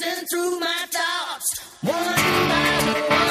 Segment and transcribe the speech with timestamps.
[0.00, 2.68] racing through my thoughts, one by
[3.08, 3.28] one.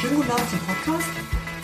[0.00, 1.08] Schönen guten Abend zum Podcast.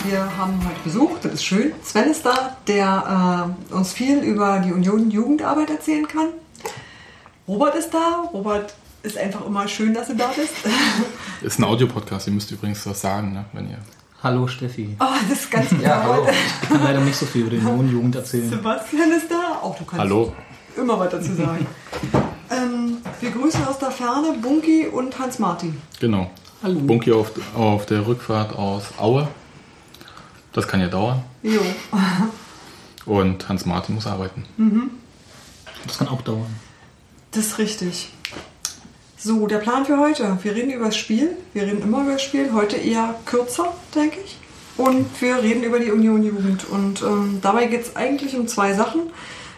[0.05, 1.73] Wir haben heute Besuch, das ist schön.
[1.85, 6.29] Sven ist da, der äh, uns viel über die Union Jugendarbeit erzählen kann.
[7.49, 8.29] Robert ist da.
[8.33, 10.53] Robert ist einfach immer schön, dass du da bist.
[11.43, 13.79] Ist ein Audiopodcast, ihr müsst übrigens was sagen, ne, wenn ihr.
[14.23, 14.97] Hallo Steffi.
[15.01, 15.81] Oh, das ist ganz gut.
[15.83, 16.29] Ja, hallo.
[16.63, 18.49] Ich kann leider nicht so viel über die Jugend erzählen.
[18.49, 19.59] Sebastian ist da.
[19.61, 20.33] Auch du kannst Hallo.
[20.77, 21.67] immer was dazu sagen.
[22.51, 25.83] ähm, wir grüßen aus der Ferne Bunky und Hans Martin.
[25.99, 26.31] Genau.
[26.63, 26.79] Hallo.
[26.79, 29.27] Bunky auf, auf der Rückfahrt aus Aue.
[30.53, 31.25] Das kann ja dauern.
[31.43, 31.61] Jo.
[33.07, 34.45] Und Hans-Martin muss arbeiten.
[35.87, 36.55] Das kann auch dauern.
[37.33, 38.11] Das ist richtig.
[39.17, 40.39] So, der Plan für heute.
[40.43, 41.31] Wir reden über das Spiel.
[41.55, 42.53] Wir reden immer über das Spiel.
[42.53, 44.37] Heute eher kürzer, denke ich.
[44.77, 46.69] Und wir reden über die Union Jugend.
[46.69, 49.03] Und ähm, dabei geht es eigentlich um zwei Sachen.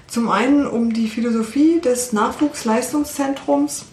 [0.07, 3.87] Zum einen um die Philosophie des Nachwuchsleistungszentrums.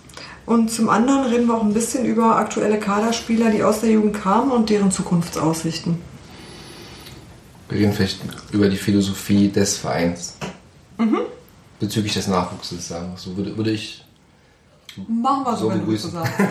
[0.45, 4.21] Und zum anderen reden wir auch ein bisschen über aktuelle Kaderspieler, die aus der Jugend
[4.21, 5.97] kamen und deren Zukunftsaussichten.
[7.69, 8.19] Wir reden vielleicht
[8.51, 10.35] über die Philosophie des Vereins.
[11.81, 13.35] Bezüglich des Nachwuchses, sagen so.
[13.35, 14.05] Würde, würde ich.
[15.07, 16.31] Machen wir so, wenn du sagst.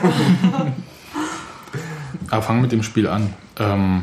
[2.31, 3.33] Aber fangen mit dem Spiel an.
[3.59, 4.03] Ähm,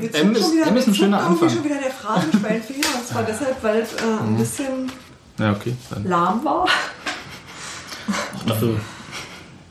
[0.00, 1.48] Jetzt M ist- schon wieder- M ist ein jetzt schöner Anfang.
[1.50, 2.86] schon wieder der Phrasenschweinfinger.
[2.98, 4.90] Und zwar deshalb, weil es äh, ein bisschen
[5.38, 5.74] ja, okay.
[5.90, 6.04] Dann.
[6.06, 6.66] lahm war.
[8.46, 8.80] Dafür.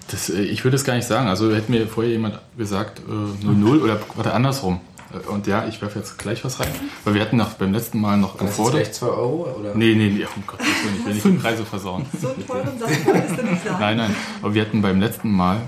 [0.09, 1.27] Das, äh, ich würde es gar nicht sagen.
[1.27, 3.11] Also hätte mir vorher jemand gesagt äh,
[3.45, 4.79] 0-0 oder warte, andersrum.
[5.13, 6.69] Äh, Und ja, ich werfe jetzt gleich was rein.
[7.03, 8.81] Weil wir hatten noch beim letzten Mal noch Das ist gefordert.
[8.83, 9.55] gleich 2 Euro?
[9.59, 9.75] Oder?
[9.75, 12.05] Nee, nee, nee, um Gottes Willen, ich will nicht die Preise versauen.
[12.21, 13.77] So einen teuren Satz wolltest du nicht sagen.
[13.79, 14.15] Nein, nein.
[14.41, 15.61] Aber wir hatten beim letzten Mal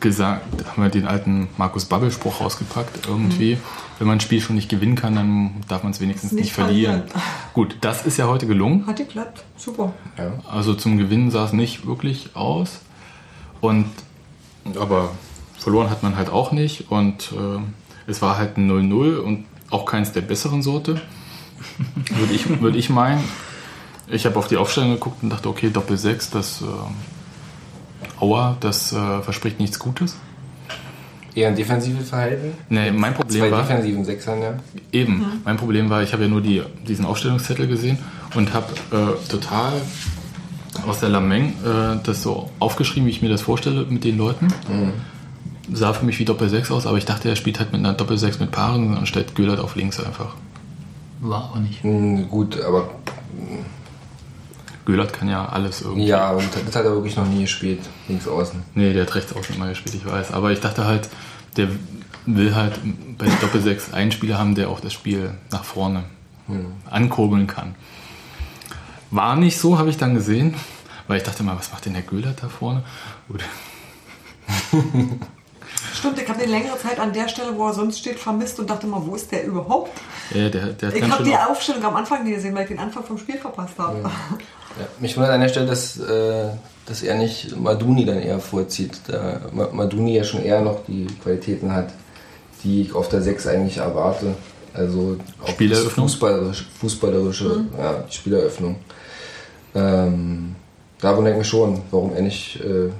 [0.00, 3.06] gesagt, haben wir den alten Markus Babbel-Spruch rausgepackt.
[3.06, 3.58] Irgendwie,
[3.98, 6.52] wenn man ein Spiel schon nicht gewinnen kann, dann darf man es wenigstens Nicht nicht,
[6.54, 7.02] verlieren.
[7.08, 7.22] verlieren.
[7.52, 8.86] Gut, das ist ja heute gelungen.
[8.86, 9.44] Hat geklappt.
[9.56, 9.92] Super.
[10.16, 10.32] Ja.
[10.50, 12.80] Also zum Gewinnen sah es nicht wirklich aus.
[13.60, 13.86] Und
[14.78, 15.10] aber
[15.58, 16.90] verloren hat man halt auch nicht.
[16.90, 17.60] Und äh,
[18.06, 21.00] es war halt ein 0-0 und auch keins der besseren Sorte.
[22.16, 23.22] Würde ich, würde ich meinen.
[24.08, 28.92] Ich habe auf die Aufstellung geguckt und dachte, okay, Doppel 6, das äh, Aua, das
[28.92, 30.16] äh, verspricht nichts Gutes.
[31.34, 32.52] Eher ein defensives Verhalten?
[32.70, 33.62] Nee, mein Problem Zwei war.
[33.62, 34.54] defensiven Sechsern, ja.
[34.92, 35.42] Eben.
[35.44, 37.98] Mein Problem war, ich habe ja nur die, diesen Aufstellungszettel gesehen
[38.34, 39.72] und habe äh, total
[40.86, 44.48] aus der Lameng äh, das so aufgeschrieben, wie ich mir das vorstelle mit den Leuten.
[45.72, 47.94] Sah für mich wie Doppel 6 aus, aber ich dachte, er spielt halt mit einer
[47.94, 50.34] Doppel 6 mit Paaren und stellt Göllert auf links einfach.
[51.20, 51.82] War aber nicht.
[51.82, 52.90] Hm, gut, aber
[54.84, 56.06] Göllert kann ja alles irgendwie.
[56.06, 58.62] ja, und das hat er wirklich noch nie gespielt, links außen.
[58.74, 60.32] Nee, der hat rechts außen immer gespielt, ich weiß.
[60.32, 61.08] Aber ich dachte halt,
[61.56, 61.68] der
[62.26, 62.78] will halt
[63.18, 66.04] bei der Doppel 6 einen Spieler haben, der auch das Spiel nach vorne
[66.88, 67.74] ankurbeln kann.
[69.10, 70.54] War nicht so, habe ich dann gesehen,
[71.08, 72.84] weil ich dachte mal, was macht denn der Göhlert da vorne?
[73.28, 73.42] Gut.
[75.96, 78.68] Stimmt, ich habe den längere Zeit an der Stelle, wo er sonst steht, vermisst und
[78.68, 79.90] dachte mal, wo ist der überhaupt?
[80.34, 82.78] Ja, der, der Ich habe die auf- Aufstellung am Anfang nie gesehen, weil ich den
[82.78, 83.98] Anfang vom Spiel verpasst habe.
[84.78, 84.84] Ja.
[85.00, 86.48] Mich wundert an der Stelle, dass, äh,
[86.84, 89.00] dass er nicht Maduni dann eher vorzieht.
[89.08, 91.94] Da Ma- Maduni ja schon eher noch die Qualitäten hat,
[92.62, 94.34] die ich auf der 6 eigentlich erwarte.
[94.74, 95.16] Also
[95.94, 98.76] fußballerische, fußballerische ja, die Spieleröffnung.
[99.74, 100.54] Ähm,
[101.00, 102.90] da wundert mich schon, warum er nicht äh,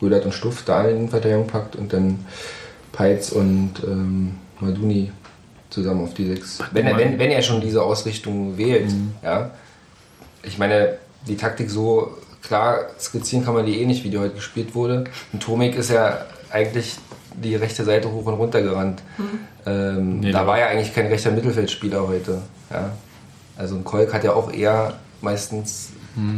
[0.00, 2.24] Rödert und Stuff da in die Innenverteidigung packt und dann
[2.92, 5.12] Peitz und ähm, Maduni
[5.70, 6.60] zusammen auf die 6.
[6.72, 8.92] Wenn er, wenn, wenn er schon diese Ausrichtung wählt,
[9.22, 9.50] ja.
[10.42, 10.94] Ich meine,
[11.26, 15.04] die Taktik so klar skizzieren kann man die eh nicht, wie die heute gespielt wurde.
[15.32, 16.96] Und Tomek ist ja eigentlich
[17.34, 19.02] die rechte Seite hoch und runter gerannt.
[19.66, 22.40] Ähm, Nee, da war ja eigentlich kein rechter Mittelfeldspieler heute.
[22.70, 22.92] Ja.
[23.56, 25.90] Also ein Kolk hat ja auch eher meistens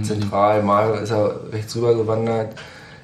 [0.02, 2.54] zentral, mal ist er rechts rüber gewandert.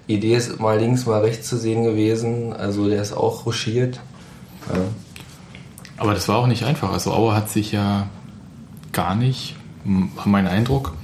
[0.07, 2.53] Idee ist mal links, mal rechts zu sehen gewesen.
[2.53, 4.01] Also der ist auch ruschiert.
[4.69, 4.81] Ja.
[5.97, 6.93] Aber das war auch nicht einfach.
[6.93, 8.07] Also Auer hat sich ja
[8.93, 10.95] gar nicht, mein Eindruck,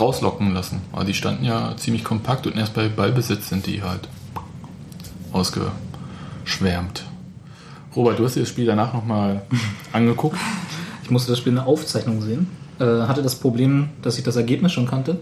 [0.00, 0.80] rauslocken lassen.
[0.92, 4.08] Also die standen ja ziemlich kompakt und erst bei Ballbesitz sind die halt
[5.32, 7.04] ausgeschwärmt.
[7.94, 9.42] Robert, du hast dir das Spiel danach nochmal
[9.92, 10.38] angeguckt.
[11.02, 12.48] Ich musste das Spiel in der Aufzeichnung sehen.
[12.78, 15.18] Äh, hatte das Problem, dass ich das Ergebnis schon kannte,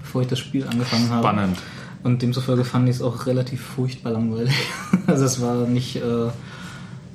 [0.00, 1.26] bevor ich das Spiel angefangen habe.
[1.26, 1.58] Spannend.
[2.02, 4.54] Und demzufolge fand ich es auch relativ furchtbar langweilig.
[5.06, 6.30] also es war nicht, äh,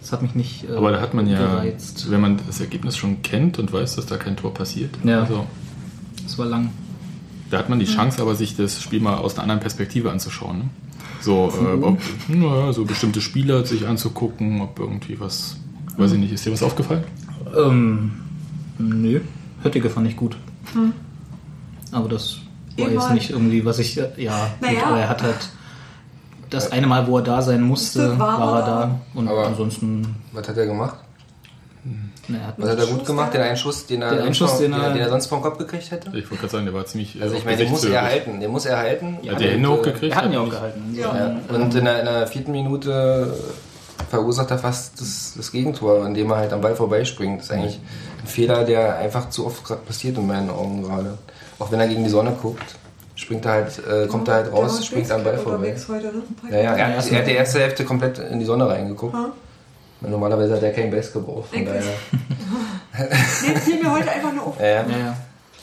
[0.01, 2.10] es hat mich nicht äh, Aber da hat man ja, gereizt.
[2.10, 4.92] wenn man das Ergebnis schon kennt und weiß, dass da kein Tor passiert.
[5.04, 5.22] Ja.
[5.24, 5.45] Also,
[6.25, 6.69] Es war lang.
[7.50, 7.92] Da hat man die Mhm.
[7.95, 10.57] Chance, aber sich das Spiel mal aus einer anderen Perspektive anzuschauen.
[10.60, 10.63] Ne?
[11.22, 11.66] So, Mhm.
[11.83, 12.00] äh, ob,
[12.30, 15.57] naja, so bestimmte Spieler sich anzugucken, ob irgendwie was,
[15.98, 16.16] weiß Mhm.
[16.16, 17.04] ich nicht, ist dir was aufgefallen?
[17.57, 18.12] Ähm,
[18.78, 19.19] nö.
[19.63, 20.38] Höttige fand ich gut.
[21.92, 22.38] Aber das
[22.85, 24.83] war jetzt nicht irgendwie, was ich, äh, ja, gut, Naja.
[24.88, 25.50] aber er hat halt
[26.50, 29.00] das eine Mal, wo er da sein musste, war war, er da.
[29.13, 30.95] Und Aber- ansonsten, Was hat er gemacht?
[32.29, 33.33] ne, er hat Was hat er gut Schuss gemacht?
[33.33, 35.09] der- Den einen Schuss, den er, Den einen sonst Schuss, vom- den er- den er
[35.09, 36.09] sonst vom Kopf gekriegt hätte?
[36.09, 37.21] Ich wollte gerade sagen, der war ziemlich.
[37.21, 38.39] Also äh, ich meine, den muss er halten.
[38.39, 39.18] Den muss er halten.
[39.23, 40.13] Er hat die Hände äh, hochgekriegt.
[40.13, 40.94] er hat ihn ja auch gehalten.
[40.94, 41.15] Ja.
[41.18, 41.56] Ja.
[41.56, 43.33] Und in der, in der vierten Minute
[44.09, 47.39] verursacht er fast das, das Gegentor, indem er halt am Ball vorbeispringt.
[47.39, 47.80] Das ist eigentlich
[48.21, 51.18] ein Fehler, der einfach zu oft passiert in meinen Augen gerade.
[51.59, 52.75] Auch wenn er gegen die Sonne guckt,
[53.15, 55.75] springt er halt, äh, kommt er halt raus, springt am Ball vorbei.
[55.88, 56.21] heute, ne?
[56.51, 59.13] Ja, ja, er, Ja, hat, er hat die erste Hälfte komplett in die Sonne reingeguckt.
[59.15, 59.30] Ha?
[60.01, 61.50] Normalerweise hat er kein Base gebraucht.
[61.51, 61.81] Von daher.
[63.00, 64.59] Nee, fiel mir heute einfach nur auf.
[64.59, 64.74] Ja, ja.
[64.81, 65.18] Ja, ja.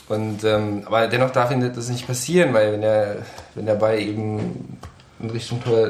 [0.07, 3.17] Und, ähm, aber dennoch darf ihm das nicht passieren, weil wenn der,
[3.55, 4.77] wenn der Ball eben
[5.19, 5.89] in Richtung Tor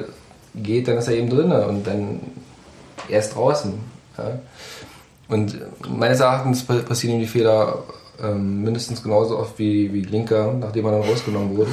[0.55, 2.19] geht, dann ist er eben drin und dann
[3.09, 3.73] erst draußen.
[4.17, 4.39] Ja.
[5.27, 5.59] Und
[5.89, 7.79] meines Erachtens pa- passieren ihm die Fehler
[8.23, 11.71] ähm, mindestens genauso oft wie, wie Glinker, nachdem er dann rausgenommen wurde.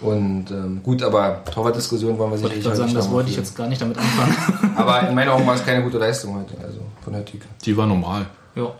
[0.00, 3.30] Und ähm, gut, aber Torwartdiskussion wollen wir Wollte ich sicherlich gerade sagen, das nicht wollte
[3.30, 4.36] ich jetzt gar nicht damit anfangen.
[4.76, 7.46] Aber in meinen Augen war es keine gute Leistung heute, also von der Tüke.
[7.64, 8.26] Die war normal.
[8.54, 8.72] ja.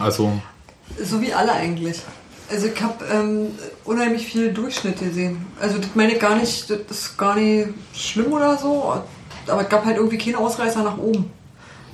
[0.00, 0.32] Also,
[1.02, 2.00] So wie alle eigentlich.
[2.50, 3.48] Also ich habe ähm,
[3.84, 5.46] unheimlich viel Durchschnitt gesehen.
[5.60, 8.92] Also das meine ich gar nicht, das ist gar nicht schlimm oder so,
[9.46, 11.30] aber es gab halt irgendwie keinen Ausreißer nach oben.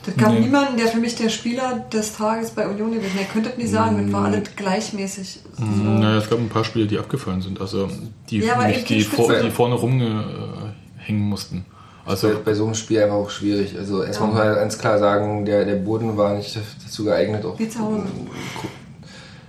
[0.06, 0.40] Das gab Nee.
[0.40, 3.24] niemanden, der für mich der Spieler des Tages bei Union gewesen wäre.
[3.24, 5.40] Ihr könntet nicht sagen, das war alles gleichmäßig.
[5.58, 5.64] So.
[5.64, 7.60] naja, es gab ein paar Spiele, die abgefallen sind.
[7.60, 7.88] Also,
[8.30, 11.66] die, Ja, nicht, die, vor, die vorne rumhängen mussten.
[12.06, 13.76] Also Also, bei so einem Spiel einfach auch schwierig.
[13.76, 17.44] Also erstmal muss man ganz klar sagen, der, der Boden war nicht dazu geeignet.
[17.44, 18.02] Auch, Wie zu Hause.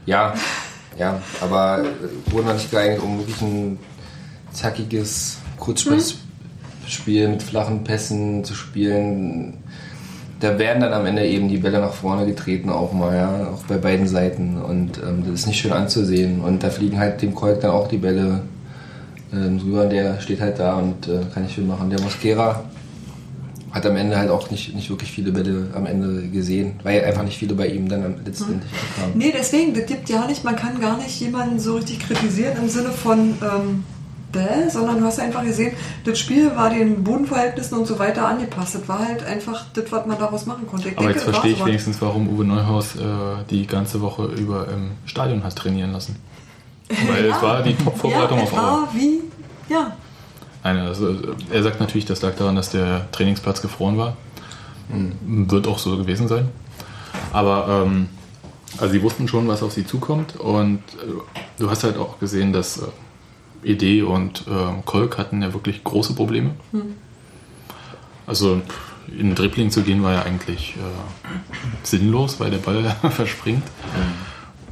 [0.06, 0.34] Ja,
[1.00, 1.86] ja, aber
[2.30, 3.80] Boden war nicht geeignet, um wirklich ein
[4.52, 9.58] zackiges Kurzpassspiel mit flachen Pässen zu spielen.
[10.42, 13.64] Da werden dann am Ende eben die Bälle nach vorne getreten auch mal, ja, auch
[13.68, 14.58] bei beiden Seiten.
[14.62, 16.42] Und ähm, das ist nicht schön anzusehen.
[16.42, 18.42] Und da fliegen halt dem Kolk dann auch die Bälle
[19.34, 19.86] ähm, drüber.
[19.86, 21.90] Der steht halt da und äh, kann nicht viel machen.
[21.92, 22.64] Der Mosquera
[23.72, 27.24] hat am Ende halt auch nicht, nicht wirklich viele Bälle am Ende gesehen, weil einfach
[27.24, 29.14] nicht viele bei ihm dann am- letztendlich kamen.
[29.16, 32.68] Nee, deswegen, das gibt ja nicht, man kann gar nicht jemanden so richtig kritisieren im
[32.68, 33.84] Sinne von ähm,
[34.32, 35.74] bäh, sondern du hast einfach gesehen,
[36.06, 38.76] das Spiel war den Bodenverhältnissen und so weiter angepasst.
[38.76, 40.90] Das war halt einfach das, was man daraus machen konnte.
[40.90, 43.00] Ich aber denke, jetzt verstehe ich wenigstens, warum Uwe Neuhaus äh,
[43.50, 46.18] die ganze Woche über im Stadion hat trainieren lassen.
[46.90, 48.60] Weil es war die Top-Vorbereitung ja, auf Aue.
[48.60, 49.22] war wie,
[49.70, 49.94] ja,
[50.64, 51.16] Nein, also
[51.50, 54.18] er sagt natürlich, das lag daran, dass der Trainingsplatz gefroren war.
[55.26, 56.50] Wird auch so gewesen sein.
[57.32, 58.10] Aber ähm,
[58.78, 60.36] also sie wussten schon, was auf sie zukommt.
[60.36, 61.22] Und äh,
[61.58, 62.82] du hast halt auch gesehen, dass äh,
[63.64, 66.52] Ede und äh, Kolk hatten ja wirklich große Probleme.
[68.28, 73.64] Also pff, in Dribbling zu gehen war ja eigentlich äh, sinnlos, weil der Ball verspringt.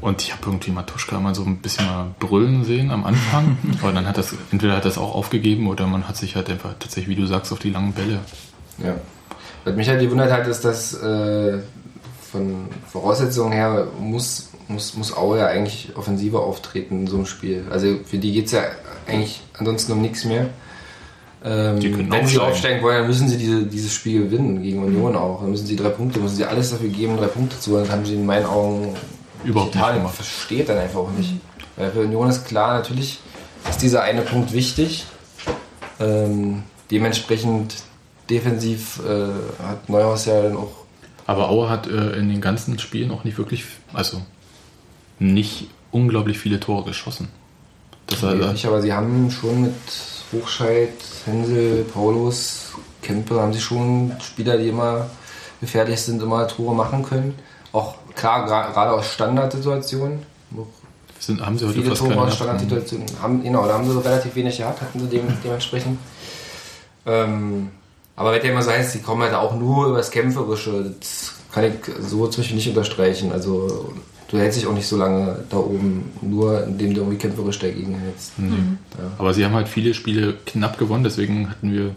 [0.01, 3.57] Und ich habe irgendwie Matuschka mal so ein bisschen mal brüllen sehen am Anfang.
[3.81, 6.74] Aber dann hat das, entweder hat das auch aufgegeben oder man hat sich halt einfach
[6.80, 8.19] tatsächlich, wie du sagst, auf die langen Bälle.
[8.77, 8.95] Ja.
[9.65, 11.59] Was mich halt gewundert hat, ist, dass äh,
[12.31, 17.66] von Voraussetzungen her muss, muss, muss Aue ja eigentlich offensiver auftreten in so einem Spiel.
[17.69, 18.63] Also für die geht es ja
[19.07, 20.48] eigentlich ansonsten um nichts mehr.
[21.44, 22.51] Ähm, Die können wenn sie aufsteigen.
[22.51, 25.41] aufsteigen wollen, dann müssen sie diese, dieses Spiel gewinnen gegen Union auch.
[25.41, 27.84] Dann müssen sie drei Punkte, müssen sie alles dafür geben, drei Punkte zu holen.
[27.86, 28.96] Das haben sie in meinen Augen
[29.44, 30.15] Überhaupt nicht gemacht.
[30.15, 31.34] versteht dann einfach auch nicht.
[31.77, 33.20] Weil für Union ist klar, natürlich
[33.70, 35.05] ist dieser eine Punkt wichtig.
[36.00, 37.75] Ähm, dementsprechend
[38.29, 40.72] defensiv äh, hat Neuhaus ja dann auch
[41.25, 43.63] Aber Aue hat äh, in den ganzen Spielen auch nicht wirklich,
[43.94, 44.22] also
[45.20, 47.30] nicht unglaublich viele Tore geschossen.
[48.08, 49.74] Das war, nicht, aber sie haben schon mit
[50.32, 50.94] Hochscheid,
[51.26, 55.10] Hänsel, Paulus, Kempe haben sie schon Spieler, die immer
[55.62, 57.36] gefährlich sind, immer Tore machen können.
[57.72, 60.20] Auch klar, gerade aus Standardsituationen.
[61.20, 62.36] Sind, haben sie heute viele fast Tore aus.
[62.36, 63.08] Standardsituationen.
[63.22, 66.00] Haben, genau, da haben sie so relativ wenig gehabt, hatten sie dem, dementsprechend.
[67.06, 67.70] Ähm,
[68.16, 71.34] aber wenn der immer so heißt, sie kommen halt auch nur über das Kämpferische, das
[71.52, 73.32] kann ich so zum Beispiel nicht unterstreichen.
[73.32, 73.94] Also
[74.29, 77.95] du hältst dich auch nicht so lange da oben, nur indem du irgendwie kämpferisch dagegen
[77.95, 78.33] hältst.
[79.17, 81.95] Aber sie haben halt viele Spiele knapp gewonnen, deswegen hatten wir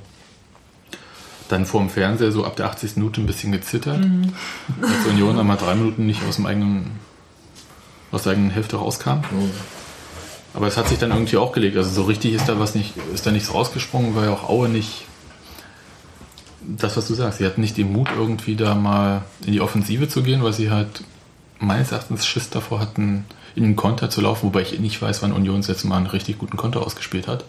[1.48, 2.96] dann vor dem Fernseher so ab der 80.
[2.96, 4.00] Minute ein bisschen gezittert.
[4.80, 6.92] Als Union einmal drei Minuten nicht aus dem eigenen,
[8.10, 9.20] aus der eigenen Hälfte rauskam.
[10.54, 11.76] Aber es hat sich dann irgendwie auch gelegt.
[11.76, 15.04] Also so richtig ist da was nicht, ist da nichts rausgesprungen, weil auch Aue nicht
[16.66, 20.08] das, was du sagst, sie hatten nicht den Mut, irgendwie da mal in die Offensive
[20.08, 21.02] zu gehen, weil sie halt
[21.62, 25.32] meines Erachtens Schiss davor hatten, in den Konter zu laufen, wobei ich nicht weiß, wann
[25.32, 27.44] Union das letzte Mal einen richtig guten Konter ausgespielt hat.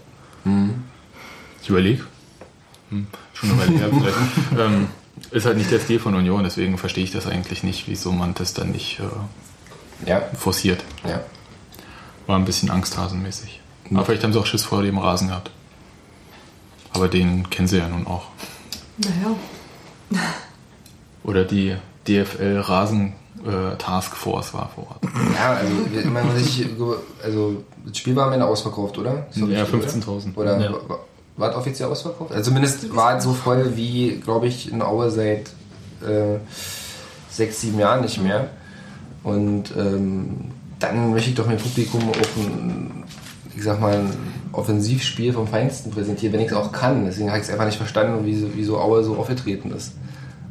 [1.61, 2.03] Ich überlege.
[2.89, 4.59] Hm, schon eine Weile her vielleicht.
[4.59, 4.87] ähm,
[5.31, 8.33] ist halt nicht der Stil von Union, deswegen verstehe ich das eigentlich nicht, wieso man
[8.33, 10.83] das dann nicht äh, Ja, forciert.
[11.07, 11.21] ja.
[12.27, 13.59] War ein bisschen angsthasenmäßig.
[13.91, 15.51] Aber vielleicht haben sie auch Schiss vor dem Rasen gehabt.
[16.93, 18.27] Aber den kennen sie ja nun auch.
[18.97, 19.35] Naja.
[21.23, 21.75] Oder die
[22.07, 23.13] DFL Rasen
[23.45, 24.99] äh, Taskforce war vor Ort.
[25.35, 26.65] Ja, also ich meine, was ich,
[27.23, 29.25] also das Spiel war am Ende ausverkauft, oder?
[29.33, 30.35] Ja, richtig, 15.000.
[30.35, 30.73] Oder, Ja.
[31.37, 32.31] war, es offiziell ausverkauft?
[32.31, 35.49] Also zumindest war es so voll wie, glaube ich, in Aue seit
[36.01, 36.39] äh,
[37.29, 38.49] sechs, sieben Jahren nicht mehr.
[39.23, 43.03] Und ähm, dann möchte ich doch dem Publikum auch ein,
[43.55, 44.13] ich sag mal, ein
[44.51, 47.05] Offensivspiel vom Feinsten präsentieren, wenn ich es auch kann.
[47.05, 49.93] Deswegen habe ich es einfach nicht verstanden, wieso, wieso Aue so aufgetreten ist.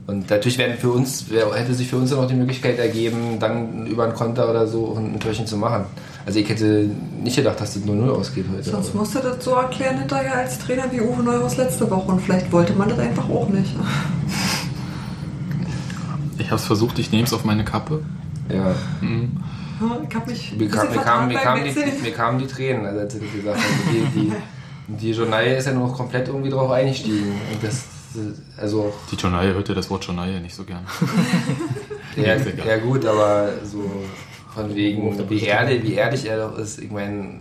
[0.07, 3.87] Und natürlich werden für uns, hätte sich für uns dann auch die Möglichkeit ergeben, dann
[3.87, 5.85] über einen Konter oder so ein Türchen zu machen.
[6.27, 6.89] Also ich hätte
[7.23, 8.69] nicht gedacht, dass das 0-0 ausgeht heute.
[8.69, 12.11] Sonst musst du das so erklären hinterher als Trainer wie Uwe Neuhaus letzte Woche.
[12.13, 13.75] Und vielleicht wollte man das einfach auch nicht.
[16.39, 18.03] Ich habe es versucht, ich nehme es auf meine Kappe.
[18.49, 18.75] ja.
[20.09, 23.01] Ich hab mich Mir, kam, mir, kam, mir, kamen die, mir kamen die Tränen, also
[23.01, 23.65] als er das gesagt hat.
[23.65, 24.33] Also die, die,
[24.89, 27.33] die Journal ist ja noch komplett irgendwie drauf eingestiegen.
[27.53, 27.85] Und das,
[28.57, 30.87] also, Die Journalie hört ja das Wort Journalie nicht so gern.
[32.17, 33.91] ja, ist ja gut, aber so
[34.55, 36.79] von wegen, wie ehrlich, wie ehrlich er doch ist.
[36.79, 37.41] Ich meine,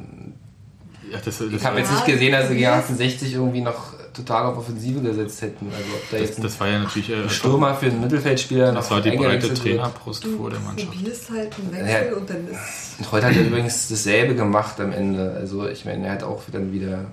[1.12, 2.90] Ja, das, das, ich habe jetzt nicht gesehen, dass sie gegen yes.
[2.90, 5.68] 1860 irgendwie noch total auf Offensive gesetzt hätten.
[5.68, 8.72] Also ob da das, jetzt ein das war ja natürlich äh, Stürmer für einen Mittelfeldspieler
[8.74, 9.54] das noch war die breite.
[9.54, 10.92] Trainerbrust vor der Mannschaft.
[10.92, 12.18] probierst halt einen Wechsel Ja.
[12.18, 13.00] und dann ist.
[13.00, 15.32] Und heute hat er übrigens dasselbe gemacht am Ende.
[15.40, 17.06] Also ich meine, er hat auch dann wieder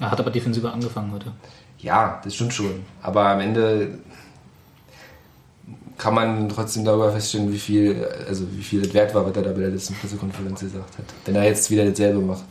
[0.00, 1.32] Er hat aber defensiver angefangen heute.
[1.78, 2.84] Ja, das stimmt schon.
[3.02, 3.98] Aber am Ende
[5.98, 9.42] kann man trotzdem darüber feststellen, wie viel, also wie viel das wert war, was er
[9.42, 11.04] da bei der letzten Pressekonferenz gesagt hat.
[11.24, 12.44] Wenn er jetzt wieder dasselbe macht.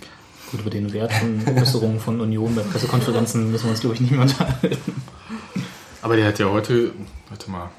[0.51, 4.01] Gut, über den Wert von Äußerungen von Union bei Pressekonferenzen müssen wir uns, glaube ich,
[4.01, 4.77] nicht mehr unterhalten.
[6.01, 6.91] Aber der hat ja heute,
[7.29, 7.69] warte mal,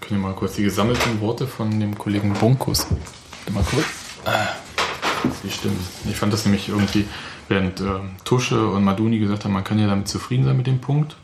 [0.00, 2.86] können wir mal kurz die gesammelten Worte von dem Kollegen Bunkus.
[2.88, 3.86] Warte mal kurz.
[4.24, 4.48] Ah,
[5.42, 5.78] die stimmen.
[6.08, 7.06] Ich fand das nämlich irgendwie,
[7.48, 10.80] während ähm, Tusche und Maduni gesagt haben, man kann ja damit zufrieden sein mit dem
[10.80, 11.16] Punkt.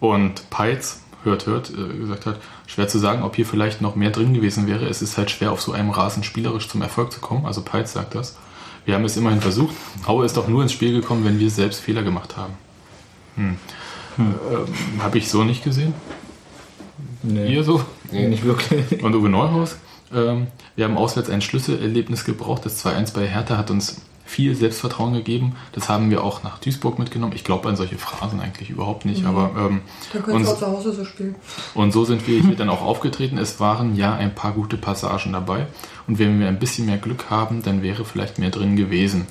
[0.00, 4.10] Und Peitz, hört, hört, äh, gesagt hat, schwer zu sagen, ob hier vielleicht noch mehr
[4.10, 4.86] drin gewesen wäre.
[4.86, 7.46] Es ist halt schwer, auf so einem Rasen spielerisch zum Erfolg zu kommen.
[7.46, 8.36] Also Peitz sagt das.
[8.84, 9.74] Wir haben es immerhin versucht.
[10.06, 12.54] Aue ist doch nur ins Spiel gekommen, wenn wir selbst Fehler gemacht haben.
[13.36, 13.56] Hm.
[14.18, 15.92] Ähm, Habe ich so nicht gesehen.
[17.22, 17.84] Nee, Ihr so?
[18.12, 19.02] nicht wirklich.
[19.02, 19.76] Und Uwe Neuhaus.
[20.14, 22.64] Ähm, wir haben auswärts ein Schlüsselerlebnis gebraucht.
[22.64, 25.56] Das 2-1 bei Hertha hat uns viel Selbstvertrauen gegeben.
[25.72, 27.32] Das haben wir auch nach Duisburg mitgenommen.
[27.34, 29.24] Ich glaube an solche Phrasen eigentlich überhaupt nicht.
[29.24, 29.80] Aber ähm,
[30.12, 31.36] Dann könntest du auch und, zu Hause so spielen.
[31.74, 33.38] und so sind wir hier dann auch aufgetreten.
[33.38, 35.66] Es waren ja ein paar gute Passagen dabei.
[36.08, 39.26] Und wenn wir ein bisschen mehr Glück haben, dann wäre vielleicht mehr drin gewesen.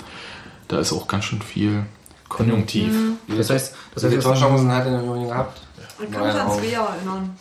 [0.68, 1.86] Da ist auch ganz schön viel
[2.30, 2.92] Konjunktiv.
[3.28, 5.62] Das heißt, das Wie heißt jetzt- Torchancen hat er in der Union gehabt?
[6.00, 6.52] Man kann mich an.
[6.52, 7.38] Svea erinnern.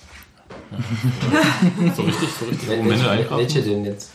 [1.96, 2.68] So richtig, so richtig.
[2.68, 4.10] Wel- Welche, welche denn jetzt?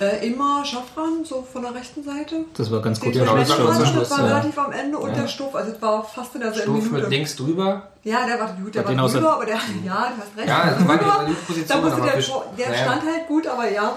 [0.00, 2.44] Äh, immer Schaffran, so von der rechten Seite.
[2.56, 3.14] das war ganz gut.
[3.14, 4.26] Den Genau, das war Schaffran, das Schluss, war ja.
[4.26, 7.08] relativ am Ende und der Stuff, also es war fast in derselben mit Minute.
[7.10, 7.88] links drüber.
[8.02, 10.48] Ja, der war gut, der den war der- drüber, aber der, ja, du hast recht.
[10.48, 13.46] Ja, der das war die- die Position, Da musste aber der, der stand halt gut,
[13.46, 13.92] aber ja.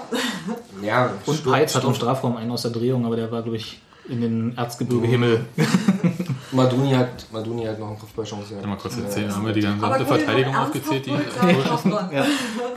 [0.82, 1.94] Ja, Und Peitz hat im.
[1.94, 5.44] Strafraum einen aus der Drehung, aber der war, glaube ich, in den Erzgebirge-Himmel.
[6.52, 8.54] Maduni hat, Maduni hat noch eine Kopfballchance.
[8.66, 11.10] Mal kurz erzählen, haben wir die gesamte Aber Verteidigung aufgezählt, die.
[11.10, 12.26] Ja.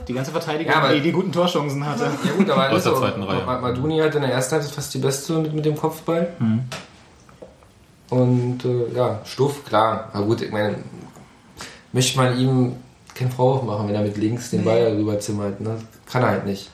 [0.07, 2.03] Die ganze Verteidigung, Ja, aber- die die guten Torchancen hatte.
[2.25, 3.45] Ja gut, aber Aus ist der so, zweiten Reihe.
[3.45, 6.33] Ma- Maduni hat in der ersten Halbzeit fast die beste mit, mit dem Kopfball.
[8.09, 10.09] Und äh, ja, Stuff, klar.
[10.13, 10.75] Aber gut, ich meine,
[11.93, 12.75] möchte man ihm
[13.15, 15.61] keinen Vorwurf machen, wenn er mit links den Ball rüberzimmert.
[15.61, 15.77] Ne?
[16.05, 16.69] Kann er halt nicht.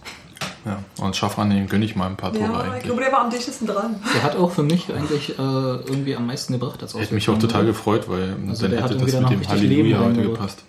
[0.67, 1.21] Ja, und
[1.51, 2.83] dem gönne ich mal ein paar Tore Ja, ich eigentlich.
[2.83, 3.95] glaube, der war am dichtesten dran.
[4.13, 7.39] Der hat auch für mich eigentlich äh, irgendwie am meisten gebracht als Hätte mich auch
[7.39, 10.63] total gefreut, weil Also dann hätte das mit dem Halleluja heute gepasst.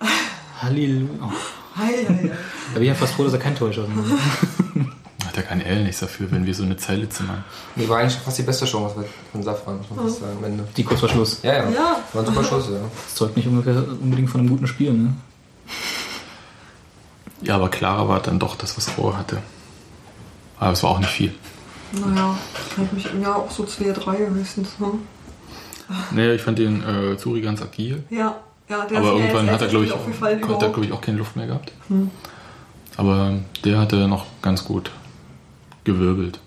[0.62, 1.08] Halleluja.
[1.22, 1.30] Oh,
[1.76, 2.30] Hei, hei, hei.
[2.70, 4.04] da bin ich ja fast froh, dass er kein Torgeschossen hat.
[5.28, 7.44] Hat er kein L nichts dafür, wenn wir so eine Zeile zimmern.
[7.76, 10.64] Die war eigentlich fast die beste Chance von Safran, muss man fast sagen, am Ende.
[10.76, 11.40] Die kurz vor Schluss.
[11.42, 11.70] Ja, ja.
[11.70, 11.96] Ja.
[12.12, 12.78] War ein super Schuss, ja.
[13.04, 15.12] Das zeugt nicht ungefähr unbedingt von einem guten Spiel, ne?
[17.42, 19.38] Ja, aber klarer war dann doch das, was Rohr hatte.
[20.58, 21.34] Aber es war auch nicht viel.
[21.92, 22.36] Naja,
[22.76, 24.78] ich mich ja auch so 2, 3 höchstens.
[24.78, 24.92] Ne?
[26.10, 28.02] Naja, ich fand den äh, Zuri ganz agil.
[28.10, 28.36] Ja,
[28.68, 30.60] ja, der aber irgendwann hat er, glaube ich, hat er, überhaupt.
[30.60, 31.72] glaub ich, auch keine Luft mehr gehabt.
[32.96, 34.90] Aber der hatte noch ganz gut
[35.84, 36.40] gewirbelt.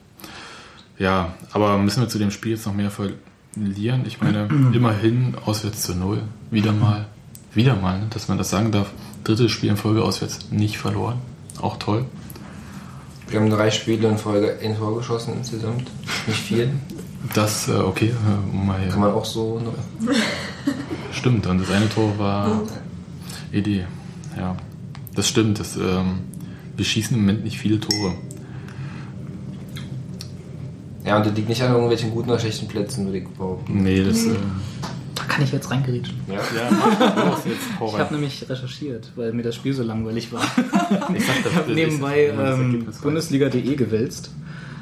[1.00, 4.04] Ja, aber müssen wir zu dem Spiel jetzt noch mehr verlieren?
[4.06, 6.22] Ich meine, immerhin auswärts zu null.
[6.52, 7.08] Wieder mal.
[7.54, 8.92] Wieder mal, ne, dass man das sagen darf.
[9.24, 11.20] Drittes Spiel in Folge auswärts nicht verloren.
[11.62, 12.06] Auch toll.
[13.30, 15.90] Wir haben drei Spiele in Folge ein Tor geschossen insgesamt.
[16.28, 16.70] Nicht viel.
[17.34, 18.88] Das, äh, okay, äh, um mal.
[18.90, 19.74] Kann man auch so noch.
[21.14, 22.62] Stimmt, und das eine Tor war
[23.52, 23.86] Idee.
[24.36, 24.56] Ja,
[25.16, 25.60] das stimmt.
[25.60, 26.20] Das, ähm,
[26.76, 28.16] wir schießen im Moment nicht viele Tore.
[31.06, 33.84] Ja, und das liegt nicht an irgendwelchen guten oder schlechten Plätzen, würde ich behaupten.
[33.84, 34.26] Nee, das.
[34.26, 34.36] Äh,
[35.32, 36.20] kann ich jetzt reingerätschen.
[36.28, 36.36] Ja.
[36.36, 37.62] ja, los jetzt.
[37.80, 40.42] Ich habe nämlich recherchiert, weil mir das Spiel so langweilig war.
[41.16, 42.86] Ich Ich habe nebenbei ähm.
[43.02, 44.32] Bundesliga.de gewälzt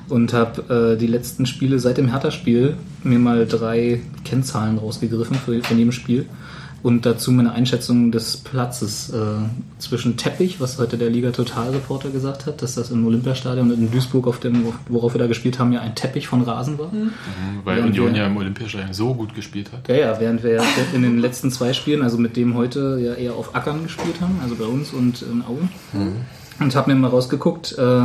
[0.09, 5.61] und habe äh, die letzten Spiele seit dem Hertha-Spiel mir mal drei Kennzahlen rausgegriffen für,
[5.61, 6.25] für jedem Spiel
[6.83, 9.15] und dazu meine Einschätzung des Platzes äh,
[9.79, 13.77] zwischen Teppich, was heute der Liga Total Reporter gesagt hat, dass das im Olympiastadion und
[13.79, 16.91] in Duisburg, auf dem, worauf wir da gespielt haben, ja ein Teppich von Rasen war.
[17.63, 19.87] Weil während Union wir- ja im Olympiastadion so gut gespielt hat.
[19.89, 20.61] Ja, ja, während wir
[20.93, 24.39] in den letzten zwei Spielen, also mit dem heute, ja eher auf Ackern gespielt haben,
[24.41, 25.67] also bei uns und in Aue.
[26.59, 28.01] Und habe mir mal rausgeguckt, äh,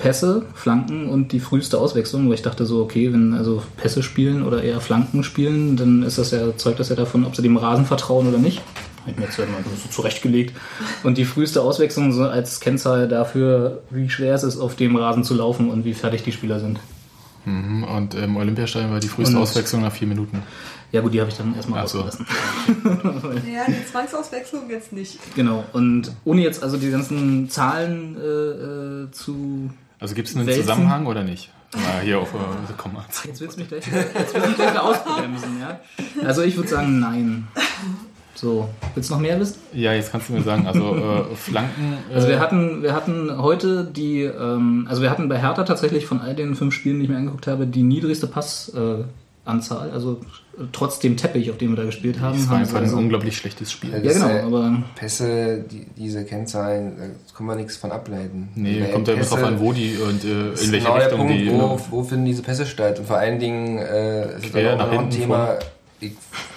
[0.00, 4.42] Pässe, Flanken und die früheste Auswechslung, wo ich dachte so, okay, wenn also Pässe spielen
[4.42, 7.56] oder eher Flanken spielen, dann ist das ja, zeugt das ja davon, ob sie dem
[7.56, 8.62] Rasen vertrauen oder nicht.
[9.02, 10.54] Hab ich mir jetzt halt mal so zurechtgelegt.
[11.04, 15.22] Und die früheste Auswechslung so als Kennzahl dafür, wie schwer es ist, auf dem Rasen
[15.24, 16.80] zu laufen und wie fertig die Spieler sind.
[17.46, 20.42] Mhm, Und im Olympiastadion war die früheste Und- Auswechslung nach vier Minuten.
[20.92, 22.00] Ja gut, die habe ich dann erstmal Ach so.
[22.00, 22.26] rausgelassen.
[23.54, 25.18] Ja, die Zwangsauswechslung jetzt nicht.
[25.36, 29.70] Genau, und ohne jetzt also die ganzen Zahlen äh, äh, zu.
[30.00, 30.62] Also gibt es einen Wälzen?
[30.62, 31.50] Zusammenhang oder nicht?
[31.74, 33.04] Mal hier auf äh, Komma.
[33.24, 35.78] Jetzt willst du mich gleich, wieder- jetzt willst du mich gleich ausbremsen, ja?
[36.26, 37.46] Also ich würde sagen, nein.
[38.34, 39.58] So, willst du noch mehr wissen?
[39.72, 41.98] Ja, jetzt kannst du mir sagen, also äh, Flanken.
[42.10, 46.06] Äh, Also wir hatten, wir hatten heute die, ähm, also wir hatten bei Hertha tatsächlich
[46.06, 49.00] von all den fünf Spielen, die ich mir angeguckt habe, die niedrigste Passanzahl.
[49.02, 49.04] Äh,
[49.44, 49.90] Anzahl.
[49.90, 50.20] also
[50.58, 52.36] äh, trotz dem Teppich, auf dem wir da gespielt haben.
[52.36, 53.90] das war haben einfach sie ein also, unglaublich schlechtes Spiel.
[53.90, 58.48] ja genau, äh, aber Pässe, die, diese Kennzahlen, da kann man nichts von ableiten.
[58.54, 61.06] Nee, Weil kommt ja drauf an, wo die und äh, Das in welche genau der
[61.06, 61.52] Richtung Punkt, die.
[61.52, 62.98] wo, wo finden diese Pässe statt?
[62.98, 65.58] Und vor allen Dingen äh, ist es auch noch ein Thema,
[66.00, 66.12] ich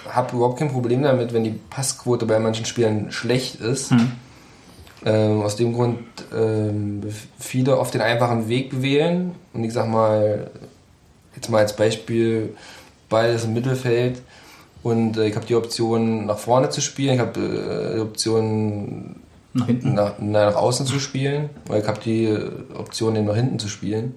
[0.08, 3.90] habe überhaupt kein Problem damit, wenn die Passquote bei manchen Spielern schlecht ist.
[3.90, 4.12] Hm.
[5.06, 5.98] Ähm, aus dem Grund
[6.34, 7.02] ähm,
[7.38, 9.32] viele oft den einfachen Weg wählen.
[9.52, 10.50] Und ich sag mal,
[11.44, 12.54] jetzt mal als Beispiel,
[13.34, 14.22] ist im Mittelfeld
[14.82, 19.16] und äh, ich habe die Option nach vorne zu spielen, ich habe äh, die Option
[19.52, 19.94] nach hinten.
[19.94, 23.68] nach, nach außen zu spielen, weil ich habe die äh, Option, eben nach hinten zu
[23.68, 24.14] spielen.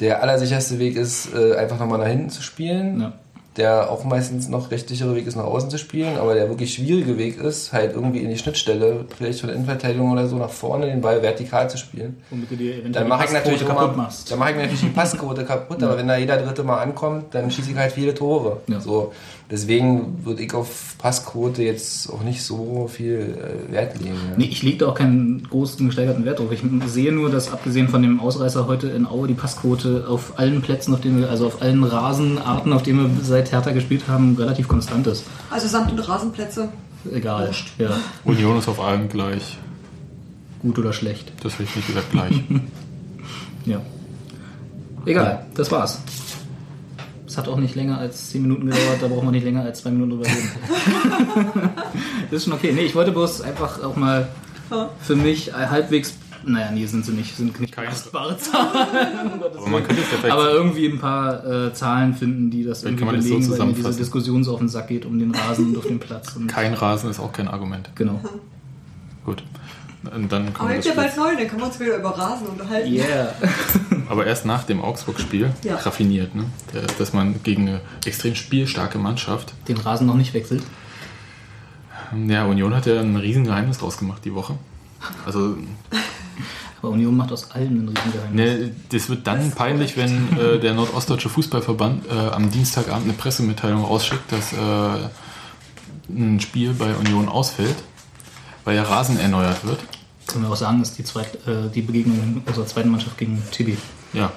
[0.00, 3.00] Der allersicherste Weg ist, äh, einfach nochmal nach hinten zu spielen.
[3.00, 3.12] Ja.
[3.56, 6.16] Der auch meistens noch recht sichere Weg ist, nach außen zu spielen.
[6.18, 10.10] Aber der wirklich schwierige Weg ist, halt irgendwie in die Schnittstelle, vielleicht von der Innenverteidigung
[10.10, 12.16] oder so, nach vorne den Ball vertikal zu spielen.
[12.30, 14.30] Womit du dir Dann mache ich natürlich kaputt machst.
[14.30, 17.50] dann mache ich natürlich die Passquote kaputt, aber wenn da jeder dritte Mal ankommt, dann
[17.50, 18.60] schieße ich halt viele Tore.
[18.66, 18.80] Ja.
[18.80, 19.12] So,
[19.54, 23.38] deswegen würde ich auf Passquote jetzt auch nicht so viel
[23.68, 24.14] äh, Wert legen.
[24.14, 24.36] Ja.
[24.36, 26.50] Nee, ich lege da auch keinen großen gesteigerten Wert drauf.
[26.50, 30.60] Ich sehe nur, dass abgesehen von dem Ausreißer heute in Aue die Passquote auf allen
[30.60, 34.34] Plätzen, auf denen wir, also auf allen Rasenarten, auf denen wir seit Hertha gespielt haben,
[34.36, 35.24] relativ konstant ist.
[35.50, 36.68] Also Sand- und Rasenplätze.
[37.12, 37.52] Egal.
[37.78, 37.90] Ja,
[38.24, 39.58] Union ist auf allen gleich.
[40.62, 41.32] gut oder schlecht.
[41.42, 42.42] Das hätte ich nicht gesagt gleich.
[43.66, 43.80] Ja.
[45.06, 45.98] Egal, das war's.
[47.34, 49.80] Es hat auch nicht länger als 10 Minuten gedauert, da braucht man nicht länger als
[49.82, 50.50] 2 Minuten drüber reden.
[52.30, 52.70] das ist schon okay.
[52.72, 54.28] Nee, ich wollte bloß einfach auch mal
[55.00, 56.14] für mich halbwegs,
[56.46, 57.88] naja, nee, sind sie nicht, sind nicht Keine.
[57.88, 59.32] belastbare Zahlen.
[59.32, 60.32] um Aber man könnte es ja vielleicht.
[60.32, 63.58] Aber irgendwie ein paar äh, Zahlen finden, die das irgendwie kann man das so belegen,
[63.58, 63.96] weil mir diese.
[63.96, 66.36] Diskussion so auf den Sack geht um den Rasen und auf den Platz.
[66.36, 67.90] Und kein Rasen ist auch kein Argument.
[67.96, 68.20] genau.
[69.24, 69.42] Gut.
[70.12, 72.46] Und dann Aber jetzt das ja bald neu, dann können wir uns wieder über Rasen
[72.48, 72.92] unterhalten.
[72.92, 73.34] Yeah.
[74.08, 75.76] Aber erst nach dem Augsburg-Spiel Ja.
[75.76, 76.44] raffiniert, ne?
[76.72, 79.54] Der- dass man gegen eine extrem spielstarke Mannschaft.
[79.68, 80.62] Den Rasen noch nicht wechselt.
[82.28, 84.54] Ja, Union hat ja ein Riesengeheimnis draus gemacht die Woche.
[85.26, 85.56] Also,
[86.82, 88.60] Aber Union macht aus allem ein Riesengeheimnis.
[88.60, 93.82] ne, das wird dann peinlich, wenn äh, der Nordostdeutsche Fußballverband äh, am Dienstagabend eine Pressemitteilung
[93.84, 95.08] rausschickt, dass äh,
[96.10, 97.76] ein Spiel bei Union ausfällt,
[98.64, 99.80] weil der Rasen erneuert wird.
[100.26, 103.76] Können wir auch sagen, ist die, zweit, äh, die Begegnung unserer zweiten Mannschaft gegen Tibi.
[104.12, 104.32] Ja,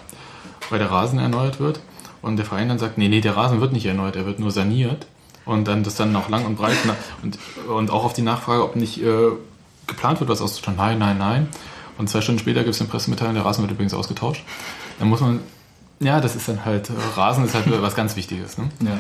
[0.70, 1.80] weil der Rasen erneuert wird
[2.22, 4.52] und der Verein dann sagt, nee, nee, der Rasen wird nicht erneuert, er wird nur
[4.52, 5.08] saniert.
[5.46, 6.76] Und dann das dann noch lang und breit
[7.24, 9.30] und, und auch auf die Nachfrage, ob nicht äh,
[9.88, 10.76] geplant wird, was auszutauschen.
[10.76, 11.48] Nein, nein, nein.
[11.98, 14.44] Und zwei Stunden später gibt es eine Pressemitteilung, der Rasen wird übrigens ausgetauscht.
[15.00, 15.40] Dann muss man,
[16.02, 18.58] ja, das ist dann halt, äh, Rasen ist halt was ganz Wichtiges.
[18.58, 18.70] Ne?
[18.84, 19.00] Ja.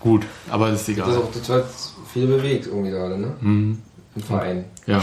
[0.00, 1.22] Gut, aber das ist Das, ist egal.
[1.22, 1.66] auch, das wird
[2.12, 3.32] viel bewegt irgendwie gerade, ne?
[3.40, 3.82] Mhm.
[4.16, 4.64] Im Verein.
[4.86, 5.02] Ja,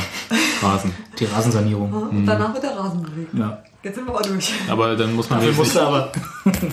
[0.61, 0.91] Rasen.
[1.19, 1.93] Die Rasensanierung.
[1.93, 2.25] Und Mhm.
[2.25, 3.33] danach wird der Rasen bewegt.
[3.33, 3.61] Ja.
[3.83, 4.51] Jetzt sind wir aber durch.
[4.69, 6.11] Aber dann muss man Dafür wenigstens musste aber.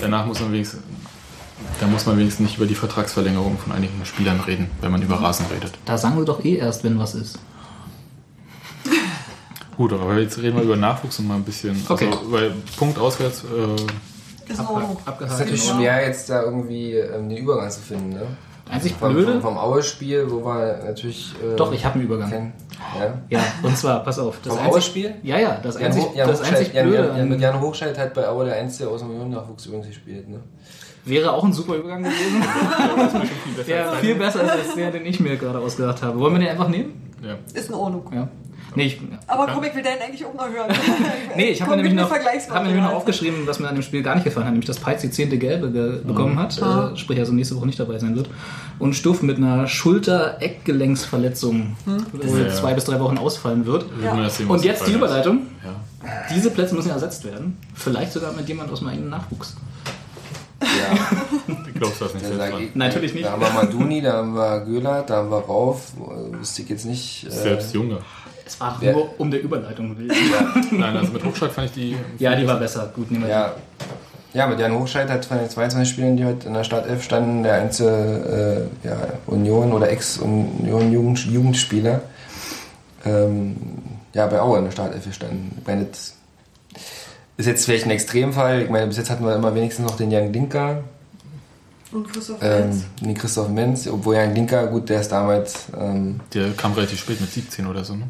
[0.01, 0.81] Danach muss man wenigstens,
[1.81, 5.17] da muss man wenigstens nicht über die Vertragsverlängerung von einigen Spielern reden, wenn man über
[5.21, 5.73] Rasen redet.
[5.85, 7.39] Da sagen wir doch eh erst, wenn was ist.
[9.77, 11.81] Gut, aber jetzt reden wir über Nachwuchs und mal ein bisschen.
[11.89, 12.07] Okay.
[12.07, 14.99] Also, weil Punkt auswärts, äh, Ist in Ordnung.
[15.21, 15.75] Es ist natürlich Ja.
[15.77, 18.11] schwer, jetzt da irgendwie ähm, den Übergang zu finden.
[18.11, 18.27] Ne?
[18.71, 19.33] Einzig Vom, blöde.
[19.33, 21.35] vom, vom Aue-Spiel, wo wir natürlich.
[21.43, 22.31] Äh, Doch, ich habe einen Übergang.
[22.31, 22.53] kennen.
[22.99, 23.39] Ja?
[23.39, 24.39] Ja, und zwar, pass auf.
[24.43, 25.15] Das Vom Aue-Spiel?
[25.23, 27.99] ja, ja, das Jan, einzig, Jan, das einzig Jan, Blöde Jan, Jan, an, Jan Hochscheid
[27.99, 30.29] hat bei Aue der Einzige aus dem Millionennachwuchs übrigens gespielt.
[30.29, 30.41] Ne?
[31.05, 32.45] wäre auch ein super Übergang gewesen.
[33.67, 36.19] der viel besser ist als der, den ich mir gerade ausgedacht habe.
[36.19, 37.15] Wollen wir den einfach nehmen?
[37.23, 37.37] ja.
[37.53, 38.05] Ist in Ordnung.
[38.13, 38.29] Ja.
[38.77, 40.71] Nee, ich, Aber komm, ich will den eigentlich auch noch hören.
[41.37, 43.83] nee, ich habe mir nämlich noch, hab mir nämlich noch aufgeschrieben, was mir an dem
[43.83, 46.93] Spiel gar nicht gefallen hat, nämlich dass Peitz die zehnte Gelbe ge bekommen hat, Ah.
[46.93, 48.31] äh, sprich also nächste Woche nicht dabei sein wird.
[48.79, 51.77] Und Stuff mit einer Schulter-Eckgelenksverletzung
[52.13, 52.55] wohl Ja.
[52.55, 53.87] zwei bis drei Wochen ausfallen wird.
[54.01, 54.93] Was Und jetzt die.
[54.93, 55.47] Überleitung.
[55.65, 55.75] Ja.
[56.35, 57.57] Diese Plätze müssen ersetzt werden.
[57.75, 59.55] Vielleicht sogar mit jemand aus meinem eigenen Nachwuchs.
[60.63, 60.67] Ja,
[61.47, 63.25] Du glaubst das nicht da ich, Natürlich nicht.
[63.27, 65.93] Da haben wir Maduni, da haben wir Göhler, da haben wir Rauf.
[65.99, 67.27] Äh, Wüsste ich jetzt nicht.
[67.27, 67.99] Äh, Selbst Junge.
[68.53, 70.11] Es war Wer- nur um der Überleitung willen.
[70.73, 71.97] Nein, also mit Hochschlag fand ich die.
[72.19, 72.91] Ja, die war besser.
[72.95, 73.53] Gut, nehmen wir Ja,
[74.33, 77.43] ja, mit Jan Hochscheid hat von den 22 Spielen, die heute in der Startelf standen,
[77.43, 82.01] der einzige äh, ja, Union- oder Ex-Union-Jugend- Jugendspieler
[83.05, 83.57] ähm,
[84.15, 85.53] ja, bei Aue in der Startelf gestanden.
[85.61, 86.15] Ich meine, das
[87.37, 88.63] ist jetzt vielleicht ein Extremfall.
[88.63, 90.83] Ich meine, bis jetzt hatten wir immer wenigstens noch den Jan Linker,
[91.93, 92.85] Und Christoph ähm, Menz.
[93.01, 95.65] den Christoph Menz, obwohl Jan Linker, gut, der ist damals...
[95.81, 98.05] Ähm, Der kam relativ spät mit 17 oder so, ne?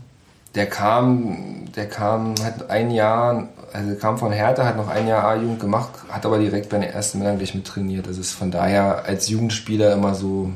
[0.54, 5.24] Der kam, der kam, hat ein Jahr, also kam von Hertha, hat noch ein Jahr
[5.24, 8.08] A-Jugend gemacht, hat aber direkt bei den ersten Männern gleich mit trainiert.
[8.08, 10.50] Das ist von daher als Jugendspieler immer so,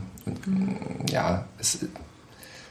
[1.09, 1.87] ja, ist,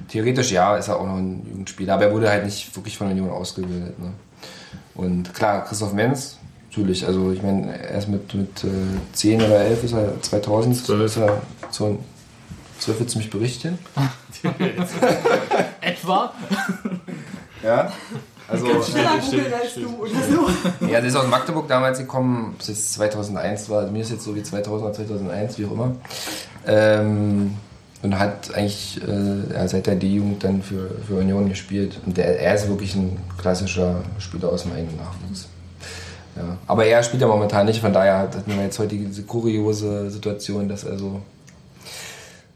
[0.10, 3.10] theoretisch ja, ist er auch noch ein Jugendspieler, aber er wurde halt nicht wirklich von
[3.10, 3.98] Union ausgebildet.
[4.00, 4.12] Ne?
[4.96, 6.38] Und klar, Christoph Menz,
[6.70, 8.70] natürlich, also ich meine, erst mit, mit äh,
[9.14, 11.06] 10 oder 11 ist er, 2000 Zwölf.
[11.06, 12.00] ist er so,
[12.80, 13.80] 12 willst du mich berichten?
[15.82, 16.34] Etwa?
[17.64, 17.92] Ja.
[18.46, 19.86] Also, Schneller Stimmt, googeln als stimmt.
[19.86, 20.86] du oder so.
[20.86, 23.88] Ja, der ist aus Magdeburg damals gekommen, bis es 2001 war.
[23.88, 25.96] Mir ist jetzt so wie 2000 oder 2001, wie auch immer.
[26.68, 27.54] Ähm,
[28.02, 32.00] und hat eigentlich äh, ja, seit der D-Jugend dann für, für Union gespielt.
[32.06, 35.48] Und der, er ist wirklich ein klassischer Spieler aus dem eigenen Nachwuchs.
[36.36, 36.58] Ja.
[36.68, 40.68] Aber er spielt ja momentan nicht, von daher hatten wir jetzt heute diese kuriose Situation,
[40.68, 41.22] dass er so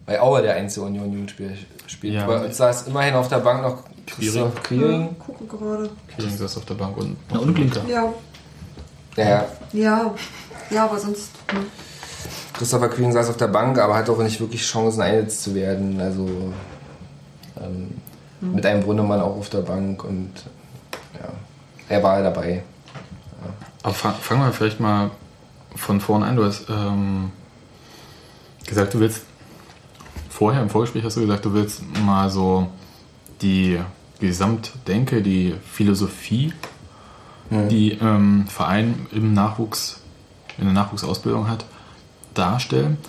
[0.08, 1.52] bei Aue der einzige Union-Jugendspieler
[1.86, 2.16] spielt.
[2.16, 2.26] Ja.
[2.28, 5.16] Uns saß immerhin auf der Bank noch Christoph Quiring.
[5.20, 5.90] Gucken gerade.
[6.16, 7.16] Kiering saß auf der Bank und.
[7.32, 7.82] Na, und Blinker.
[7.88, 8.12] Ja,
[9.18, 9.46] Ja, ja.
[9.74, 10.16] ja.
[10.72, 11.30] Ja, aber sonst.
[11.52, 11.66] hm.
[12.54, 16.00] Christopher Quiring saß auf der Bank, aber hat auch nicht wirklich Chancen eingesetzt zu werden.
[16.02, 16.28] Also
[17.62, 17.92] ähm,
[18.42, 20.32] mit einem Brunnemann auch auf der Bank und
[21.20, 21.30] ja,
[21.90, 22.64] er war dabei.
[23.84, 25.12] Aber fang- fangen wir vielleicht mal
[25.76, 26.36] von vorne an.
[26.36, 27.32] Du hast ähm,
[28.66, 29.22] gesagt, du willst.
[30.38, 32.68] Vorher im Vorgespräch hast du gesagt, du willst mal so
[33.42, 33.80] die
[34.20, 36.54] Gesamtdenke, die Philosophie,
[37.50, 40.00] die ähm, Verein im Nachwuchs,
[40.60, 41.66] in der Nachwuchsausbildung hat,
[42.36, 43.00] darstellen.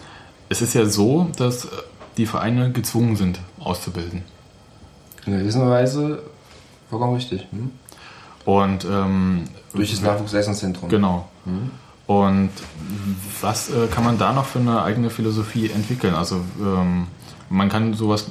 [0.49, 1.69] Es ist ja so, dass äh,
[2.17, 4.25] die Vereine gezwungen sind, auszubilden.
[5.27, 6.23] In gewisser Weise
[6.89, 7.47] vollkommen richtig.
[7.51, 7.73] Hm?
[8.47, 10.89] Und ähm, Durch das Nachwuchsleistungszentrum.
[10.89, 11.29] Genau.
[12.07, 12.53] Und
[13.43, 16.15] was äh, kann man da noch für eine eigene Philosophie entwickeln?
[16.15, 17.09] Also ähm,
[17.51, 18.27] man kann sowas,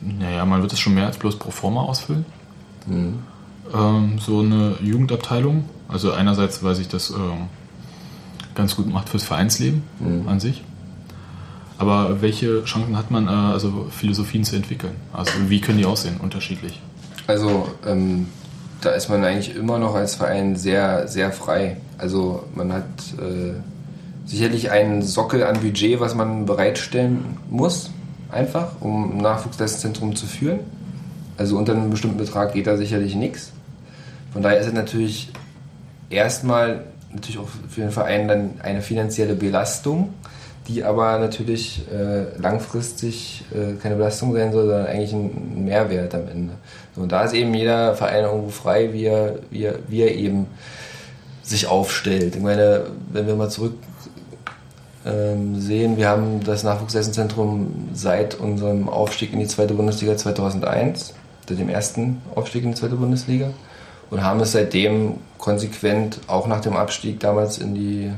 [0.00, 2.24] naja, man wird es schon mehr als bloß pro forma ausfüllen.
[2.88, 5.64] Ähm, so eine Jugendabteilung.
[5.88, 7.48] Also einerseits, weil sich das ähm,
[8.54, 9.82] ganz gut macht fürs Vereinsleben
[10.26, 10.64] an sich.
[11.78, 14.94] Aber welche Chancen hat man, äh, also Philosophien zu entwickeln?
[15.12, 16.16] Also wie können die aussehen?
[16.20, 16.80] Unterschiedlich.
[17.26, 18.28] Also ähm,
[18.80, 21.76] da ist man eigentlich immer noch als Verein sehr, sehr frei.
[21.98, 22.84] Also man hat
[23.18, 23.54] äh,
[24.24, 27.90] sicherlich einen Sockel an Budget, was man bereitstellen muss,
[28.30, 30.60] einfach, um ein Nachwuchsleistungszentrum zu führen.
[31.36, 33.52] Also unter einem bestimmten Betrag geht da sicherlich nichts.
[34.32, 35.30] Von daher ist es natürlich
[36.10, 40.12] erstmal natürlich auch für den Verein dann eine finanzielle Belastung,
[40.68, 46.28] die aber natürlich äh, langfristig äh, keine Belastung sein soll, sondern eigentlich ein Mehrwert am
[46.28, 46.54] Ende.
[46.94, 50.14] So, und da ist eben jeder Verein irgendwo frei, wie er, wie er, wie er
[50.14, 50.46] eben
[51.42, 52.34] sich aufstellt.
[52.34, 53.74] Ich meine, wenn wir mal zurück
[55.60, 61.14] sehen, wir haben das Nachwuchsleistungszentrum seit unserem Aufstieg in die zweite Bundesliga 2001,
[61.48, 63.50] seit dem ersten Aufstieg in die zweite Bundesliga
[64.10, 68.12] und haben es seitdem konsequent auch nach dem Abstieg damals in die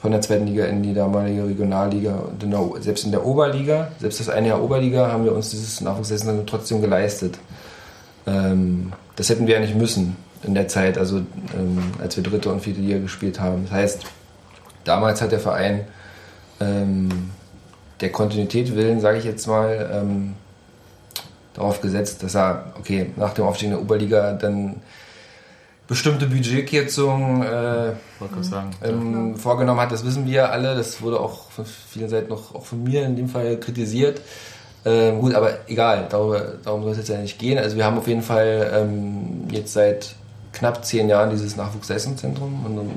[0.00, 4.28] von der zweiten Liga in die damalige Regionalliga und selbst in der Oberliga, selbst das
[4.28, 7.38] eine Jahr Oberliga haben wir uns dieses Nachwuchsleistungszentrum trotzdem geleistet.
[8.26, 12.52] Ähm, das hätten wir ja nicht müssen in der Zeit, also ähm, als wir dritte
[12.52, 13.64] und vierte Liga gespielt haben.
[13.64, 14.06] Das heißt,
[14.84, 15.86] damals hat der Verein
[16.60, 17.30] ähm,
[18.00, 20.34] der Kontinuität willen, sage ich jetzt mal, ähm,
[21.54, 24.76] darauf gesetzt, dass er, okay, nach dem Aufstieg in der Oberliga dann
[25.88, 27.92] bestimmte Budgetkürzungen äh,
[28.82, 29.92] ähm, vorgenommen hat.
[29.92, 30.74] Das wissen wir alle.
[30.74, 34.20] Das wurde auch von vielen Seiten noch auch von mir in dem Fall kritisiert.
[34.84, 37.58] Ähm, gut, aber egal, darüber, darum soll es jetzt ja nicht gehen.
[37.58, 40.14] Also wir haben auf jeden Fall ähm, jetzt seit
[40.52, 42.90] knapp zehn Jahren dieses Nachwuchsleistungszentrum und um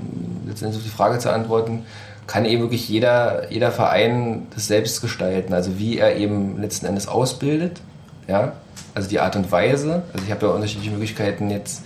[0.48, 1.86] letztendlich auf die Frage zu antworten,
[2.30, 5.52] kann eben wirklich jeder, jeder Verein das selbst gestalten.
[5.52, 7.82] Also wie er eben letzten Endes ausbildet,
[8.28, 8.54] ja,
[8.94, 10.04] also die Art und Weise.
[10.14, 11.82] Also ich habe ja unterschiedliche Möglichkeiten jetzt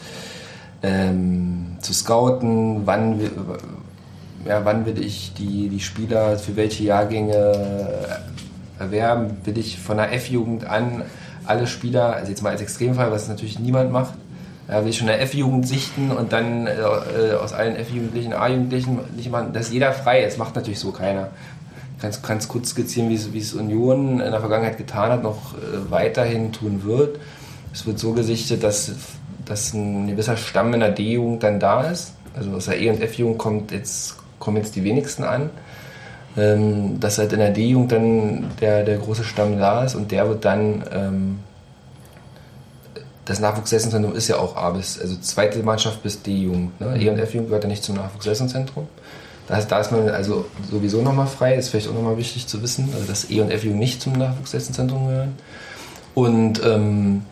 [0.84, 3.22] ähm, zu scouten, wann,
[4.46, 8.20] ja, wann will ich die, die Spieler für welche Jahrgänge
[8.78, 11.04] erwerben, will ich von der F-Jugend an
[11.46, 14.14] alle Spieler, also jetzt mal als Extremfall, was natürlich niemand macht,
[14.68, 19.00] ja, will schon in der F-Jugend sichten und dann äh, äh, aus allen F-Jugendlichen, A-Jugendlichen
[19.16, 21.30] nicht machen, dass jeder frei ist, macht natürlich so keiner.
[22.00, 25.54] Kannst, kannst kurz skizzieren, wie es, wie es Union in der Vergangenheit getan hat, noch
[25.54, 27.20] äh, weiterhin tun wird.
[27.74, 28.92] Es wird so gesichtet, dass,
[29.46, 32.14] dass ein gewisser Stamm in der D-Jugend dann da ist.
[32.36, 35.50] Also aus der E- und F-Jugend kommt jetzt, kommen jetzt die wenigsten an.
[36.36, 40.28] Ähm, dass halt in der D-Jugend dann der, der große Stamm da ist und der
[40.28, 41.40] wird dann ähm,
[43.26, 46.80] das Nachwuchsleistungszentrum ist ja auch A bis, also zweite Mannschaft bis D-Jugend.
[46.82, 46.98] Ne?
[47.02, 48.88] E- und F-Jugend gehört ja nicht zum Nachwuchsleistungszentrum.
[49.48, 52.62] Da ist, da ist man also sowieso nochmal frei, ist vielleicht auch nochmal wichtig zu
[52.62, 55.34] wissen, also dass E- und F-Jugend nicht zum Nachwuchsleistungszentrum gehören.
[56.16, 57.24] Und ähm,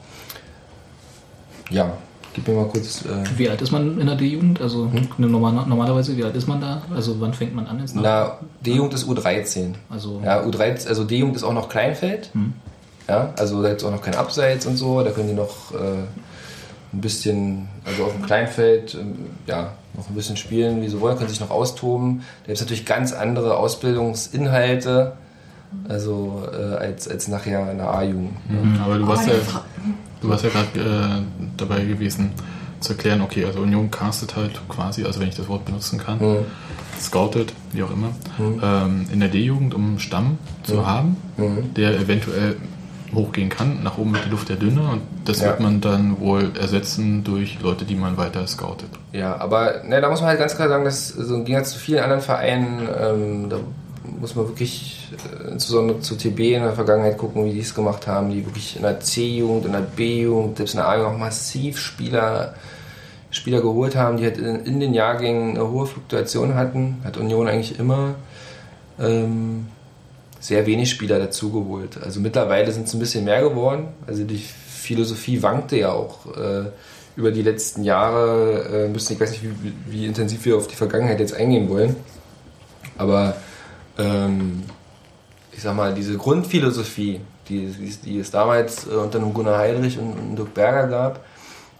[1.69, 1.93] ja,
[2.33, 3.03] gib mir mal kurz.
[3.05, 4.59] Äh, Wie alt ist man in der D-Jugend?
[4.61, 6.81] Also eine normal, normalerweise, wie alt ist man da?
[6.93, 7.95] Also wann fängt man an jetzt?
[7.95, 9.73] nach- na, D-Jugend ist U13.
[9.89, 12.31] Also Ja, U13, also D-Jugend ist auch noch Kleinfeld.
[13.11, 15.03] Ja, also da gibt es auch noch kein Abseits und so.
[15.03, 15.75] Da können die noch äh,
[16.93, 19.15] ein bisschen, also auf dem Kleinfeld, ähm,
[19.47, 22.19] ja, noch ein bisschen spielen, wie sie wollen, können sich noch austoben.
[22.43, 25.11] Da gibt es natürlich ganz andere Ausbildungsinhalte,
[25.89, 28.31] also äh, als, als nachher in der A-Jugend.
[28.49, 29.33] Mhm, Aber du warst ja,
[30.21, 31.21] du warst ja gerade äh,
[31.57, 32.31] dabei gewesen
[32.79, 36.17] zu erklären, okay, also Union castet halt quasi, also wenn ich das Wort benutzen kann,
[36.19, 36.45] Mhm.
[36.97, 41.73] scoutet, wie auch immer, ähm, in der D-Jugend, um einen Stamm zu haben, Mhm.
[41.75, 42.55] der eventuell
[43.13, 43.83] hochgehen kann.
[43.83, 45.47] Nach oben wird die Luft ja dünner und das Ja.
[45.47, 48.89] wird man dann wohl ersetzen durch Leute, die man weiter scoutet.
[49.11, 51.79] Ja, aber ne, da muss man halt ganz klar sagen, dass so im Gegensatz zu
[51.79, 53.57] vielen anderen Vereinen, ähm, da
[54.19, 55.09] muss man wirklich
[55.45, 58.75] äh, insbesondere zu TB in der Vergangenheit gucken, wie die es gemacht haben, die wirklich
[58.75, 62.53] in der C-Jugend, in der B-Jugend, selbst in der A-Jugend auch massiv Spieler,
[63.29, 67.47] Spieler geholt haben, die halt in, in den Jahrgängen eine hohe Fluktuation hatten, hat Union
[67.47, 68.15] eigentlich immer
[68.99, 69.67] ähm,
[70.41, 71.99] sehr wenig Spieler dazugeholt.
[72.03, 73.89] Also mittlerweile sind es ein bisschen mehr geworden.
[74.07, 76.63] Also die Philosophie wankte ja auch äh,
[77.15, 78.85] über die letzten Jahre.
[78.87, 81.95] Äh, müssen, ich weiß nicht, wie, wie intensiv wir auf die Vergangenheit jetzt eingehen wollen.
[82.97, 83.35] Aber
[83.99, 84.63] ähm,
[85.51, 90.13] ich sag mal, diese Grundphilosophie, die, die, die es damals äh, unter Gunnar Heidrich und,
[90.13, 91.25] und Dirk Berger gab,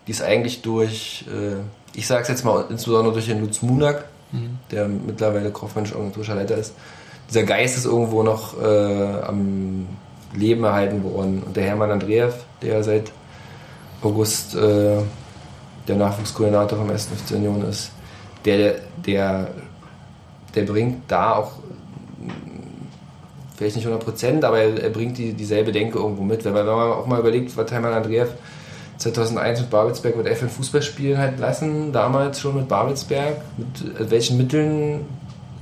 [0.06, 4.06] die ist eigentlich durch, äh, ich sage es jetzt mal insbesondere durch den Lutz Munak,
[4.72, 6.74] der mittlerweile kaufmännisch organisatorischer Leiter ist,
[7.32, 9.88] dieser Geist ist irgendwo noch äh, am
[10.36, 11.44] Leben erhalten worden.
[11.44, 13.12] Und der Hermann Andreev, der seit
[14.02, 14.98] August äh,
[15.88, 17.08] der Nachwuchskoordinator vom 1.
[17.08, 17.92] FC Union ist,
[18.44, 19.48] der, der,
[20.56, 21.52] der bringt da auch
[23.56, 26.44] vielleicht nicht 100 Prozent, aber er, er bringt die, dieselbe Denke irgendwo mit.
[26.44, 28.30] Man, wenn man auch mal überlegt, was Hermann Andreev
[28.98, 34.38] 2001 mit Babelsberg mit FN Fußball spielen hat lassen, damals schon mit Babelsberg, mit welchen
[34.38, 35.06] Mitteln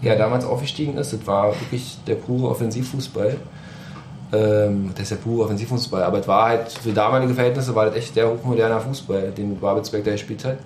[0.02, 3.36] er damals aufgestiegen ist, das war wirklich der pure Offensivfußball.
[4.32, 7.96] Ähm, das ist der pure Offensivfußball, aber es war halt für damalige Verhältnisse war das
[7.96, 10.58] echt der hochmoderner Fußball, den Babelsberg da gespielt hat.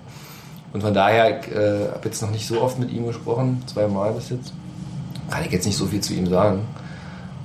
[0.74, 4.12] Und von daher, ich äh, habe jetzt noch nicht so oft mit ihm gesprochen, zweimal
[4.14, 4.54] bis jetzt.
[5.30, 6.62] Kann ich jetzt nicht so viel zu ihm sagen.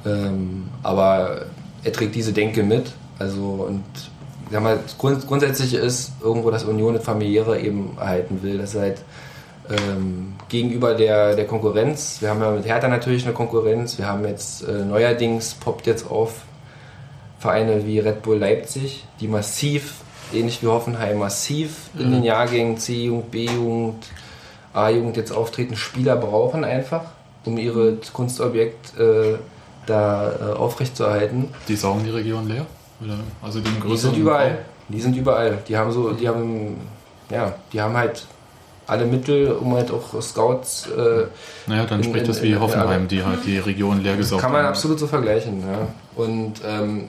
[0.04, 1.42] Ähm, aber
[1.84, 2.92] er trägt diese Denke mit.
[3.18, 3.84] Also und
[4.50, 8.58] sag mal, grund, grundsätzlich ist irgendwo, dass Union das familiäre eben erhalten will.
[8.58, 8.98] Das ist halt
[9.70, 12.18] ähm, gegenüber der, der Konkurrenz.
[12.20, 13.98] Wir haben ja mit Hertha natürlich eine Konkurrenz.
[13.98, 16.32] Wir haben jetzt äh, neuerdings poppt jetzt auf
[17.38, 19.94] Vereine wie Red Bull Leipzig, die massiv,
[20.32, 24.06] ähnlich wie Hoffenheim, massiv in den Jahrgängen C-Jugend, B-Jugend,
[24.72, 25.76] A-Jugend jetzt auftreten.
[25.76, 27.04] Spieler brauchen einfach,
[27.44, 29.38] um ihre Kunstobjekt äh,
[29.86, 31.48] da äh, aufrechtzuerhalten.
[31.68, 32.66] Die saugen die Region leer?
[33.02, 34.48] Oder, also den Die größeren sind überall.
[34.48, 34.58] Raum?
[34.88, 35.58] Die sind überall.
[35.68, 36.76] Die haben so, die haben,
[37.30, 38.26] ja, die haben halt
[38.88, 40.88] alle Mittel, um halt auch Scouts.
[40.88, 41.26] Äh,
[41.66, 44.42] Naja, dann In- spricht in- das wie in- Hoffenheim, die halt die Region leer gesaugt
[44.42, 44.68] kann man haben.
[44.70, 45.60] absolut so vergleichen.
[45.60, 45.88] Ja.
[46.22, 47.04] Und ähm,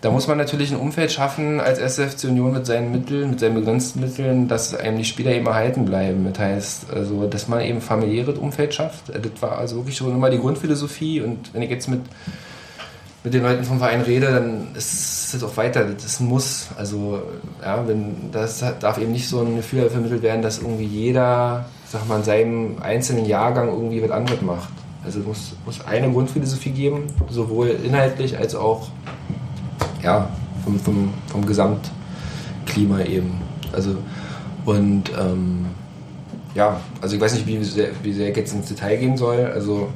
[0.00, 3.54] da muss man natürlich ein Umfeld schaffen als SFC Union mit seinen Mitteln, mit seinen
[3.54, 6.28] begrenzten Mitteln, dass einem die Spieler eben erhalten bleiben.
[6.30, 9.08] Das heißt, also, dass man eben familiäres Umfeld schafft.
[9.08, 11.22] Das war also wirklich schon immer die Grundphilosophie.
[11.22, 12.00] Und wenn ich jetzt mit
[13.24, 15.86] mit den Leuten vom Verein rede, dann ist es auch weiter.
[15.86, 16.68] Das Muss.
[16.76, 17.22] Also,
[17.62, 22.06] ja, wenn, das darf eben nicht so ein Gefühl vermittelt werden, dass irgendwie jeder, sag
[22.06, 24.68] mal, in seinem einzelnen Jahrgang irgendwie was anderes macht.
[25.04, 28.88] Also es muss, muss eine Grundphilosophie geben, sowohl inhaltlich als auch
[30.02, 30.28] ja,
[30.62, 33.40] vom, vom, vom Gesamtklima eben.
[33.72, 33.96] Also,
[34.66, 35.66] und ähm,
[36.54, 39.46] ja, also ich weiß nicht, wie sehr, wie sehr ich jetzt ins Detail gehen soll.
[39.46, 39.88] Also,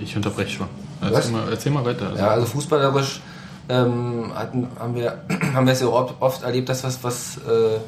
[0.00, 0.87] Ich unterbreche schon.
[1.00, 2.12] Erzähl mal, erzähl mal weiter.
[2.16, 3.20] ja, also fußballerisch
[3.68, 5.18] ähm, hatten, haben, wir,
[5.54, 7.78] haben wir es ja oft, oft erlebt, dass was, was, äh,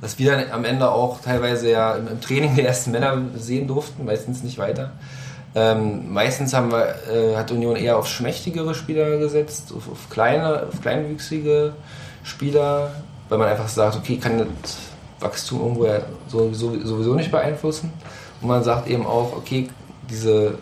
[0.00, 3.66] was wir dann am Ende auch teilweise ja im, im Training der ersten Männer sehen
[3.66, 4.92] durften, meistens nicht weiter.
[5.54, 10.66] Ähm, meistens haben wir, äh, hat Union eher auf schmächtigere Spieler gesetzt, auf, auf kleine,
[10.68, 11.74] auf kleinwüchsige
[12.24, 12.90] Spieler,
[13.28, 14.78] weil man einfach sagt, okay, kann das
[15.20, 17.92] Wachstum irgendwo ja sowieso, sowieso nicht beeinflussen.
[18.40, 19.68] Und man sagt eben auch, okay,
[20.08, 20.54] diese,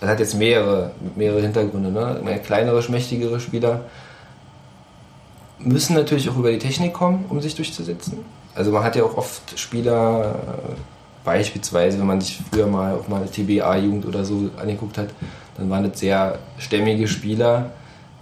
[0.00, 2.20] das hat jetzt mehrere, mehrere Hintergründe, ne?
[2.24, 3.82] Mehr kleinere, schmächtigere Spieler
[5.58, 8.24] müssen natürlich auch über die Technik kommen, um sich durchzusetzen.
[8.54, 10.72] Also man hat ja auch oft Spieler, äh,
[11.24, 15.08] beispielsweise, wenn man sich früher mal auch mal eine TBA-Jugend oder so angeguckt hat,
[15.56, 17.70] dann waren das sehr stämmige Spieler,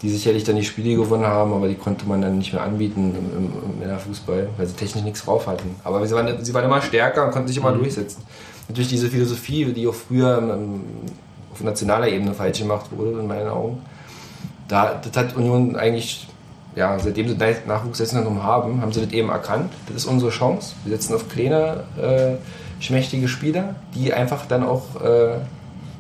[0.03, 3.15] die sicherlich dann die Spiele gewonnen haben, aber die konnte man dann nicht mehr anbieten
[3.17, 5.77] im, im, im Männerfußball, weil sie technisch nichts drauf hatten.
[5.85, 8.23] Aber sie waren, sie waren immer stärker und konnten sich immer durchsetzen.
[8.69, 10.81] Natürlich diese Philosophie, die auch früher im,
[11.59, 13.83] auf nationaler Ebene falsch gemacht wurde, in meinen Augen,
[14.69, 16.29] da, das hat Union eigentlich,
[16.77, 19.73] ja, seitdem sie das Nachwuchszentrum haben, haben sie das eben erkannt.
[19.87, 20.75] Das ist unsere Chance.
[20.85, 25.39] Wir setzen auf kleine, äh, schmächtige Spieler, die einfach dann auch äh,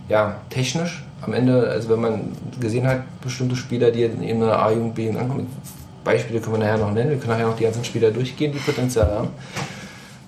[0.09, 2.21] ja, technisch am Ende, also wenn man
[2.61, 5.49] gesehen hat, bestimmte Spieler, die in einer A-Jugend, B ankommen,
[6.05, 8.59] Beispiele können wir nachher noch nennen, wir können nachher noch die ganzen Spieler durchgehen, die
[8.59, 9.29] Potenzial haben.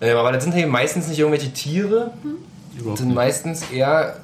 [0.00, 2.10] Ähm, aber das sind eben meistens nicht irgendwelche Tiere,
[2.72, 4.16] das Überhaupt sind meistens eher,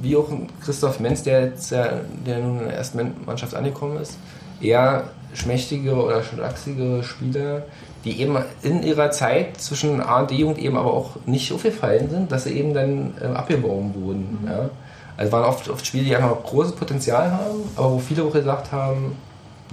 [0.00, 0.28] wie auch
[0.64, 4.16] Christoph Menz, der jetzt ja, der nun in der ersten Mannschaft angekommen ist,
[4.60, 7.62] eher schmächtige oder schlachsige Spieler,
[8.04, 12.32] die eben in ihrer Zeit zwischen A und D-Jugend eben aber auch nicht aufgefallen sind,
[12.32, 14.38] dass sie eben dann äh, abgeworben wurden.
[14.46, 14.70] Ja.
[15.16, 18.72] Also waren oft, oft Spiele, die einfach großes Potenzial haben, aber wo viele auch gesagt
[18.72, 19.16] haben,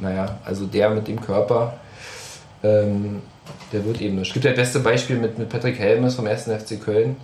[0.01, 1.73] naja, also der mit dem Körper,
[2.63, 3.21] ähm,
[3.71, 4.27] der wird eben nicht.
[4.27, 6.43] Es gibt ja das beste Beispiel mit, mit Patrick Helmes vom 1.
[6.43, 7.17] FC Köln,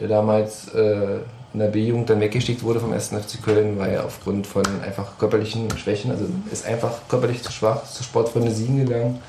[0.00, 1.18] der damals äh,
[1.54, 3.08] in der B-Jugend dann weggeschickt wurde vom 1.
[3.08, 7.84] FC Köln, weil er aufgrund von einfach körperlichen Schwächen, also ist einfach körperlich zu schwach,
[7.84, 9.20] ist zu Sportfreunde Siegen gegangen.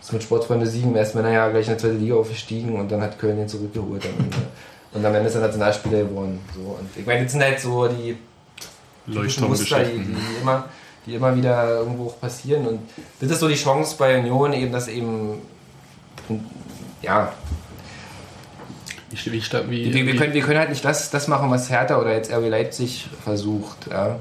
[0.00, 3.02] Ist mit Sportfreunde Siegen im ersten Männerjahr gleich in der zweite Liga aufgestiegen und dann
[3.02, 4.36] hat Köln ihn zurückgeholt am Ende.
[4.94, 6.40] Und am Ende ist er Nationalspieler geworden.
[6.54, 6.76] So.
[6.78, 8.16] Und ich meine, das sind halt so die
[9.06, 10.68] Muster, die, die, immer,
[11.06, 12.66] die immer wieder irgendwo auch passieren.
[12.66, 12.80] Und
[13.20, 15.40] das ist so die Chance bei Union, eben, dass eben,
[17.00, 17.32] ja,
[19.70, 22.00] Wie, wie, wie, wir, wir, können, wir können halt nicht das, das machen, was Hertha
[22.00, 23.88] oder jetzt RB Leipzig versucht.
[23.90, 24.16] Ja?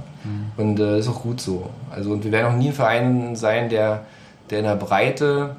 [0.58, 1.70] Und äh, ist auch gut so.
[1.90, 4.06] Also, und wir werden auch nie ein Verein sein, der,
[4.50, 5.56] der in der Breite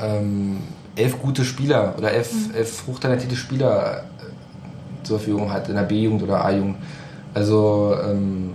[0.00, 0.58] ähm,
[0.96, 6.22] elf gute Spieler oder elf, elf hochtalentierte Spieler äh, zur Verfügung hat in der B-Jugend
[6.22, 6.76] oder A-Jugend.
[7.34, 8.52] Also ähm,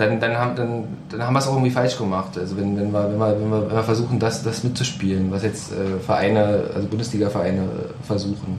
[0.00, 2.38] dann, dann, haben, dann, dann haben wir es auch irgendwie falsch gemacht.
[2.38, 5.42] Also wenn, wenn, wir, wenn, wir, wenn, wir, wenn wir versuchen, das, das mitzuspielen, was
[5.42, 8.58] jetzt äh, Vereine, also Bundesliga-Vereine äh, versuchen.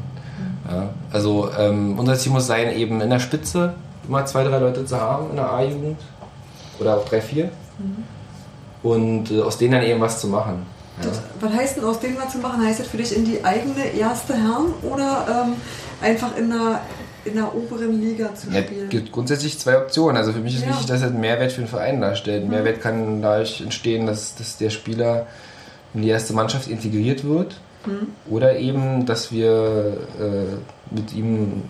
[0.70, 3.74] Ja, also ähm, unser Ziel muss sein, eben in der Spitze
[4.08, 6.00] immer zwei, drei Leute zu haben in der A-Jugend
[6.80, 7.50] oder auch drei, vier
[8.84, 10.66] und äh, aus denen dann eben was zu machen.
[11.02, 11.10] Ja.
[11.40, 12.64] Was heißt denn aus dem was zu machen?
[12.64, 15.54] Heißt das für dich in die eigene erste Herren oder ähm,
[16.02, 16.82] einfach in der,
[17.26, 18.84] in der oberen Liga zu Ja, spielen?
[18.86, 20.18] Es gibt grundsätzlich zwei Optionen.
[20.18, 20.70] Also für mich ist Ja.
[20.70, 22.44] wichtig, dass er einen Mehrwert für den Verein darstellt.
[22.44, 25.28] Ein Mehrwert kann dadurch entstehen, dass, dass der Spieler
[25.94, 27.60] in die erste Mannschaft integriert wird.
[28.30, 31.64] Oder eben, dass wir äh, mit ihm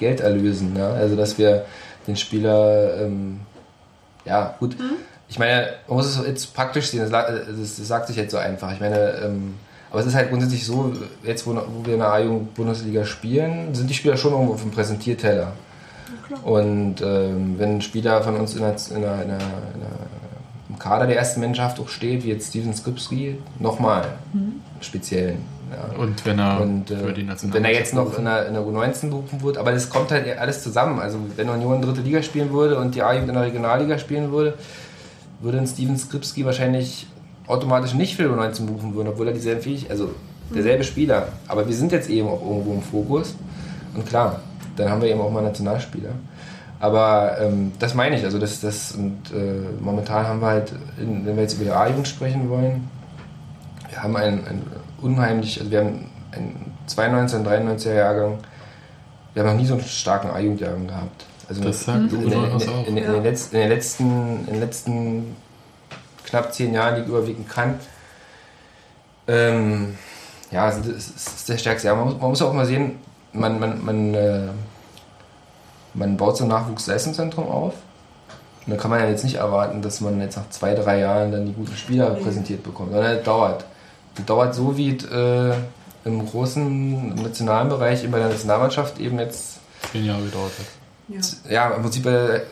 [0.00, 0.74] Geld erlösen.
[0.76, 0.90] Ja?
[0.92, 1.64] Also dass wir
[2.06, 3.40] den Spieler, ähm,
[4.24, 4.76] ja gut,
[5.28, 8.38] ich meine, man muss es jetzt praktisch sehen, das, das, das sagt sich jetzt so
[8.38, 8.72] einfach.
[8.72, 9.54] Ich meine, ähm,
[9.92, 10.90] aber es ist halt grundsätzlich so,
[11.22, 14.70] jetzt wo, wo wir in der A-Jugend-Bundesliga spielen, sind die Spieler schon irgendwo auf dem
[14.70, 15.52] Präsentierteller.
[16.44, 19.90] Und ähm, wenn ein Spieler von uns in der, in der, in der, in der,
[20.70, 24.14] im Kader der ersten Mannschaft auch steht, wie jetzt Steven Skripski, nochmal
[24.80, 25.36] speziell.
[25.70, 25.98] Ja.
[25.98, 28.54] und wenn er Und äh, für die und wenn er jetzt noch in der, in
[28.54, 31.00] der U19 berufen wird, aber das kommt halt alles zusammen.
[31.00, 34.54] Also wenn Union dritte Liga spielen würde und die A-Jugend in der Regionalliga spielen würde,
[35.40, 37.06] würde ein Steven Skripski wahrscheinlich
[37.46, 40.10] automatisch nicht für die U19 berufen würden, obwohl er dieselben Fähig, also
[40.54, 41.28] derselbe Spieler.
[41.48, 43.34] Aber wir sind jetzt eben auch irgendwo im Fokus.
[43.94, 44.40] Und klar,
[44.76, 46.10] dann haben wir eben auch mal Nationalspieler.
[46.80, 51.24] Aber ähm, das meine ich, also das, das und äh, momentan haben wir halt, in,
[51.24, 52.88] wenn wir jetzt über die A-Jugend sprechen wollen,
[53.88, 54.62] wir haben ein, ein
[55.00, 58.38] unheimlich, also wir haben einen 92er, 93er Jahrgang,
[59.32, 61.24] wir haben noch nie so einen starken A-Jugendjahrgang gehabt.
[61.48, 62.86] Also Das sagt in, in, in, auch.
[62.88, 64.04] in, in, den letzten, in, den letzten,
[64.46, 65.36] in den letzten
[66.32, 67.78] knapp zehn Jahren, die ich überwiegend kann,
[69.28, 69.98] ähm,
[70.50, 71.88] ja, das ist der stärkste.
[71.88, 72.98] Ja, man, muss, man muss auch mal sehen,
[73.32, 74.48] man, man, man, äh,
[75.94, 77.74] man baut so ein Nachwuchsleistungszentrum auf.
[78.64, 81.32] Und da kann man ja jetzt nicht erwarten, dass man jetzt nach zwei, drei Jahren
[81.32, 83.64] dann die guten Spieler präsentiert bekommt, sondern das dauert.
[84.14, 85.54] Das dauert so, wie es äh,
[86.04, 89.58] im großen im nationalen Bereich, eben bei der Nationalmannschaft eben jetzt
[89.90, 90.66] Zehn Jahre gedauert hat.
[91.08, 91.50] Ja.
[91.50, 92.42] ja, im Prinzip bei,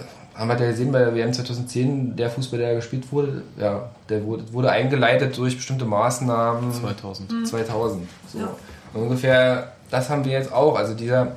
[0.41, 4.25] haben wir ja gesehen bei der WM 2010, der Fußball, der gespielt wurde, ja, der
[4.25, 7.47] wurde, wurde eingeleitet durch bestimmte Maßnahmen 2000.
[7.47, 8.09] 2000.
[8.33, 8.39] So.
[8.39, 8.49] Ja.
[8.95, 10.77] Und ungefähr das haben wir jetzt auch.
[10.77, 11.33] Also dieser,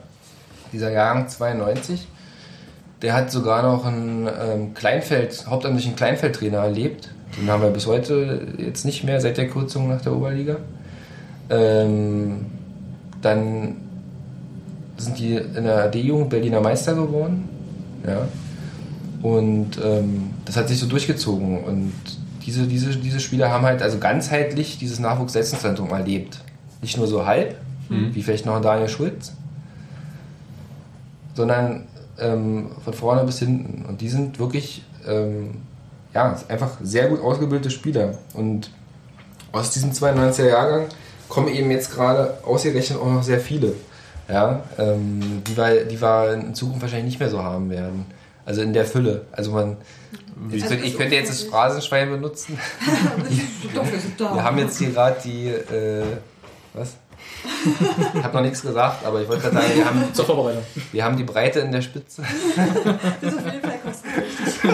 [0.71, 2.07] dieser Jahrgang 92,
[3.01, 7.09] der hat sogar noch einen ähm, Kleinfeld, hauptamtlichen Kleinfeldtrainer erlebt.
[7.37, 10.57] Den haben wir bis heute jetzt nicht mehr seit der Kürzung nach der Oberliga.
[11.49, 12.45] Ähm,
[13.21, 13.77] dann
[14.97, 17.49] sind die in der D-Jugend Berliner Meister geworden.
[18.05, 18.27] Ja.
[19.23, 21.63] Und ähm, das hat sich so durchgezogen.
[21.63, 21.93] Und
[22.45, 26.39] diese, diese, diese Spieler haben halt also ganzheitlich dieses Nachwuchsleistungszentrum erlebt.
[26.81, 27.55] Nicht nur so halb,
[27.89, 29.33] wie vielleicht noch Daniel Schulz,
[31.35, 31.85] sondern
[32.19, 33.85] ähm, von vorne bis hinten.
[33.85, 35.61] Und die sind wirklich ähm,
[36.13, 38.17] ja, einfach sehr gut ausgebildete Spieler.
[38.33, 38.69] Und
[39.51, 40.87] aus diesem 92er Jahrgang
[41.29, 43.73] kommen eben jetzt gerade ausgerechnet auch noch sehr viele.
[44.29, 48.05] Ja, ähm, die, wir, die wir in Zukunft wahrscheinlich nicht mehr so haben werden.
[48.45, 49.25] Also in der Fülle.
[49.31, 49.77] Also man.
[50.49, 51.43] Jetzt Also könnte, ich könnte jetzt das.
[51.43, 52.57] Phrasenschwein benutzen.
[54.17, 55.47] Wir haben jetzt hier gerade die.
[55.47, 56.03] Äh,
[56.73, 56.95] was?
[58.15, 60.63] Ich habe noch nichts gesagt, aber ich wollte gerade sagen, wir haben, Zur Vorbereitung.
[60.91, 62.23] wir haben die Breite in der Spitze.
[63.21, 64.71] Das ist auf jeden Fall kostenpflichtig.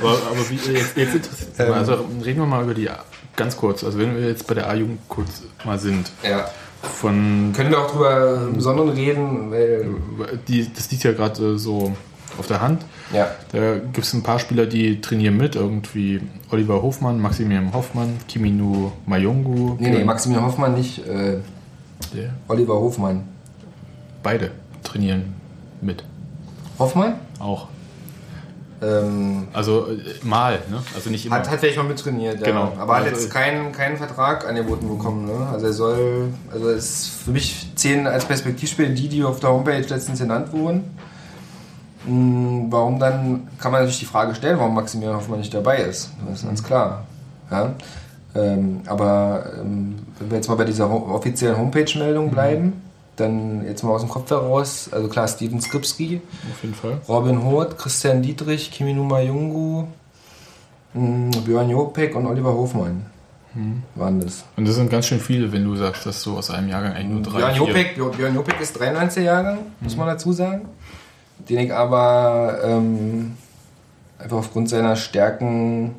[0.00, 1.94] Aber, aber wie, jetzt, jetzt interessiert mal, also
[2.24, 2.88] reden wir mal über die,
[3.36, 6.48] ganz kurz, also wenn wir jetzt bei der A-Jugend kurz mal sind, Ja.
[6.82, 9.86] von, Können wir auch drüber im Besonderen reden, weil.
[10.48, 11.94] die, das liegt ja gerade äh, so
[12.38, 12.84] auf der Hand.
[13.12, 13.28] Ja.
[13.52, 16.20] Da gibt es ein paar Spieler, die trainieren mit, irgendwie
[16.50, 19.76] Oliver Hofmann, Maximilian Hoffmann, Kiminu Mayungu.
[19.78, 21.38] Nee, nee, Maximilian Hoffmann nicht, äh,
[22.14, 23.24] Der, Oliver Hofmann.
[24.22, 24.50] beide
[24.82, 25.34] trainieren
[25.80, 26.04] mit.
[26.78, 27.14] Hoffmann?
[27.38, 27.68] Auch.
[28.82, 30.82] Ähm, Also äh, mal, ne?
[30.94, 31.36] Also nicht immer.
[31.36, 32.46] hat, hat vielleicht mal mittrainiert, ja.
[32.46, 32.72] Genau.
[32.78, 35.46] Aber hat Also- jetzt keinen, keinen Vertrag angeboten bekommen, ne?
[35.52, 39.82] Also er soll, also es für mich zählen als Perspektivspieler die, die auf der Homepage
[39.82, 40.82] letztens genannt wurden.
[42.06, 46.10] Hm, Warum dann, kann man natürlich die Frage stellen, warum Maximilian Hoffmann nicht dabei ist.
[46.28, 47.04] Das ist ganz klar.
[47.50, 47.72] Ja?
[48.34, 52.82] Ähm, aber ähm, wenn wir jetzt mal bei dieser ho- offiziellen Homepage-Meldung bleiben,
[53.16, 56.98] dann jetzt mal aus dem Kopf heraus, also klar, Steven Skripski, Auf jeden Fall.
[57.08, 59.84] Robin Hood, Christian Dietrich, Kiminu Mayungu,
[60.94, 63.06] mh, Björn Jopek und Oliver Hofmann
[63.96, 64.44] waren das.
[64.56, 67.08] Und das sind ganz schön viele, wenn du sagst, dass so aus einem Jahrgang eigentlich
[67.08, 67.54] nur drei, Björn.
[67.56, 70.62] Jopek, Björn Jopek ist 93er Jahrgang, muss man dazu sagen.
[71.38, 73.36] Den ich aber ähm,
[74.18, 75.94] einfach aufgrund seiner Stärken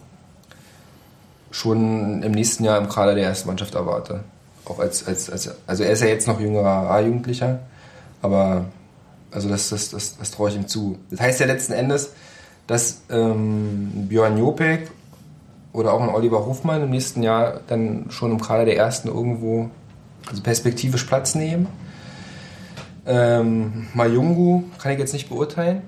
[1.52, 4.24] schon im nächsten Jahr im Kader der ersten Mannschaft erwarte.
[4.66, 7.60] Auch als, als, als also er ist ja jetzt noch jüngerer A-Jugendlicher,
[8.22, 8.66] aber
[9.32, 10.98] also das, das, das, das traue ich ihm zu.
[11.12, 12.12] Das heißt ja letzten Endes,
[12.66, 14.90] dass ähm, Björn Jopek
[15.74, 19.70] oder auch ein Oliver Hofmann im nächsten Jahr dann schon im Kader der ersten irgendwo
[20.30, 21.68] also perspektivisch Platz nehmen.
[23.06, 25.82] Ähm, Mayungu kann ich jetzt nicht beurteilen,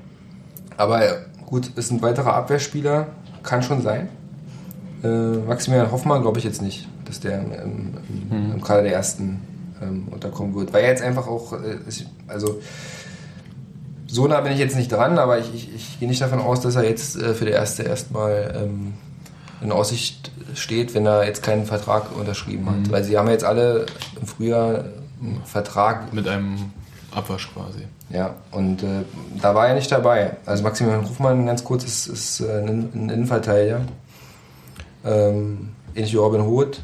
[0.78, 1.02] aber
[1.46, 3.08] gut, ist ein weiterer Abwehrspieler,
[3.44, 4.10] kann schon sein.
[5.04, 7.94] Äh, Maximilian Hoffmann glaube ich jetzt nicht, dass der im,
[8.32, 9.42] im, im Kader der ersten
[9.82, 11.78] ähm, unterkommen wird, weil er jetzt einfach auch, äh,
[12.28, 12.60] also
[14.08, 16.62] so nah bin ich jetzt nicht dran, aber ich, ich, ich gehe nicht davon aus,
[16.62, 18.94] dass er jetzt äh, für die erste erstmal ähm,
[19.62, 22.92] in Aussicht steht, wenn er jetzt keinen Vertrag unterschrieben hat.
[22.92, 23.86] Weil sie haben ja jetzt alle
[24.20, 24.86] im Frühjahr
[25.22, 26.14] einen Vertrag.
[26.14, 26.72] Mit einem
[27.16, 27.88] Abwasch quasi.
[28.10, 29.04] Ja, und äh,
[29.42, 30.38] da war er nicht dabei.
[30.46, 33.82] Also Maximilian Hofmann, ganz kurz, ist, ist äh, ein, ein Innenverteidiger.
[35.06, 36.82] Ähm, ähnlich wie Robin Hood.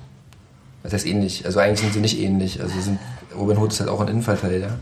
[0.83, 1.45] Was heißt ähnlich?
[1.45, 2.61] Also eigentlich sind sie nicht ähnlich.
[2.61, 2.99] Also sind,
[3.37, 4.79] Robin Hood ist halt auch ein Innenverteidiger.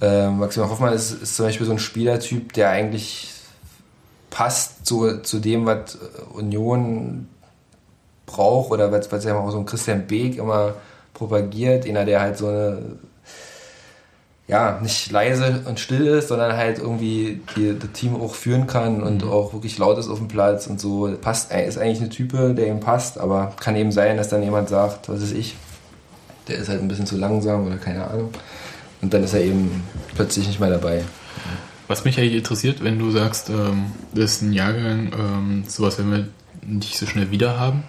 [0.00, 3.34] Ähm, Maximilian Hoffmann ist, ist zum Beispiel so ein Spielertyp, der eigentlich
[4.30, 5.98] passt zu, zu dem, was
[6.32, 7.28] Union
[8.26, 10.74] braucht oder was, was ja auch so ein Christian Beek immer
[11.14, 12.78] propagiert, einer, der halt so eine
[14.48, 19.02] ja, nicht leise und still ist, sondern halt irgendwie die, das Team auch führen kann
[19.02, 21.14] und auch wirklich laut ist auf dem Platz und so.
[21.20, 24.70] Passt, ist eigentlich eine Type, der ihm passt, aber kann eben sein, dass dann jemand
[24.70, 25.54] sagt, was ist ich,
[26.48, 28.30] der ist halt ein bisschen zu langsam oder keine Ahnung.
[29.02, 29.82] Und dann ist er eben
[30.14, 31.04] plötzlich nicht mehr dabei.
[31.86, 36.10] Was mich eigentlich interessiert, wenn du sagst, ähm, das ist ein Jahrgang, ähm, sowas werden
[36.10, 36.28] wir
[36.66, 37.82] nicht so schnell wieder haben.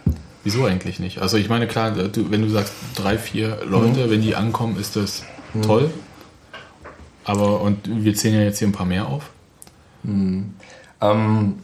[0.44, 1.20] Wieso eigentlich nicht?
[1.20, 4.96] Also ich meine, klar, du, wenn du sagst drei, vier Leute, wenn die ankommen, ist
[4.98, 5.24] das
[5.62, 5.90] toll.
[7.30, 9.30] Aber, und wir zählen ja jetzt hier ein paar mehr auf.
[11.00, 11.60] Ähm,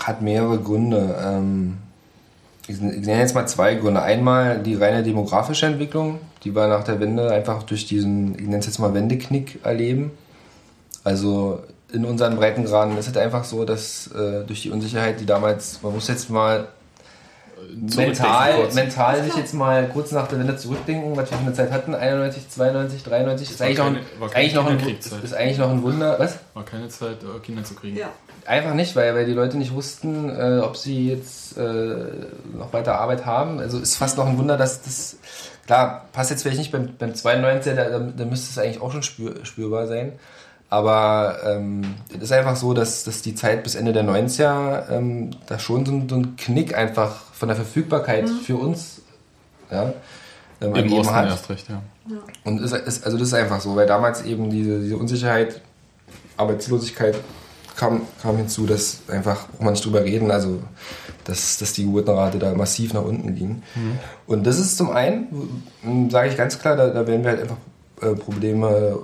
[0.00, 1.16] hat mehrere Gründe.
[1.24, 1.76] Ähm,
[2.66, 4.02] ich nenne jetzt mal zwei Gründe.
[4.02, 8.58] Einmal die reine demografische Entwicklung, die wir nach der Wende einfach durch diesen, ich nenne
[8.58, 10.10] es jetzt mal Wendeknick erleben.
[11.04, 11.60] Also
[11.92, 15.94] in unseren Breitengraden ist es einfach so, dass äh, durch die Unsicherheit, die damals, man
[15.94, 16.66] muss jetzt mal
[17.96, 18.74] mental, kurz.
[18.74, 21.94] mental sich jetzt mal kurz nach der Wende zurückdenken, was wir für eine Zeit hatten,
[21.94, 24.78] 91, 92, 93, ist war eigentlich, noch ein, keine- keine eigentlich noch ein,
[25.24, 26.16] ist eigentlich noch ein Wunder.
[26.18, 26.38] Was?
[26.54, 27.96] War keine Zeit, äh, Kinder zu kriegen.
[27.96, 28.08] Ja.
[28.46, 31.96] Einfach nicht, weil, weil die Leute nicht wussten, äh, ob sie jetzt äh,
[32.56, 33.58] noch weiter Arbeit haben.
[33.58, 35.16] Also ist fast noch ein Wunder, dass das.
[35.66, 38.92] Klar, passt jetzt vielleicht nicht beim, beim 92, da, da, da müsste es eigentlich auch
[38.92, 40.12] schon spür, spürbar sein.
[40.74, 41.82] Aber ähm,
[42.16, 45.86] es ist einfach so, dass, dass die Zeit bis Ende der 90er ähm, da schon
[45.86, 49.02] so, ein- so ein Knick einfach von der Verfügbarkeit für uns
[49.70, 49.84] ja,
[50.60, 51.26] ähm, Im ergeben Osten hat.
[51.28, 51.80] erst recht, ja.
[52.44, 55.60] Und ist, ist, also das ist einfach so, weil damals eben diese, diese Unsicherheit,
[56.36, 57.14] Arbeitslosigkeit
[57.76, 60.60] kam, kam hinzu, dass einfach, braucht man nicht drüber reden, also
[61.24, 63.62] dass, dass die Geburtenrate da massiv nach unten ging.
[64.26, 65.60] Und das ist zum einen,
[66.10, 67.56] sage ich ganz klar, da, da werden wir halt einfach
[68.02, 68.98] äh, Probleme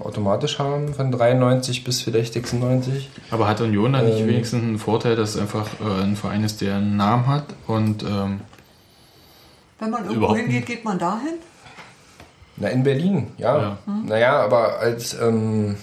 [0.00, 3.08] automatisch haben, von 93 bis vielleicht 96.
[3.30, 4.28] Aber hat Union da nicht Ähm.
[4.28, 8.02] wenigstens einen Vorteil, dass es einfach äh, ein Verein ist, der einen Namen hat und
[8.02, 8.40] ähm,
[9.78, 11.34] Wenn man irgendwo Überhaupt hingeht, geht man dahin.
[12.56, 13.58] Na, in Berlin, ja.
[13.58, 13.78] Ja.
[14.06, 15.76] Naja, aber als, ähm,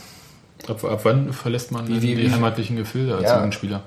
[0.68, 3.38] ab, ab wann verlässt man wie- die wie- heimatlichen Gefilde als Ja.
[3.38, 3.84] Jugendspieler?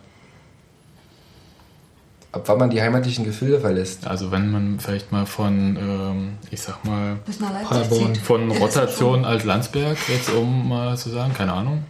[2.32, 4.06] Ab wann man die heimatlichen Gefilde verlässt.
[4.06, 7.16] Also wenn man vielleicht mal von, ähm, ich sag mal,
[7.68, 8.14] Paderborn.
[8.16, 11.84] von Rotation als Landsberg, jetzt um mal zu sagen, keine Ahnung,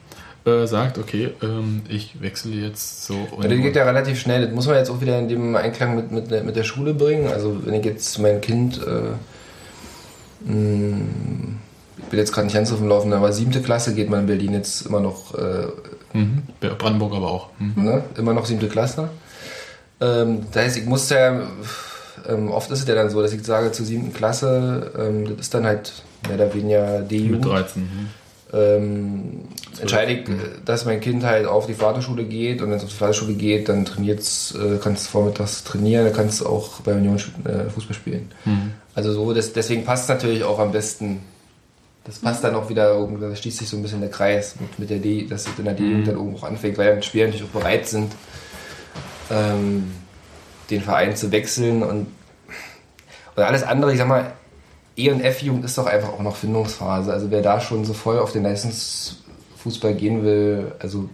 [0.47, 4.47] äh, sagt, okay, ähm, ich wechsle jetzt so und, Ja, das geht ja relativ schnell.
[4.47, 6.95] Das muss man jetzt auch wieder in dem Einklang mit, mit, der- mit der Schule
[6.95, 7.27] bringen.
[7.33, 10.97] Also wenn ich jetzt mein Kind, äh, mh,
[11.99, 14.27] ich bin jetzt gerade nicht ganz auf dem Laufen, aber siebte Klasse geht man in
[14.27, 15.67] Berlin jetzt immer noch, äh,
[16.17, 16.43] mhm,
[16.79, 17.49] Brandenburg aber auch.
[17.59, 17.85] Mhm.
[17.85, 18.03] ne?
[18.17, 19.11] immer noch siebte Klasse.
[20.01, 21.41] Ähm, das heißt, ich muss ja,
[22.29, 25.47] ähm, oft ist es ja dann so, dass ich sage zur siebten Klasse, ähm, das
[25.47, 25.93] ist dann halt
[26.27, 27.45] mehr oder weniger Mit D-Jugend.
[27.45, 27.83] 13.
[27.83, 28.09] Mhm.
[28.53, 29.41] ähm,
[29.81, 30.33] entscheide ich, äh,
[30.65, 33.69] dass mein Kind halt auf die Vaterschule geht und wenn es auf die Vaterschule geht,
[33.69, 37.95] dann trainiert's, äh, kannst du vormittags trainieren, dann kannst du auch bei Union äh, Fußball
[37.95, 38.31] spielen.
[38.45, 38.73] Mhm.
[38.95, 41.21] Also so, das, deswegen passt es natürlich auch am besten.
[42.05, 44.89] Das passt dann auch wieder, da schließt sich so ein bisschen der Kreis mit, mit
[44.91, 47.61] der D, dass es in der D-Jugend dann irgendwo anfängt, weil dann Spieler natürlich auch
[47.61, 48.13] bereit sind,
[49.31, 49.91] ähm,
[50.71, 52.07] den Verein zu wechseln und,
[53.37, 54.33] und alles andere, ich sag mal,
[54.97, 57.13] E- und F-Jugend ist doch einfach auch noch Findungsphase.
[57.13, 61.09] Also wer da schon so voll auf den Leistungsfußball gehen will, also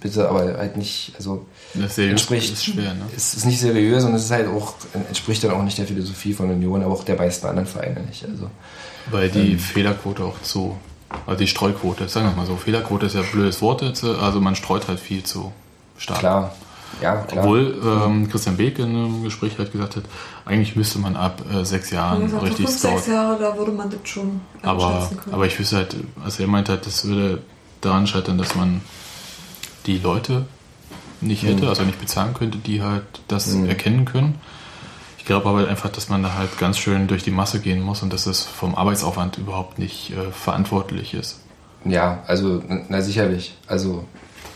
[0.00, 3.06] bitte, aber halt nicht, also Das Entspricht- ist schwer, ne?
[3.16, 4.74] es ist nicht seriös und es ist halt auch,
[5.08, 8.24] entspricht dann auch nicht der Philosophie von Union, aber auch der meisten anderen Vereine nicht.
[8.28, 8.50] Also
[9.10, 10.76] Weil die Fehlerquote auch zu,
[11.26, 14.38] also die Streuquote, sagen wir mal so, Fehlerquote ist ja ein blödes Wort jetzt, also
[14.40, 15.50] man streut halt viel zu
[15.96, 16.18] stark.
[16.18, 16.54] klar,
[17.02, 17.44] ja, klar.
[17.44, 20.04] Obwohl ähm, Christian Beek in einem Gespräch halt gesagt hat,
[20.44, 23.12] eigentlich müsste man ab äh, sechs Jahren so richtig fünf, sechs scouten.
[23.12, 25.34] Jahre, da würde man das schon Aber, können.
[25.34, 27.42] aber ich wüsste halt, also er meint halt, das würde
[27.80, 28.80] daran scheitern, dass man
[29.86, 30.46] die Leute
[31.20, 34.40] nicht hätte, also nicht bezahlen könnte, die halt das erkennen können.
[35.18, 38.02] Ich glaube aber einfach, dass man da halt ganz schön durch die Masse gehen muss
[38.02, 41.40] und dass es vom Arbeitsaufwand überhaupt nicht äh, verantwortlich ist.
[41.84, 43.56] Ja, also, na sicherlich.
[43.66, 44.04] Also,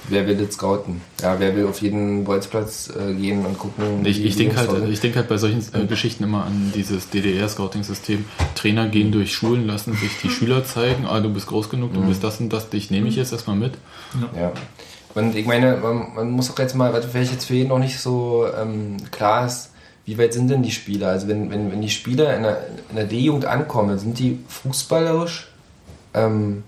[0.09, 1.01] wer will das scouten?
[1.21, 4.05] Ja, wer will auf jeden Bolzplatz äh, gehen und gucken?
[4.05, 7.11] Ich, ich die denke halt, ich denk halt bei solchen äh, Geschichten immer an dieses
[7.11, 8.25] DDR-Scouting-System.
[8.55, 12.01] Trainer gehen durch Schulen, lassen sich die Schüler zeigen, ah, du bist groß genug, du
[12.03, 13.75] bist das und das, dich nehme ich jetzt erstmal mit.
[14.37, 14.53] Ja.
[15.15, 17.79] Und ich meine, man, man muss auch jetzt mal, was vielleicht jetzt für jeden noch
[17.79, 19.71] nicht so ähm, klar ist,
[20.07, 21.09] wie weit sind denn die Spieler?
[21.09, 25.49] Also wenn, wenn, wenn die Spieler in der, in der D-Jugend ankommen, sind die fußballerisch,
[26.13, 26.63] ähm,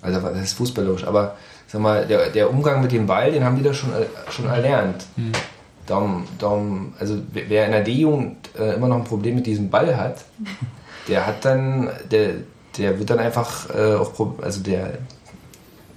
[0.00, 1.36] also das ist fußballerisch, aber
[1.68, 4.46] sag mal, der, der Umgang mit dem Ball, den haben die da schon, äh, schon
[4.46, 5.04] erlernt.
[5.86, 9.96] Darum, darum, also wer in der D-Jugend äh, immer noch ein Problem mit diesem Ball
[9.96, 10.16] hat,
[11.08, 12.30] der hat dann, der,
[12.76, 14.12] der wird dann einfach äh, auch,
[14.42, 14.98] also der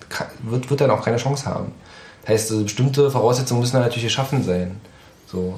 [0.07, 1.74] ka- wird, wird dann auch keine Chance haben.
[2.22, 4.80] Das heißt, also bestimmte Voraussetzungen müssen dann natürlich geschaffen sein.
[5.28, 5.57] So.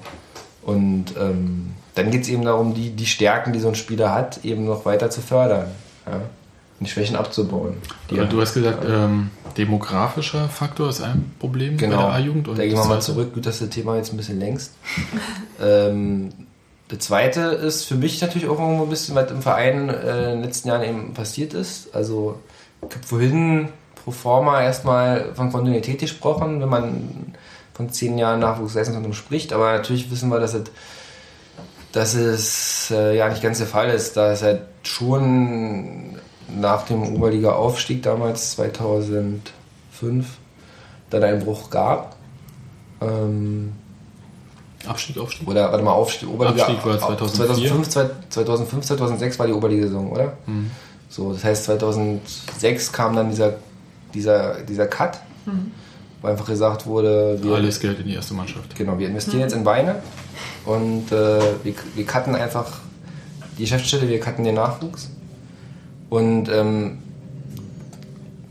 [0.64, 4.44] Und ähm, dann geht es eben darum, die, die Stärken, die so ein Spieler hat,
[4.44, 5.68] eben noch weiter zu fördern.
[6.08, 6.14] Ja?
[6.80, 7.76] Und die Schwächen abzubauen.
[8.10, 11.98] Die du hast gesagt, ähm, demografischer Faktor ist ein Problem bei Genau.
[11.98, 12.48] der A-Jugend.
[12.48, 13.34] Da gehen wir mal zurück.
[13.34, 14.74] Gut, dass das Thema jetzt ein bisschen längst.
[15.62, 16.30] ähm,
[16.90, 20.40] das zweite ist für mich natürlich auch irgendwo ein bisschen, was im Verein äh, in
[20.40, 21.96] den letzten Jahren eben passiert ist.
[21.96, 22.40] Also,
[22.88, 23.70] ich habe vorhin
[24.04, 27.34] pro forma erstmal von Kontinuität gesprochen, wenn man
[27.74, 29.54] von zehn Jahren Nachwuchsleistungszentrum spricht.
[29.54, 30.64] Aber natürlich wissen wir, dass es,
[31.92, 34.18] dass es äh, ja nicht ganz der Fall ist.
[34.18, 36.20] Da es halt schon
[36.50, 39.42] nach dem Oberliga-Aufstieg damals 2005
[41.10, 42.16] dann einen Bruch gab.
[43.02, 43.74] Ähm,
[44.86, 45.48] Abstieg, Aufstieg.
[45.48, 46.66] oder warte mal, Aufstieg, Oberliga.
[46.66, 47.84] Abstieg war 2004.
[47.90, 50.34] 2005, 2005, 2006 war die Oberliga-Saison, oder?
[50.46, 50.72] Mhm.
[51.10, 53.54] So, das heißt 2006 kam dann dieser,
[54.14, 55.20] dieser, dieser Cut,
[56.22, 58.76] wo einfach gesagt wurde, wir, Alles Geld in die erste Mannschaft.
[58.76, 60.02] genau, wir investieren jetzt in Beine
[60.66, 62.80] und äh, wir, wir cutten einfach
[63.58, 65.10] die Geschäftsstelle, wir cutten den Nachwuchs.
[66.14, 67.00] Und ähm,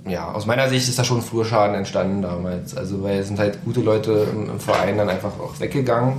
[0.04, 2.76] ja, aus meiner Sicht ist da schon Flurschaden entstanden damals.
[2.76, 6.14] Also, weil es sind halt gute Leute im, im Verein dann einfach auch weggegangen.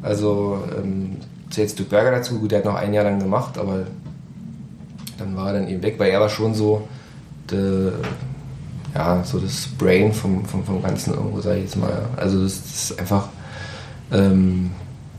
[0.00, 1.16] Also, ähm,
[1.50, 3.80] zählt Dirk Berger dazu, gut, der hat noch ein Jahr lang gemacht, aber
[5.18, 6.86] dann war er dann eben weg, weil er war schon so,
[7.50, 7.90] de,
[8.94, 12.08] ja, so das Brain vom, vom, vom Ganzen irgendwo, sag ich jetzt mal.
[12.16, 13.28] Also, das, das ist einfach,
[14.12, 14.70] ähm,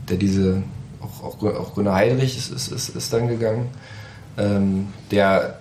[0.08, 0.62] der diese,
[1.02, 3.68] auch, auch, auch Gunnar Heidrich ist, ist, ist, ist dann gegangen,
[4.38, 5.58] ähm, der,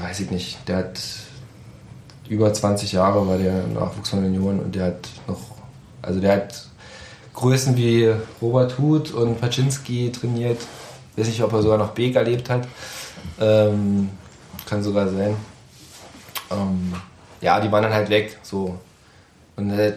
[0.00, 1.00] weiß ich nicht, der hat
[2.28, 5.40] über 20 Jahre war der Nachwuchs von Junioren und der hat noch,
[6.00, 6.66] also der hat
[7.34, 10.60] Größen wie Robert Huth und Paczynski trainiert.
[11.16, 12.68] Weiß nicht, ob er sogar noch Beek erlebt hat.
[13.40, 14.10] Ähm,
[14.66, 15.36] kann sogar sein.
[16.50, 16.94] Ähm,
[17.40, 18.38] ja, die waren dann halt weg.
[18.42, 18.78] So.
[19.56, 19.94] Und äh,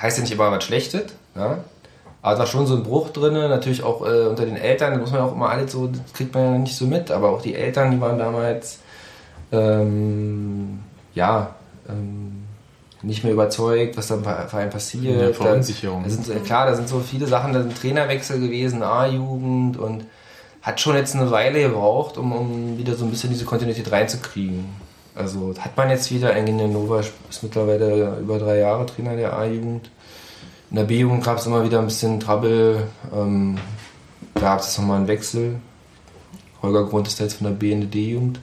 [0.00, 1.12] heißt ja nicht immer was Schlechtes.
[1.34, 1.58] Ja?
[2.22, 5.10] Da war schon so ein Bruch drin, natürlich auch äh, unter den Eltern, da muss
[5.10, 7.40] man ja auch immer alles so, das kriegt man ja nicht so mit, aber auch
[7.40, 8.80] die Eltern, die waren damals,
[9.52, 10.80] ähm,
[11.14, 11.54] ja,
[11.88, 12.44] ähm,
[13.02, 15.20] nicht mehr überzeugt, was da im Verein passiert.
[15.20, 16.02] Ja, Verunsicherung.
[16.02, 20.04] Da, da sind, klar, da sind so viele Sachen, da sind Trainerwechsel gewesen, A-Jugend und
[20.62, 24.66] hat schon jetzt eine Weile gebraucht, um, um wieder so ein bisschen diese Kontinuität reinzukriegen.
[25.14, 29.90] Also hat man jetzt wieder, Engin Nova ist mittlerweile über drei Jahre Trainer der A-Jugend.
[30.70, 32.88] In der B-Jugend gab es immer wieder ein bisschen Trouble.
[33.14, 33.58] Ähm,
[34.34, 35.56] gab es nochmal einen Wechsel.
[36.62, 38.40] Holger Grund ist jetzt von der B in die D-Jugend.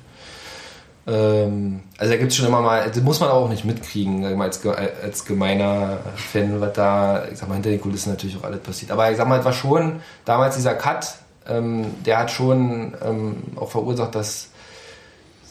[1.08, 4.66] Ähm, also da gibt es schon immer mal, das muss man auch nicht mitkriegen, als,
[4.66, 8.92] als gemeiner Fan, was da, ich sag mal, hinter den Kulissen natürlich auch alles passiert.
[8.92, 11.16] Aber ich sag mal, es war schon damals dieser Cut,
[11.48, 14.50] ähm, der hat schon ähm, auch verursacht, dass,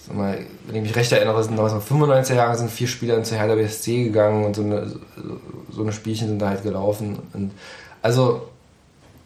[0.07, 3.23] sag mal, wenn ich mich recht erinnere, sind damals noch 95er Jahre sind vier Spieler
[3.23, 4.93] zur Hertha BSC gegangen und so eine,
[5.71, 7.19] so eine Spielchen sind da halt gelaufen.
[7.33, 7.53] Und
[8.03, 8.49] also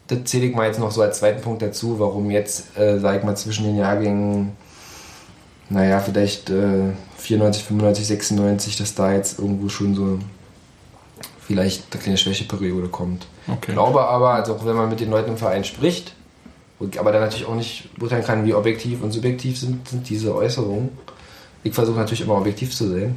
[0.07, 3.17] das zähle ich mal jetzt noch so als zweiten Punkt dazu, warum jetzt, äh, sag
[3.17, 4.53] ich mal, zwischen den Jahrgängen
[5.69, 10.19] naja, vielleicht äh, 94, 95, 96, dass da jetzt irgendwo schon so
[11.39, 13.27] vielleicht eine kleine Schwächeperiode kommt.
[13.47, 13.57] Okay.
[13.67, 16.13] Ich glaube aber, also auch wenn man mit den Leuten im Verein spricht,
[16.97, 20.89] aber dann natürlich auch nicht beurteilen kann, wie objektiv und subjektiv sind, sind diese Äußerungen.
[21.63, 23.15] Ich versuche natürlich immer objektiv zu sein.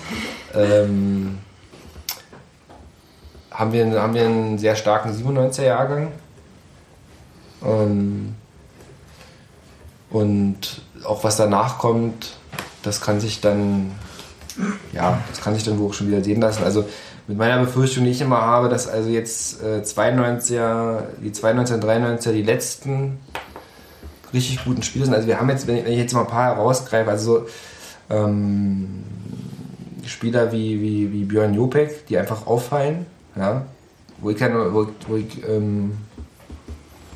[0.54, 1.38] ähm,
[3.50, 6.08] haben, wir, haben wir einen sehr starken 97er-Jahrgang.
[7.64, 8.34] Ähm,
[10.10, 12.36] und auch was danach kommt,
[12.82, 13.92] das kann sich dann,
[14.92, 16.64] ja, das kann sich dann wohl auch schon wieder sehen lassen.
[16.64, 16.86] Also
[17.32, 22.32] mit meiner Befürchtung, die ich immer habe, dass also jetzt äh, 92er, die 92er, 93er
[22.32, 23.18] die letzten
[24.34, 25.14] richtig guten Spiele sind.
[25.14, 27.46] Also wir haben jetzt, wenn ich, wenn ich jetzt mal ein paar herausgreife, also so,
[28.14, 29.04] ähm,
[30.04, 33.64] Spieler wie, wie, wie Björn Jopek, die einfach auffallen, ja,
[34.20, 35.92] wo ich, keine, wo, wo ich ähm,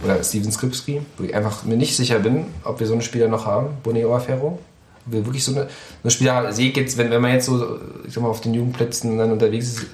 [0.03, 3.29] oder Steven Skripski, wo ich einfach mir nicht sicher bin, ob wir so einen Spieler
[3.29, 4.59] noch haben, Boneo Ferro.
[5.07, 5.69] Ob wir wirklich so eine,
[6.03, 8.55] eine Spieler sehe ich jetzt, wenn, wenn man jetzt so, ich sag mal, auf den
[8.55, 9.87] Jugendplätzen dann unterwegs ist,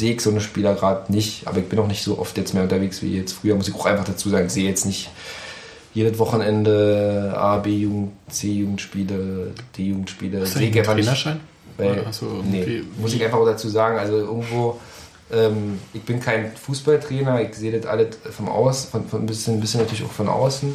[0.00, 1.46] sehe ich so eine Spieler gerade nicht.
[1.46, 3.74] Aber ich bin auch nicht so oft jetzt mehr unterwegs wie jetzt früher, muss ich
[3.74, 4.46] auch einfach dazu sagen.
[4.46, 5.10] Ich sehe jetzt nicht
[5.94, 10.40] jedes Wochenende A, B-Jugend, C-Jugendspiele, D-Jugendspiele.
[10.40, 11.04] Hast du einen ich einfach nicht.
[11.06, 11.40] Trainerschein?
[11.76, 14.78] Weil, du nee, muss ich einfach auch dazu sagen, also irgendwo,
[15.32, 19.54] ähm, ich bin kein Fußballtrainer, ich sehe das alles vom Aus, von, von ein, bisschen,
[19.54, 20.74] ein bisschen natürlich auch von außen.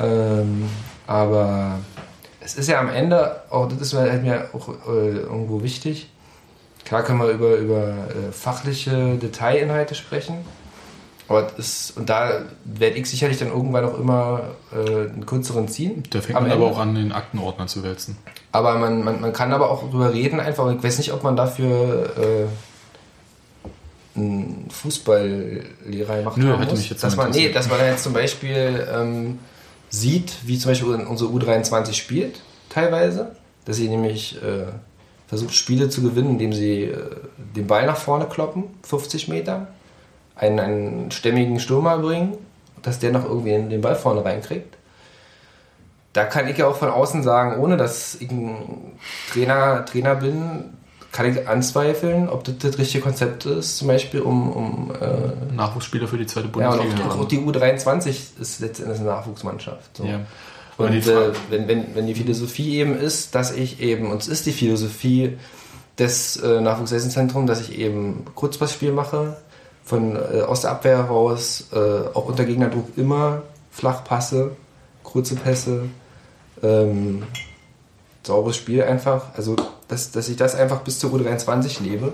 [0.00, 0.68] Ähm,
[1.06, 1.80] aber
[2.40, 6.08] es ist ja am Ende, auch das ist mir, halt mir auch äh, irgendwo wichtig.
[6.84, 10.44] Klar können wir über, über äh, fachliche Detailinhalte sprechen.
[11.28, 16.02] Aber ist, und da werde ich sicherlich dann irgendwann auch immer äh, einen kürzeren ziehen.
[16.10, 18.16] Da fängt man aber auch an, den Aktenordner zu wälzen.
[18.50, 20.68] Aber man, man, man kann aber auch drüber reden einfach.
[20.72, 22.48] Ich weiß nicht, ob man dafür
[24.16, 26.80] äh, einen Fußballlehrer gemacht Nö, haben hätte muss.
[26.80, 29.38] mich jetzt dass man, nee, dass man jetzt zum Beispiel ähm,
[29.88, 33.36] sieht, wie zum Beispiel unsere U23 spielt, teilweise.
[33.66, 34.66] Dass sie nämlich äh,
[35.30, 36.98] versucht, Spiele zu gewinnen, indem sie äh,
[37.56, 39.68] den Ball nach vorne kloppen, 50 Meter,
[40.36, 42.36] einen, einen stämmigen Stürmer bringen,
[42.82, 44.76] dass der noch irgendwie den Ball vorne reinkriegt
[46.12, 48.56] da kann ich ja auch von außen sagen, ohne dass ich ein
[49.32, 50.64] Trainer, Trainer bin,
[51.12, 56.06] kann ich anzweifeln, ob das das richtige Konzept ist, zum Beispiel um, um äh, Nachwuchsspieler
[56.06, 57.10] für die zweite ja, und Bundesliga.
[57.10, 59.96] auch, auch die U23 ist letztendlich eine Nachwuchsmannschaft.
[59.96, 60.04] So.
[60.04, 60.20] Ja.
[60.86, 64.46] Und äh, wenn, wenn, wenn die Philosophie eben ist, dass ich eben, und es ist
[64.46, 65.36] die Philosophie
[65.98, 69.36] des äh, Nachwuchsleistungszentrums, dass ich eben Kurzpassspiel mache,
[69.84, 74.52] von, äh, aus der Abwehr heraus, äh, auch unter Gegnerdruck immer Flachpasse,
[75.02, 75.84] kurze Pässe,
[76.62, 77.22] ähm,
[78.22, 79.34] sauberes Spiel einfach.
[79.36, 79.56] Also,
[79.88, 82.12] dass, dass ich das einfach bis zur U23 lebe.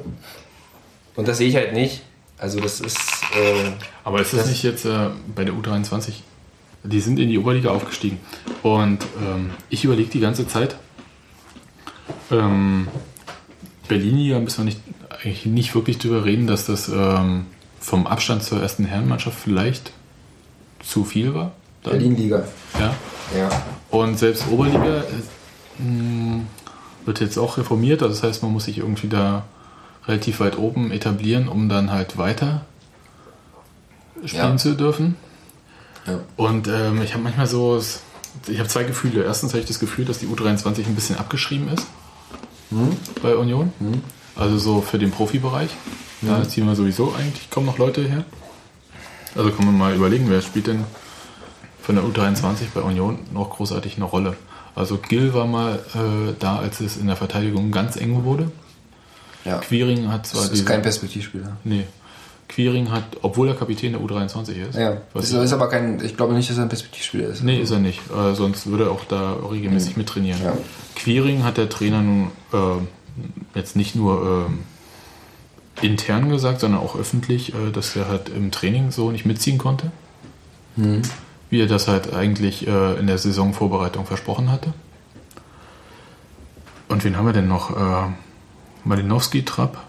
[1.16, 2.02] Und das sehe ich halt nicht.
[2.38, 2.98] Also, das ist.
[3.34, 3.72] Äh,
[4.04, 6.12] Aber ist das, Das- nicht jetzt äh, bei der U23?
[6.86, 8.18] Die sind in die Oberliga aufgestiegen.
[8.62, 10.76] Und ähm, ich überlege die ganze Zeit,
[12.30, 12.88] ähm,
[13.88, 14.80] Berlin-Liga müssen wir nicht,
[15.10, 17.46] eigentlich nicht wirklich drüber reden, dass das ähm,
[17.80, 19.92] vom Abstand zur ersten Herrenmannschaft vielleicht
[20.82, 21.52] zu viel war.
[21.84, 22.44] Berlin-Liga.
[22.78, 22.94] Ja.
[23.36, 23.48] Ja.
[23.90, 26.42] Und selbst Oberliga äh, mh,
[27.04, 28.02] wird jetzt auch reformiert.
[28.02, 29.44] Also das heißt, man muss sich irgendwie da
[30.06, 32.64] relativ weit oben etablieren, um dann halt weiter
[34.24, 34.56] spielen Ja.
[34.56, 35.16] zu dürfen.
[36.06, 36.20] Ja.
[36.36, 37.80] Und ähm, ich habe manchmal so,
[38.46, 39.24] ich habe zwei Gefühle.
[39.24, 41.86] Erstens habe ich das Gefühl, dass die U23 ein bisschen abgeschrieben ist
[43.22, 43.72] bei Union.
[44.34, 45.70] Also so für den Profibereich.
[46.22, 48.24] Da ziehen wir sowieso eigentlich kaum noch Leute her.
[49.34, 50.84] Also kann man mal überlegen, wer spielt denn
[51.82, 54.36] von der U23 bei Union noch großartig eine Rolle.
[54.74, 58.50] Also Gill war mal äh, da, als es in der Verteidigung ganz eng wurde.
[59.44, 59.58] ja.
[59.58, 61.56] Quiring hat zwar Das ist diese- kein Perspektivspieler.
[61.64, 61.84] Nee.
[62.48, 64.78] Quiring hat, obwohl er Kapitän der U23 ist.
[64.78, 67.42] Ja, was ist, ist aber kein, ich glaube nicht, dass er ein Perspektivspieler ist.
[67.42, 68.00] Nee, ist er nicht.
[68.10, 70.38] Äh, sonst würde er auch da regelmäßig mit trainieren.
[70.42, 70.56] Ja.
[70.94, 74.48] Quiring hat der Trainer nun äh, jetzt nicht nur
[75.82, 79.58] äh, intern gesagt, sondern auch öffentlich, äh, dass er halt im Training so nicht mitziehen
[79.58, 79.90] konnte.
[81.48, 84.74] Wie er das halt eigentlich äh, in der Saisonvorbereitung versprochen hatte.
[86.88, 87.70] Und wen haben wir denn noch?
[87.70, 88.10] Äh,
[88.84, 89.82] Malinowski, Trapp.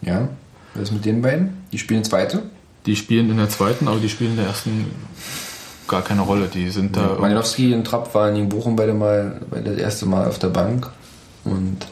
[0.00, 0.28] Ja,
[0.74, 1.62] was ist mit den beiden?
[1.72, 2.42] Die spielen zweite.
[2.86, 4.86] Die spielen in der zweiten, aber die spielen in der ersten
[5.88, 6.48] gar keine Rolle.
[6.52, 7.16] Die sind da.
[7.18, 10.90] Malinowski und Trapp waren in Bochum beide mal, beide das erste Mal auf der Bank.
[11.44, 11.86] Und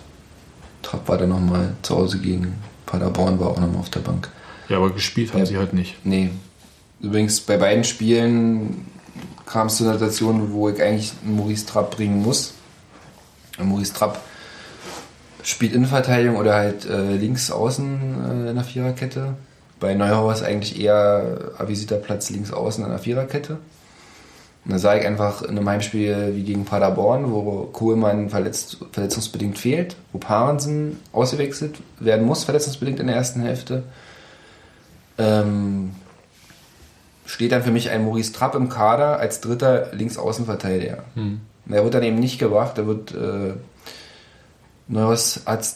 [0.82, 2.54] Trapp war dann nochmal zu Hause gegen
[2.86, 4.28] Paderborn, war auch nochmal auf der Bank.
[4.68, 5.46] ja, aber gespielt haben Ja.
[5.46, 5.96] sie halt nicht.
[6.04, 6.30] Nee.
[7.00, 8.86] Übrigens, bei beiden Spielen
[9.44, 12.54] kam es zu einer Situation, wo ich eigentlich einen Maurice Trapp bringen muss.
[13.58, 14.20] Und Maurice Trapp
[15.46, 19.34] spielt Innenverteidigung oder halt äh, links außen äh, in der Viererkette.
[19.78, 23.58] Bei Neuhaus eigentlich eher avisierter Platz links außen in der Viererkette.
[24.64, 29.56] Und da sah ich einfach in einem Heimspiel wie gegen Paderborn, wo Kohlmann verletzt, verletzungsbedingt
[29.56, 33.84] fehlt, wo Parensen ausgewechselt werden muss, verletzungsbedingt in der ersten Hälfte.
[35.18, 35.92] Ähm,
[37.24, 41.04] steht dann für mich ein Maurice Trapp im Kader als dritter Linksaußenverteidiger.
[41.14, 41.40] Hm.
[41.68, 43.54] Er wird dann eben nicht gebracht, da wird äh,
[44.88, 45.66] Neuhaus hat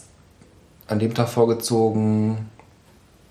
[0.86, 2.50] an dem Tag vorgezogen,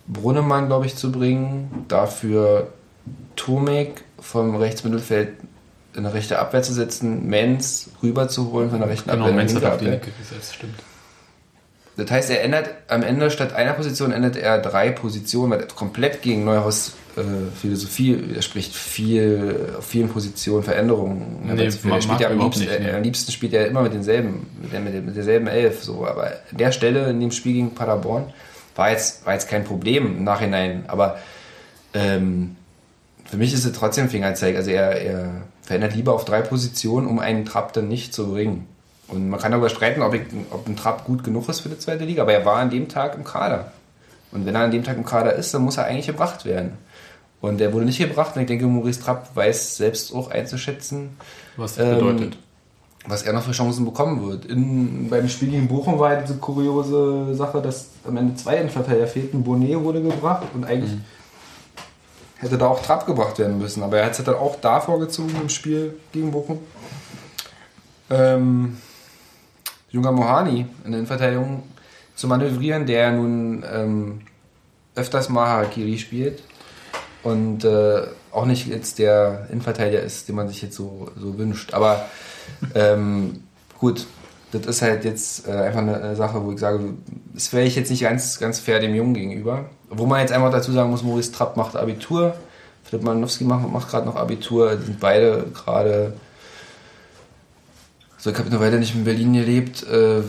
[0.08, 2.74] Brunnemann, glaube ich, zu bringen, dafür
[3.36, 5.34] Tomek vom Rechtsmittelfeld
[5.96, 9.36] in der rechte Abwehr zu setzen, Menz rüberzuholen von der rechten Genau, Abwehr.
[9.36, 9.86] Menz hat auf die.
[9.86, 10.80] Nicke gesetzt, stimmt.
[11.98, 15.68] Das heißt, er ändert am Ende statt einer Position ändert er drei Positionen, weil er
[15.68, 18.74] komplett gegen Neuhaus äh, Philosophie widerspricht.
[18.74, 21.40] Viel, auf vielen Positionen Veränderungen.
[21.44, 24.48] Nee, er spielt ja am liebsten, nicht, äh, am liebsten spielt er immer mit denselben,
[24.62, 25.84] mit, der, mit, der, mit derselben Elf.
[25.84, 26.06] So.
[26.06, 28.34] Aber an der Stelle in dem Spiel gegen Paderborn
[28.76, 30.86] war jetzt, war jetzt kein Problem im Nachhinein.
[30.88, 31.18] Aber
[31.94, 32.56] ähm,
[33.26, 34.56] für mich ist es trotzdem Fingerzeig.
[34.56, 35.30] Also er, er
[35.62, 38.68] verändert lieber auf drei Positionen, um einen Trapp dann nicht zu bringen.
[39.08, 41.80] Und man kann darüber streiten, ob, ich, ob ein Trapp gut genug ist für die
[41.80, 43.72] zweite Liga, aber er war an dem Tag im Kader.
[44.32, 46.78] Und wenn er an dem Tag im Kader ist, dann muss er eigentlich gebracht werden.
[47.42, 51.18] Und er wurde nicht gebracht und ich denke, Maurice Trapp weiß selbst auch einzuschätzen,
[51.56, 52.38] Was das Ähm, bedeutet.
[53.06, 54.46] was er noch für Chancen bekommen wird.
[54.46, 59.08] In, beim Spiel gegen Bochum war halt diese kuriose Sache, dass am Ende zwei Innenverteidiger
[59.08, 59.42] fehlten.
[59.44, 60.92] Bonnet wurde gebracht und eigentlich
[62.38, 63.84] hätte da auch Trapp gebracht werden müssen.
[63.84, 66.60] Aber er hat es dann auch da vorgezogen im Spiel gegen Bochum.
[68.10, 68.78] Ähm,
[69.92, 71.64] Junger Mohani in der Innenverteidigung
[72.16, 74.22] zu manövrieren, der nun ähm,
[74.96, 76.44] öfters mal Harakiri spielt
[77.24, 78.02] und äh,
[78.32, 81.74] auch nicht jetzt der Innenverteidiger ist, den man sich jetzt so, so wünscht.
[81.74, 82.06] Aber
[82.76, 83.44] ähm,
[83.78, 84.06] gut,
[84.52, 86.80] das ist halt jetzt äh, einfach eine, eine Sache, wo ich sage,
[87.34, 89.66] das wäre ich jetzt nicht ganz, ganz fair dem Jungen gegenüber.
[89.90, 92.36] Wo man jetzt einfach dazu sagen muss, Maurice Trapp macht Abitur,
[92.84, 96.14] Philipp Malinowski macht, macht gerade noch Abitur, die sind beide gerade
[98.20, 99.84] so, ich habe eine Weile nicht in Berlin gelebt.
[99.88, 100.22] Äh,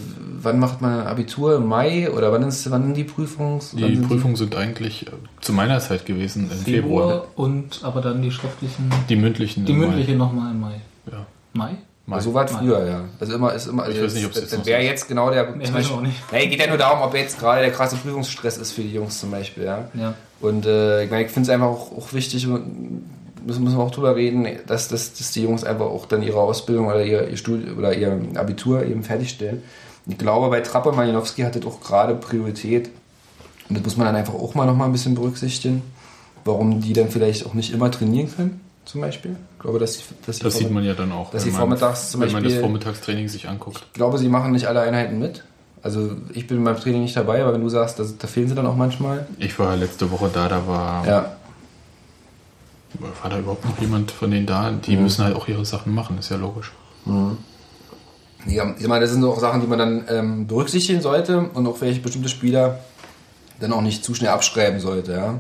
[0.42, 1.56] wann macht man ein Abitur?
[1.56, 2.08] Im Mai?
[2.10, 3.70] Oder wann ist wann sind die Prüfungs?
[3.74, 5.10] wann Die sind Prüfungen sind eigentlich äh,
[5.40, 7.26] zu meiner Zeit gewesen, im Februar Februar.
[7.36, 9.64] und aber dann die schriftlichen, Die mündlichen.
[9.66, 10.80] die mündliche nochmal im Mai.
[11.10, 11.26] Ja.
[11.52, 11.70] Mai?
[12.06, 12.20] Mai.
[12.20, 13.04] So war es früher, ja.
[13.20, 13.82] Also immer ist immer.
[13.88, 14.90] Ich also weiß nicht, ob es das, jetzt noch wäre so ist.
[14.90, 15.54] jetzt genau der.
[15.54, 16.16] Nee, Beispiel- auch nicht.
[16.32, 19.20] Nee, geht ja nur darum, ob jetzt gerade der krasse Prüfungsstress ist für die Jungs
[19.20, 19.88] zum Beispiel, ja.
[19.94, 20.14] Ja.
[20.40, 22.46] Und äh, ich, meine, ich finde es einfach auch, auch wichtig,
[23.46, 26.40] müssen, müssen wir auch drüber reden, dass, dass, dass die Jungs einfach auch dann ihre
[26.40, 29.62] Ausbildung oder ihr, ihr Studium oder ihr Abitur eben fertigstellen.
[30.06, 32.90] Ich glaube, bei Trapp und Malinowski hat das auch gerade Priorität.
[33.68, 35.82] Und das muss man dann einfach auch mal noch mal ein bisschen berücksichtigen,
[36.44, 39.36] warum die dann vielleicht auch nicht immer trainieren können, zum Beispiel.
[39.56, 41.60] Ich glaube, dass sie, dass Das sieht man ja dann auch, dass wenn sie man-
[41.60, 43.82] vormittags zum wenn man das Vormittagstraining sich anguckt.
[43.86, 45.44] Ich glaube, sie machen nicht alle Einheiten mit.
[45.82, 48.54] Also ich bin beim Training nicht dabei, aber wenn du sagst, dass, da fehlen sie
[48.54, 49.26] dann auch manchmal.
[49.38, 51.36] Ich war letzte Woche da, da war, Ja,
[52.98, 54.70] war da überhaupt noch jemand von denen da?
[54.72, 56.72] Die müssen halt auch ihre Sachen machen, ist ja logisch.
[58.46, 61.66] Ja, ich meine, das sind so auch Sachen, die man dann ähm, berücksichtigen sollte und
[61.66, 62.80] auch vielleicht bestimmte Spieler
[63.60, 65.38] dann auch nicht zu schnell abschreiben sollte, ja.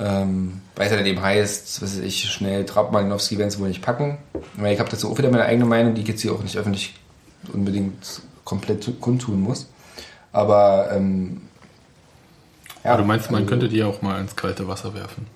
[0.00, 3.58] Ähm, weil es ja dann eben heißt, was weiß ich, schnell Trapp, Malinowski werden es
[3.58, 4.18] wohl nicht packen.
[4.56, 6.56] Weil ich habe dazu auch wieder meine eigene Meinung, die ich jetzt hier auch nicht
[6.56, 6.94] öffentlich
[7.52, 9.66] unbedingt komplett kundtun muss.
[10.30, 11.40] Aber ähm,
[12.84, 15.26] ja, Aber du meinst, man also- könnte die auch mal ins kalte Wasser werfen?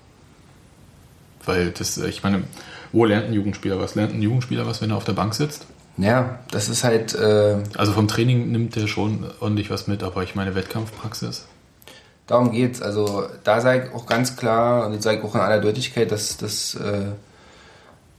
[1.47, 2.45] Weil das, äh, ich meine,
[2.93, 3.95] wo lernt ein Jugendspieler was?
[3.95, 5.67] Lernt ein Jugendspieler was, wenn er auf der Bank sitzt?
[5.99, 10.23] Ja, das ist halt, äh, Also vom Training nimmt der schon ordentlich was mit, aber
[10.23, 11.47] ich meine Wettkampfpraxis.
[12.27, 12.81] darum geht's.
[12.81, 16.37] Also da sage ich auch ganz klar und ich sage auch in aller Deutlichkeit, dass,
[16.39, 17.13] dass äh,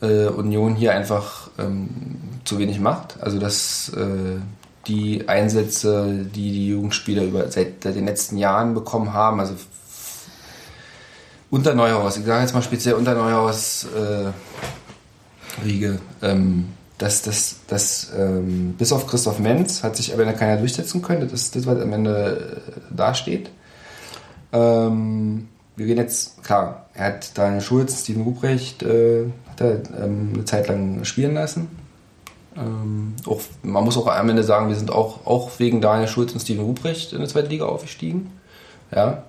[0.06, 1.90] äh, Union hier einfach ähm,
[2.44, 3.18] zu wenig macht.
[3.22, 4.40] Also dass äh,
[4.88, 9.56] die Einsätze, die die Jugendspieler über, seit, seit den letzten Jahren bekommen haben, also
[11.54, 14.32] unter Neuhaus, ich sage jetzt mal speziell unter Neuhaus äh,
[15.64, 21.04] Riege, ähm, dass das, das ähm, bis auf Christoph Menz hat sich aber keiner durchsetzen
[21.04, 21.22] können.
[21.22, 23.52] Das ist das, was am Ende äh, dasteht.
[24.52, 29.74] Ähm, wir gehen jetzt, klar, er hat Daniel Schulz, Steven Ruprecht, äh, hat er
[30.04, 31.68] ähm, eine Zeit lang spielen lassen.
[32.58, 36.34] Ähm, auch, man muss auch am Ende sagen, wir sind auch, auch wegen Daniel Schulz
[36.34, 38.32] und Steven Ruprecht in der zweiten Liga aufgestiegen.
[38.92, 39.24] Ja.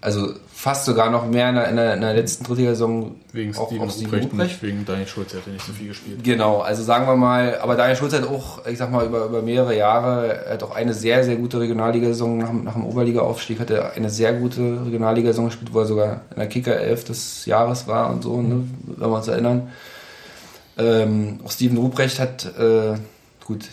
[0.00, 3.66] Also fast sogar noch mehr in der, in der, in der letzten Drittligasaison Wegen auch
[3.66, 4.50] Steven auf Steven Ruprecht, Ruprecht.
[4.50, 6.22] nicht wegen Daniel Schulz, hat ja nicht so viel gespielt.
[6.22, 9.42] Genau, also sagen wir mal, aber Daniel Schulz hat auch, ich sag mal, über, über
[9.42, 13.58] mehrere Jahre, er hat auch eine sehr, sehr gute Regionalligasaison nach, dem- nach dem Oberliga-Aufstieg,
[13.58, 17.88] hat er eine sehr gute Regionalligasaison gespielt, wo er sogar in der Kicker-Elf des Jahres
[17.88, 19.68] war und so, ne, wenn wir uns erinnern.
[20.76, 22.94] Ähm, auch Steven Ruprecht hat, äh,
[23.44, 23.64] gut,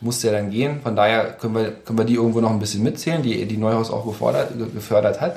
[0.00, 2.82] musste ja dann gehen, von daher können wir, können wir die irgendwo noch ein bisschen
[2.82, 5.36] mitzählen, die, die Neuhaus auch gefordert, ge- gefördert hat.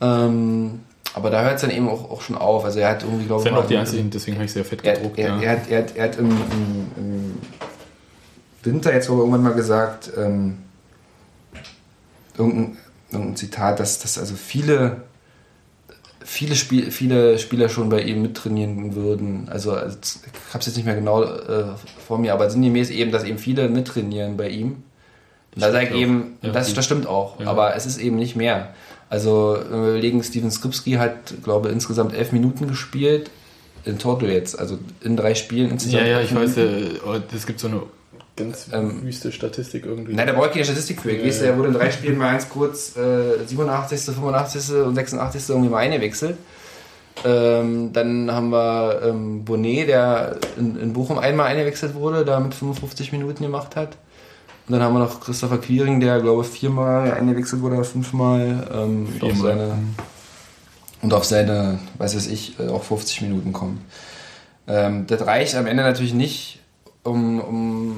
[0.00, 0.80] Ähm,
[1.14, 2.64] aber da hört es dann eben auch, auch schon auf.
[2.64, 4.84] Also er hat irgendwie, glaube Das sind auch die einzigen, deswegen habe ich sehr fett
[4.84, 5.18] er, gedruckt.
[5.18, 5.40] er, ja.
[5.42, 7.34] er, hat, er, hat, er hat im, im, im
[8.62, 10.58] Winter jetzt wohl irgendwann mal gesagt, ähm,
[12.36, 12.76] irgendein,
[13.10, 14.98] irgendein Zitat, dass, dass also viele,
[16.24, 19.48] viele, Spiel, viele Spieler schon bei ihm mittrainieren würden.
[19.50, 21.64] Also als- ich habe es jetzt nicht mehr genau äh,
[22.06, 24.82] vor mir, aber sinngemäß eben, dass eben viele mittrainieren bei ihm.
[25.54, 26.38] Das Da sage ich stimmt eben.
[26.42, 27.46] Ja, das, das stimmt auch, Ja.
[27.46, 28.74] aber es ist eben nicht mehr.
[29.10, 33.30] Also, wenn wir überlegen, Steven Skripski hat, glaube ich, insgesamt elf Minuten gespielt.
[33.84, 36.02] In total jetzt, also in drei Spielen insgesamt.
[36.02, 36.90] ja, ja, ich weiß, äh,
[37.34, 37.80] es gibt so eine
[38.38, 40.14] ganz Ähm, wüste Statistik irgendwie.
[40.14, 41.10] Nein, da brauche ich keine Statistik für.
[41.10, 41.46] Ich Ja, weiß, ja.
[41.46, 44.76] der wurde in drei Spielen mal ganz kurz äh, 87., 85.
[44.84, 45.48] und 86.
[45.48, 46.36] irgendwie mal eingewechselt.
[47.24, 52.54] Ähm, dann haben wir ähm, Bonnet, der in, in Bochum einmal eingewechselt wurde, da mit
[52.54, 53.96] 55 Minuten gemacht hat.
[54.68, 58.68] Und dann haben wir noch Christopher Quiring, der, glaube ich, viermal eingewechselt wurde, fünfmal.
[58.72, 59.56] Ähm, und auf Viermal.
[59.58, 59.78] seine,
[61.02, 63.80] und auf seine, weiß weiß ich, äh, auch 50 Minuten kommt.
[64.68, 66.57] Ähm, das reicht am Ende natürlich nicht,
[67.10, 67.96] um, um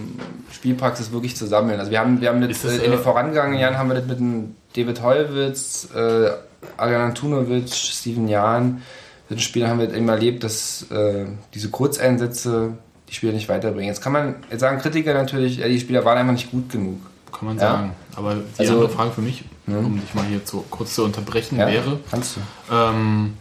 [0.53, 1.79] Spielpraxis wirklich zu sammeln.
[1.79, 3.95] Also wir haben, wir haben Ist das, äh, in den äh, vorangegangenen Jahren haben wir
[3.97, 6.31] das mit dem David Holwitz, äh,
[6.77, 8.83] Arian Antunovic, Steven Jahn,
[9.29, 12.73] mit den Spielern haben wir eben erlebt, dass äh, diese Kurzeinsätze
[13.09, 13.89] die Spieler nicht weiterbringen.
[13.89, 17.01] Jetzt kann man, jetzt sagen Kritiker natürlich, ja, die Spieler waren einfach nicht gut genug.
[17.33, 17.63] Kann man Ja.
[17.73, 17.93] sagen.
[18.17, 21.59] Aber die Also- andere Frage für mich, um dich mal hier zu, kurz zu unterbrechen,
[21.59, 22.41] Ja, wäre, kannst du.
[22.75, 23.35] ähm,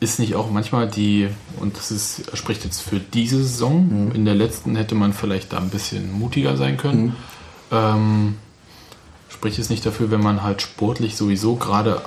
[0.00, 1.28] ist nicht auch manchmal die,
[1.58, 5.58] und das ist, spricht jetzt für diese Saison, in der letzten hätte man vielleicht da
[5.58, 7.16] ein bisschen mutiger sein können.
[7.72, 8.36] Ähm,
[9.28, 12.00] spricht es nicht dafür, wenn man halt sportlich sowieso gerade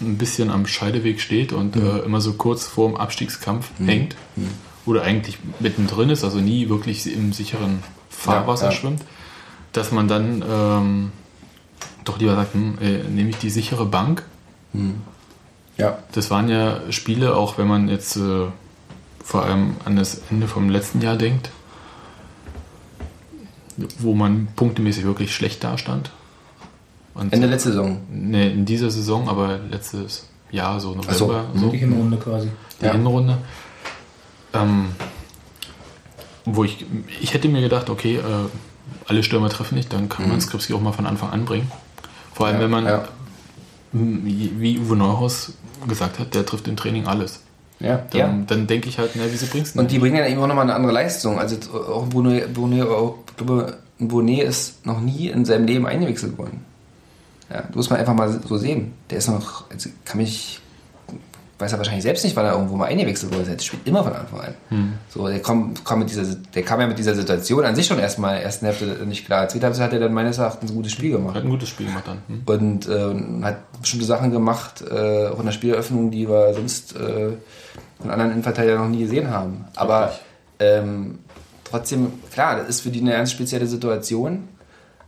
[0.00, 4.16] ein bisschen am Scheideweg steht und äh, immer so kurz vorm Abstiegskampf hängt
[4.86, 8.76] oder eigentlich mittendrin ist, also nie wirklich im sicheren Fahrwasser Ja, ja.
[8.76, 9.02] schwimmt,
[9.72, 11.12] dass man dann ähm,
[12.04, 14.24] doch lieber sagt, hm, äh, nehme ich die sichere Bank
[15.80, 15.98] Ja.
[16.12, 18.46] das waren ja Spiele, auch wenn man jetzt äh,
[19.24, 21.50] vor allem an das Ende vom letzten Jahr denkt,
[23.98, 26.10] wo man punktemäßig wirklich schlecht dastand.
[27.14, 27.98] Und Ende letzte Saison.
[28.10, 32.48] ne, in dieser Saison, aber letztes Jahr, so November, so, so, Die Hinrunde quasi.
[32.80, 32.92] die Ja.
[32.92, 33.38] Hinrunde.
[34.52, 34.86] Ähm,
[36.44, 36.84] wo ich,
[37.20, 38.22] ich hätte mir gedacht, okay, äh,
[39.06, 41.70] alle Stürmer treffen nicht, dann kann man Skripski auch mal von Anfang an bringen.
[42.34, 42.60] Vor allem, Mhm.
[42.60, 43.04] Ja, wenn man ja.
[43.92, 45.52] wie Uwe Neuhaus
[45.88, 47.40] gesagt hat, der trifft im Training alles.
[47.80, 48.44] Ja, Dann, ja.
[48.46, 50.64] dann denke ich halt, na, wieso bringst du Und die bringen ja eben auch nochmal
[50.64, 51.38] eine andere Leistung.
[51.38, 55.44] Also jetzt auch ein Bonet, Bonet, auch- ich glaube, ein Bonet ist noch nie in
[55.46, 56.64] seinem Leben eingewechselt worden.
[57.50, 58.92] Ja, muss man einfach mal so sehen.
[59.08, 60.60] Der ist noch, also kann mich,
[61.60, 63.44] weiß er wahrscheinlich selbst nicht, weil er irgendwo mal eingewechselt wurde.
[63.44, 64.54] Der spielt immer von Anfang an.
[65.08, 67.98] So, der, kommt, kommt mit dieser, der kam ja mit dieser Situation an sich schon
[67.98, 69.48] erstmal in der ersten Hälfte nicht klar.
[69.48, 71.86] Zweite Halbzeit hat er dann meines Erachtens ein gutes Spiel gemacht Hat ein gutes Spiel
[71.86, 72.18] gemacht dann.
[72.28, 72.42] Hm?
[72.46, 77.30] und äh, hat bestimmte Sachen gemacht, äh, auch in der Spieleröffnung, die wir sonst äh,
[78.00, 79.64] von anderen Innenverteidigern noch nie gesehen haben.
[79.76, 80.12] Aber
[80.58, 81.18] ähm,
[81.64, 84.48] trotzdem, klar, das ist für die eine ganz spezielle Situation.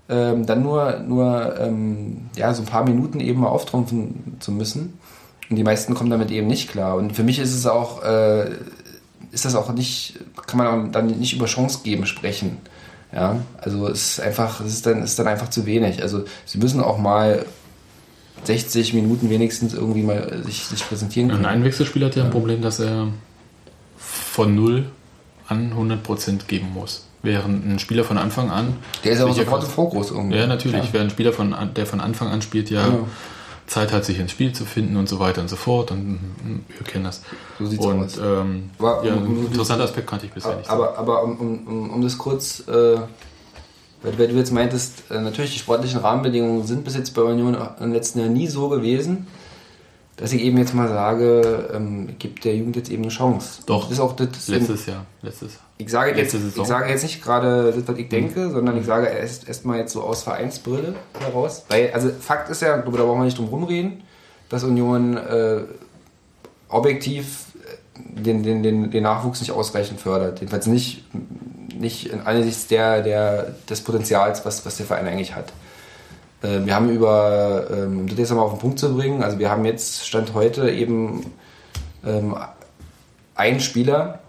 [0.09, 4.98] Ähm, dann nur, nur ähm, ja, so ein paar Minuten eben mal auftrumpfen zu müssen.
[5.51, 6.97] Und die meisten kommen damit eben nicht klar.
[6.97, 8.51] Und für mich ist es auch, äh,
[9.32, 12.59] ist das auch nicht, kann man dann nicht über Chance geben sprechen.
[13.12, 16.03] Ja, also es ist einfach, es ist dann, ist dann einfach zu wenig.
[16.03, 17.45] Also sie müssen auch mal
[18.45, 21.47] 60 Minuten wenigstens irgendwie mal sich, sich präsentieren Ein können.
[21.47, 23.09] Einwechselspieler hat ja ein Problem, dass er
[23.97, 24.86] von 0
[25.49, 27.07] an 100% geben muss.
[27.22, 28.76] Während ein Spieler von Anfang an.
[29.05, 30.38] Der ist aber sofort im Fokus irgendwie.
[30.38, 30.86] Ja, natürlich.
[30.86, 30.93] Ja.
[30.93, 32.99] Während ein Spieler, von, der von Anfang an spielt, ja, Ja.
[33.66, 35.90] Zeit hat, sich ins Spiel zu finden und so weiter und so fort.
[35.90, 37.22] Und mm, wir kennen das.
[37.58, 38.18] So sieht's und, aus.
[38.18, 40.66] Ähm, Aber- ja, ein interessanter Aspekt kannte ich bisher nicht.
[40.66, 40.72] so.
[40.72, 42.96] Aber, aber um, um, um, um das kurz, äh,
[44.02, 47.56] weil, weil du jetzt meintest, äh, natürlich die sportlichen Rahmenbedingungen sind bis jetzt bei Union
[47.80, 49.26] im letzten Jahr nie so gewesen,
[50.22, 53.62] dass ich eben jetzt mal sage, ähm, gibt der Jugend jetzt eben eine Chance.
[53.66, 53.88] Doch.
[53.88, 55.04] Das ist auch das, Letztes Jahr.
[55.20, 55.58] Letztes.
[55.78, 59.08] Ich sage, jetzt, ich sage jetzt nicht gerade das, was ich denke, sondern ich sage
[59.08, 61.64] erst erstmal jetzt so aus Vereinsbrille heraus.
[61.68, 64.04] Weil, also Fakt ist ja, da brauchen wir nicht drum rumreden,
[64.48, 65.62] dass Union äh,
[66.68, 70.38] objektiv äh, den, den, den, den Nachwuchs nicht ausreichend fördert.
[70.38, 71.02] Jedenfalls nicht,
[71.76, 75.52] nicht in angesichts der, der, des Potenzials, was, was der Verein eigentlich hat.
[76.43, 79.38] Äh, Wir haben über, ähm, um das jetzt nochmal auf den Punkt zu bringen, also
[79.38, 81.32] wir haben jetzt, Stand heute, eben
[82.05, 82.36] ähm,
[83.34, 84.20] einen Spieler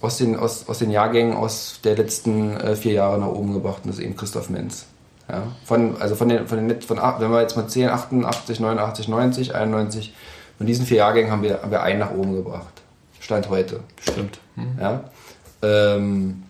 [0.00, 3.80] aus den, aus, aus den Jahrgängen aus der letzten äh, vier Jahre nach oben gebracht
[3.84, 4.86] und das ist eben Christoph Menz.
[5.28, 9.08] Ja, von, also von den, von den, von, wenn wir jetzt mal 10, 88, 89,
[9.08, 10.14] 90, 91,
[10.58, 12.82] von diesen vier Jahrgängen haben wir, haben wir einen nach oben gebracht.
[13.20, 13.80] Stand heute.
[14.00, 14.40] Stimmt.
[14.56, 14.78] Hm.
[14.80, 15.04] Ja?
[15.62, 16.42] Ähm,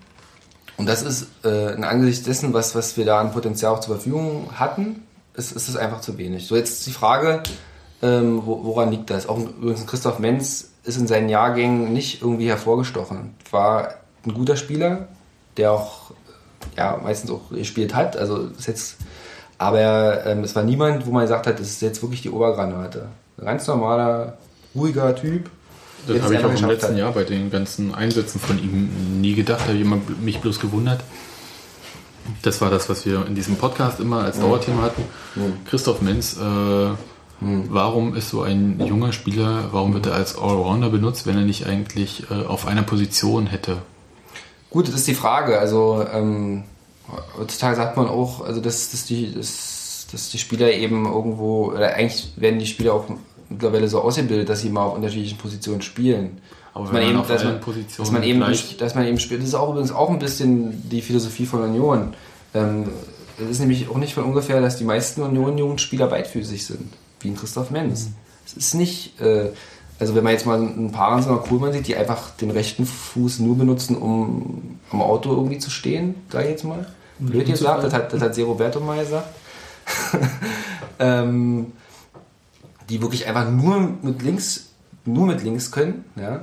[0.79, 3.97] und das ist äh, in Angesicht dessen, was, was wir da an Potenzial auch zur
[3.97, 5.03] Verfügung hatten,
[5.35, 6.47] ist, ist es einfach zu wenig.
[6.47, 7.43] So, jetzt ist die Frage,
[8.03, 9.29] ähm, wo, woran liegt das?
[9.29, 13.35] Auch übrigens Christoph Menz ist in seinen Jahrgängen nicht irgendwie hervorgestochen.
[13.51, 13.95] War
[14.27, 15.09] ein guter Spieler,
[15.57, 16.13] der auch
[16.77, 18.17] ja, meistens auch gespielt hat.
[18.17, 18.97] Also ist jetzt,
[19.59, 23.09] aber ähm, es war niemand, wo man gesagt hat, das ist jetzt wirklich die Obergranate.
[23.39, 24.39] Ein ganz normaler,
[24.75, 25.51] ruhiger Typ.
[26.07, 26.99] Das habe ich auch im letzten hat.
[26.99, 29.61] Jahr bei den ganzen Einsätzen von ihm nie gedacht.
[29.61, 31.01] Da habe ich immer mich bloß gewundert.
[32.43, 35.03] Das war das, was wir in diesem Podcast immer als Dauerthema hatten.
[35.67, 36.91] Christoph Menz, äh,
[37.41, 41.67] warum ist so ein junger Spieler, warum wird er als Allrounder benutzt, wenn er nicht
[41.67, 43.79] eigentlich äh, auf einer Position hätte?
[44.71, 45.59] Gut, das ist die Frage.
[45.59, 46.65] Also ähm,
[47.37, 51.95] heutzutage sagt man auch, also dass, dass, die, dass, dass die Spieler eben irgendwo, oder
[51.95, 53.07] eigentlich werden die Spieler auch
[53.49, 56.41] mittlerweile so ausgebildet, dass sie mal auf unterschiedlichen Positionen spielen.
[56.73, 57.61] Aber Dass man man eben, dass man,
[57.99, 59.41] dass man eben, dass man eben spielt.
[59.41, 62.15] Das ist auch übrigens auch ein bisschen die Philosophie von Union.
[62.55, 62.89] Ähm,
[63.39, 67.37] es ist nämlich auch nicht von ungefähr, dass die meisten Union-Jugendspieler beidfüßig sind, wie ein
[67.37, 68.07] Christoph Menz.
[68.07, 68.15] Mhm.
[68.47, 69.51] Es ist nicht, äh,
[69.99, 73.41] also wenn man jetzt mal ein paar oder Kohlmann sieht, die einfach den rechten Fuß
[73.41, 76.87] nur benutzen, um am Auto irgendwie zu stehen, sag ich jetzt mal.
[77.19, 79.29] Blöd gesagt, das hat, das hat Roberto mal gesagt.
[80.99, 81.73] ähm,
[82.89, 84.71] die wirklich einfach nur mit links,
[85.05, 86.05] nur mit links können.
[86.17, 86.43] Ja?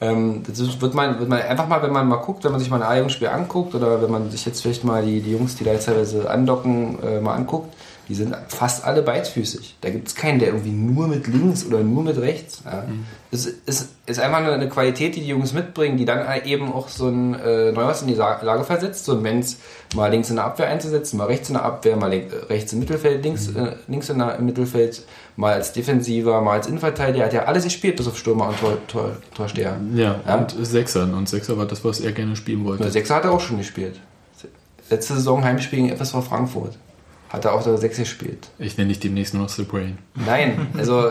[0.00, 2.70] Ähm, das wird man, wird man einfach mal, wenn man mal guckt, wenn man sich
[2.70, 5.64] mal ein A-Jugendspiel anguckt oder wenn man sich jetzt vielleicht mal die, die Jungs, die
[5.64, 7.74] da jetzt teilweise andocken, äh, mal anguckt,
[8.08, 9.76] die sind fast alle beidfüßig.
[9.82, 12.62] Da gibt es keinen, der irgendwie nur mit links oder nur mit rechts.
[12.64, 12.84] Ja.
[13.30, 16.88] Es ist, ist einfach eine, Qualität, die die Jungs mitbringen, die dann halt eben auch
[16.88, 19.58] so ein äh, Neuhaus in die Lage versetzt, so ein Menz
[19.94, 22.78] mal links in der Abwehr einzusetzen, mal rechts in der Abwehr, mal äh, rechts im
[22.78, 25.02] Mittelfeld, links, äh, links in der, im Mittelfeld,
[25.36, 27.26] mal als Defensiver, mal als Innenverteidiger.
[27.26, 29.76] Hat ja alles gespielt, bis auf Stürmer und Tor, Tor, Torsteher.
[29.94, 30.34] Ja, Ja.
[30.36, 31.12] und Sechsern.
[31.12, 32.84] Und Sechser war das, was er gerne spielen wollte.
[32.84, 34.00] Der Sechser hat er auch schon gespielt.
[34.88, 36.78] Letzte Saison Heimspiel gegen FSV Frankfurt.
[37.28, 38.48] Hat er auch der Sechs gespielt.
[38.58, 39.98] Ich nenne dich demnächst nur noch The Brain.
[40.14, 41.10] Nein, also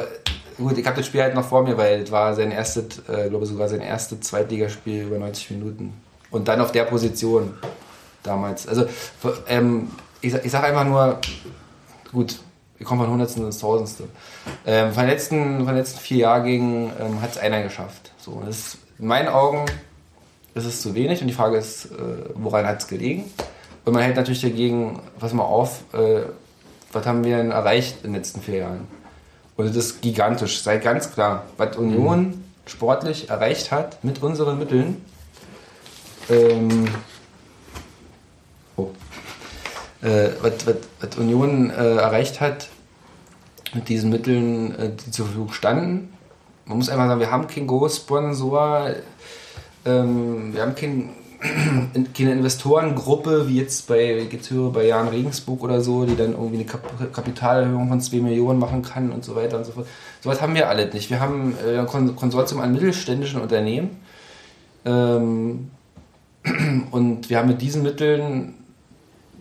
[0.58, 3.30] gut, ich habe das Spiel halt noch vor mir, weil es war sein erstes, äh,
[3.30, 5.94] glaube sogar sein erstes Zweitligaspiel über 90 Minuten.
[6.32, 7.54] Und dann auf der Position
[8.24, 8.68] damals.
[8.68, 8.86] Also
[9.48, 9.90] ähm,
[10.22, 11.20] ich, ich sage einfach nur,
[12.12, 12.40] gut,
[12.78, 14.06] wir kommen von Hundertsten ins Tausendste.
[14.66, 18.12] Ähm, von, den letzten, von den letzten vier Jahrgängen ähm, hat es einer geschafft.
[18.18, 19.66] So, ist, in meinen Augen
[20.54, 21.90] ist es zu wenig und die Frage ist, äh,
[22.36, 23.26] woran hat es gelegen?
[23.88, 26.24] Und man hält natürlich dagegen, pass mal auf, äh,
[26.92, 28.86] was haben wir denn erreicht in den letzten vier Jahren?
[29.56, 31.46] Und das ist gigantisch, sei ganz klar.
[31.56, 35.06] Was Union sportlich erreicht hat mit unseren Mitteln.
[36.30, 36.90] Ähm,
[38.76, 38.90] oh,
[40.02, 42.68] äh, was, was, was Union äh, erreicht hat
[43.74, 46.14] mit diesen Mitteln, äh, die zur Verfügung standen.
[46.66, 48.96] Man muss einfach sagen, wir haben keinen Großsponsor,
[49.86, 51.12] ähm, wir haben kein,
[52.18, 56.66] keine Investorengruppe, wie jetzt bei, höre, bei Jan Regensburg oder so, die dann irgendwie eine
[56.66, 59.88] Kap Kapitalerhöhung von 2 Millionen machen kann und so weiter und so fort.
[60.24, 61.10] Sowas haben wir alle nicht.
[61.10, 63.98] Wir haben äh, ein Kon Konsortium an mittelständischen Unternehmen.
[64.86, 65.70] Ähm,
[66.92, 68.54] und wir haben mit diesen Mitteln,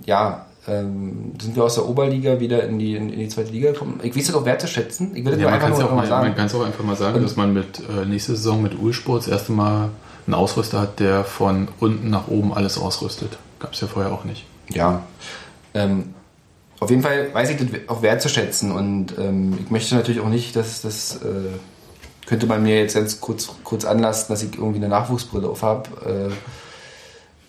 [0.05, 3.71] ja, ähm, sind wir aus der Oberliga wieder in die, in, in die zweite Liga
[3.73, 4.01] gekommen.
[4.03, 5.15] Ich weiß das auch wertzuschätzen.
[5.15, 6.27] Ich will das Ja, man einfach kann es auch, noch mal mal- sagen.
[6.29, 9.23] man kann's auch einfach mal sagen, Und- dass man mit äh, nächste Saison mit Ulsport
[9.23, 9.91] das erste Mal
[10.27, 13.39] einen Ausrüster hat, der von unten nach oben alles ausrüstet.
[13.59, 14.45] Gab es ja vorher auch nicht.
[14.69, 15.03] Ja.
[15.75, 16.15] Ähm,
[16.81, 20.57] auf jeden Fall weiß ich das auch wertzuschätzen und ähm, ich möchte natürlich auch nicht,
[20.57, 21.59] dass das äh,
[22.27, 25.89] könnte man mir jetzt ganz kurz, kurz anlasten, dass ich irgendwie eine Nachwuchsbrille auf habe.
[26.05, 26.33] Äh,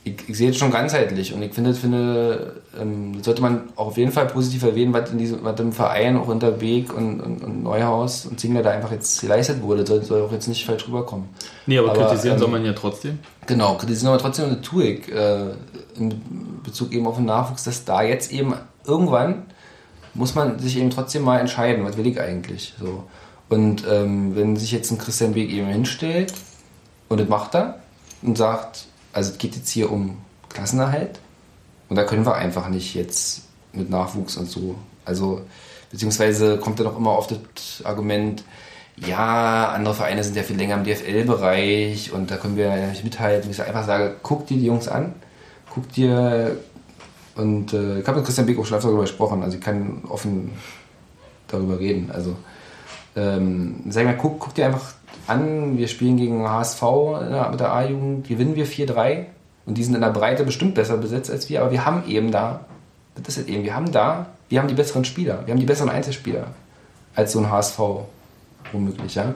[0.07, 3.87] ich, ich sehe es schon ganzheitlich und ich finde, finde ähm, das sollte man auch
[3.87, 7.19] auf jeden Fall positiv erwähnen, was in diesem, was im Verein auch unter Beek und,
[7.19, 10.65] und, und Neuhaus und Zingler da einfach jetzt geleistet wurde, soll, soll auch jetzt nicht
[10.65, 11.29] falsch rüberkommen.
[11.65, 13.19] Nee, aber, Aber, kritisieren ähm, soll man ja trotzdem.
[13.45, 15.51] Genau, kritisieren aber trotzdem eine tue ich äh,
[15.97, 16.21] in
[16.63, 18.53] Bezug eben auf den Nachwuchs, dass da jetzt eben
[18.85, 19.45] irgendwann
[20.13, 22.73] muss man sich eben trotzdem mal entscheiden, was will ich eigentlich.
[22.79, 23.03] So.
[23.49, 26.33] Und ähm, wenn sich jetzt ein Christian Weg eben hinstellt
[27.07, 27.79] und das macht er
[28.23, 28.86] und sagt,
[29.17, 31.19] also es geht jetzt hier um Klassenerhalt
[31.89, 33.41] und da können wir einfach nicht jetzt
[33.73, 34.75] mit Nachwuchs und so.
[35.05, 35.41] Also,
[35.91, 38.43] beziehungsweise kommt dann auch immer auf das Argument,
[38.95, 43.03] ja, andere Vereine sind ja viel länger im DFL-Bereich und da können wir ja nicht
[43.03, 43.49] mithalten.
[43.49, 45.15] Ich einfach sage, guck dir die Jungs an,
[45.73, 46.55] guck dir
[47.35, 50.51] und äh, ich habe mit Christian Beck auch schon darüber gesprochen, also ich kann offen
[51.47, 52.11] darüber reden.
[52.11, 52.35] Also
[53.15, 54.93] ähm, sag mal, guck, guck dir einfach
[55.27, 56.81] an, wir spielen gegen HSV
[57.29, 59.25] der- mit der A-Jugend, gewinnen wir 4-3
[59.65, 62.31] und die sind in der Breite bestimmt besser besetzt als wir, aber wir haben eben
[62.31, 62.61] da,
[63.15, 65.65] das ist es eben, wir haben da, wir haben die besseren Spieler, wir haben die
[65.65, 66.47] besseren Einzelspieler
[67.15, 67.79] als so ein HSV
[68.71, 69.33] womöglich, ja.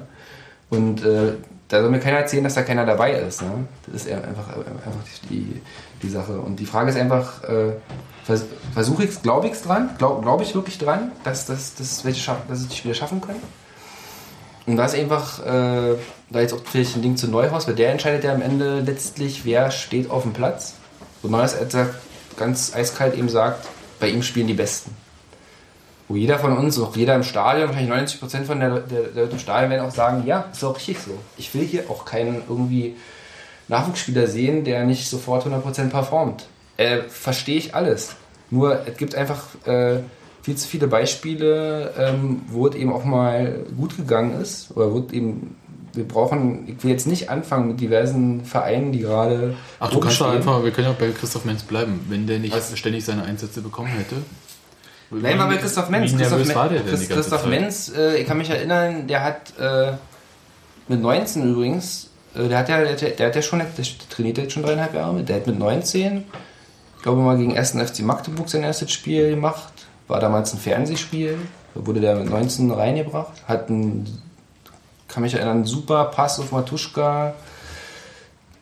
[0.70, 1.34] Und äh,
[1.68, 3.42] da soll mir keiner erzählen, dass da keiner dabei ist.
[3.42, 3.50] Ne?
[3.92, 5.62] Das ist einfach, einfach die,
[6.02, 6.40] die Sache.
[6.40, 7.74] Und die Frage ist einfach, äh,
[8.26, 11.76] vers versuche ich es, glaube ich es dran, glaube glaub ich wirklich dran, dass, dass,
[11.76, 13.42] dass, welche dass es die Spieler schaffen können.
[14.66, 15.96] Und da ist einfach, äh,
[16.30, 19.44] da jetzt auch vielleicht ein Ding zu Neuhaus, weil der entscheidet ja am Ende letztlich,
[19.44, 20.76] wer steht auf dem Platz.
[21.24, 21.96] Und Neuhaus sagt,
[22.38, 23.68] ganz eiskalt eben sagt,
[24.00, 24.96] bei ihm spielen die Besten.
[26.08, 29.72] Wo jeder von uns, auch jeder im Stadion, wahrscheinlich 90% von der Leute im Stadion
[29.72, 31.12] werden auch sagen, ja, ist auch richtig so.
[31.38, 32.96] Ich will hier auch keinen irgendwie
[33.68, 36.48] Nachwuchsspieler sehen, der nicht sofort 100% performt.
[36.78, 38.16] Äh, Verstehe ich alles.
[38.50, 40.00] Nur es gibt einfach äh,
[40.42, 44.72] viel zu viele Beispiele, ähm, wo es eben auch mal gut gegangen ist.
[44.76, 45.56] Oder wo es eben,
[45.94, 49.56] wir brauchen, ich will jetzt nicht anfangen mit diversen Vereinen, die gerade.
[49.80, 52.00] Ach, du kannst doch einfach, wir können ja auch bei Christoph Menz bleiben.
[52.10, 52.78] Wenn der nicht Was?
[52.78, 54.16] ständig seine Einsätze bekommen hätte.
[55.12, 56.16] Nein, mal bei Christoph Menz.
[56.16, 57.46] Christoph, Men- war der denn Christ- Christoph?
[57.46, 59.92] Menz, äh, ich kann mich erinnern, der hat äh,
[60.88, 63.68] mit 19 übrigens, äh, der hat ja, der, hat ja- der hat ja schon, der
[64.10, 66.24] trainiert jetzt schon dreieinhalb Jahre mit, der hat mit 19,
[66.96, 67.72] ich glaube mal gegen 1.
[67.78, 69.74] FC Magdeburg sein erstes Spiel gemacht,
[70.12, 71.38] war damals ein Fernsehspiel,
[71.74, 74.22] da wurde der mit 19 reingebracht, hat einen,
[75.08, 77.34] kann mich erinnern, einen super Pass auf Matuschka,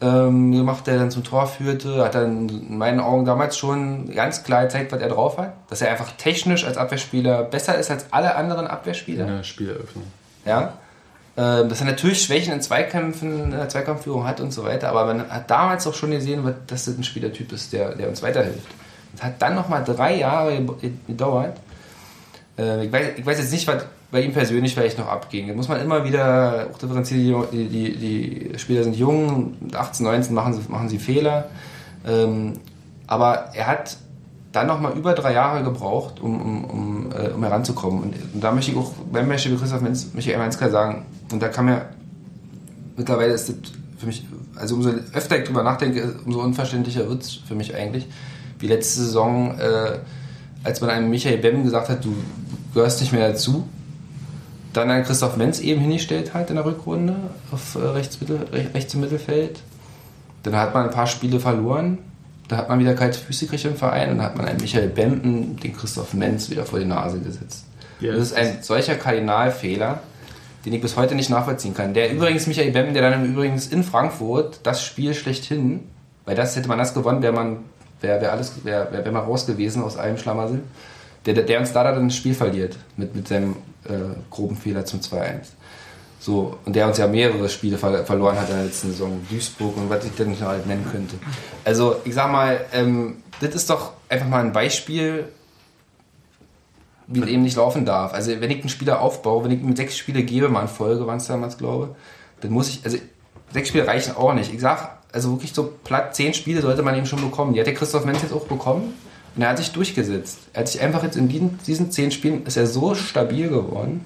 [0.02, 4.44] ähm, gemacht, der dann zum Tor führte, hat dann in meinen Augen damals schon ganz
[4.44, 5.54] klar gezeigt, was er drauf hat.
[5.70, 9.28] Dass er einfach technisch als Abwehrspieler besser ist als alle anderen Abwehrspieler.
[9.28, 10.06] in der Spieleröffnung.
[10.46, 10.74] Ja.
[11.36, 15.06] Ähm, dass er natürlich Schwächen in Zweikämpfen, in der Zweikampfführung hat und so weiter, aber
[15.06, 18.68] man hat damals auch schon gesehen, dass das ein Spielertyp ist, der, der uns weiterhilft.
[19.16, 21.58] Es hat dann nochmal drei Jahre ge- gedauert.
[22.58, 25.48] Äh, ich, weiß, ich weiß jetzt nicht, was bei ihm persönlich vielleicht noch abging.
[25.48, 30.04] Da muss man immer wieder auch differenzieren, die, die, die Spieler sind jung, mit 18,
[30.04, 31.46] 19 machen sie, machen sie Fehler.
[32.08, 32.54] Ähm,
[33.08, 33.98] aber er hat
[34.52, 38.02] dann nochmal über drei Jahre gebraucht, um, um, um, äh, um heranzukommen.
[38.04, 41.50] Und, und da möchte ich auch beim Beispiel Christoph Menz, ganz klar sagen, und da
[41.50, 41.82] kann mir
[42.98, 43.56] mittlerweile ist das
[44.00, 44.26] für mich,
[44.56, 48.08] also umso öfter ich drüber nachdenke, umso unverständlicher wird es für mich eigentlich.
[48.60, 50.00] Wie letzte Saison, äh,
[50.64, 52.14] als man einem Michael Bem gesagt hat, du
[52.74, 53.68] gehörst nicht mehr dazu,
[54.74, 57.16] dann einen Christoph Menz eben hingestellt hat in der Rückrunde
[57.52, 59.62] auf äh, rechts, rech- rechts im Mittelfeld.
[60.44, 61.98] Dann hat man ein paar Spiele verloren.
[62.48, 64.90] Da hat man wieder kalte Füße gekriegt im Verein und dann hat man einen Michael
[64.90, 67.66] Bempen, den Christoph Menz wieder vor die Nase gesetzt.
[68.00, 70.02] Ja, das ist ein solcher Kardinalfehler,
[70.66, 71.94] den ich bis heute nicht nachvollziehen kann.
[71.94, 75.82] Der übrigens Michael Bempen, der dann übrigens in Frankfurt das Spiel schlechthin,
[76.26, 77.58] weil das hätte man das gewonnen, wäre man
[78.02, 80.62] wäre wär alles wäre wär, wär man raus gewesen aus allem Schlamassel.
[81.26, 84.86] der, der, der uns da dann das Spiel verliert mit, mit seinem äh, groben Fehler
[84.86, 85.48] zum 2-1.
[86.20, 89.26] So, und der uns ja mehrere Spiele ver verloren hat in der letzten Saison.
[89.30, 91.16] Duisburg und was ich denn noch halt nennen könnte.
[91.64, 95.30] Also, ich sag mal, ähm, das ist doch einfach mal ein Beispiel,
[97.08, 98.14] wie es eben nicht laufen darf.
[98.14, 101.08] Also, wenn ich einen Spieler aufbaue, wenn ich ihm sechs Spiele gebe, mal in Folge,
[101.08, 101.96] waren es damals, glaube
[102.42, 102.98] dann muss ich, also
[103.52, 104.54] sechs Spiele reichen auch nicht.
[104.54, 107.54] Ich sag, also wirklich so platt zehn Spiele sollte man eben schon bekommen.
[107.54, 108.94] Die hat der Christoph Menz jetzt auch bekommen.
[109.36, 110.40] Und er hat sich durchgesetzt.
[110.54, 114.06] Er hat sich einfach jetzt in diesen, diesen zehn Spielen ist er so stabil geworden.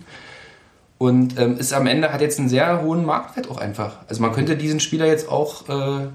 [0.98, 3.98] Und ähm, ist am Ende hat jetzt einen sehr hohen Marktwert auch einfach.
[4.08, 6.08] Also man könnte diesen Spieler jetzt auch, äh,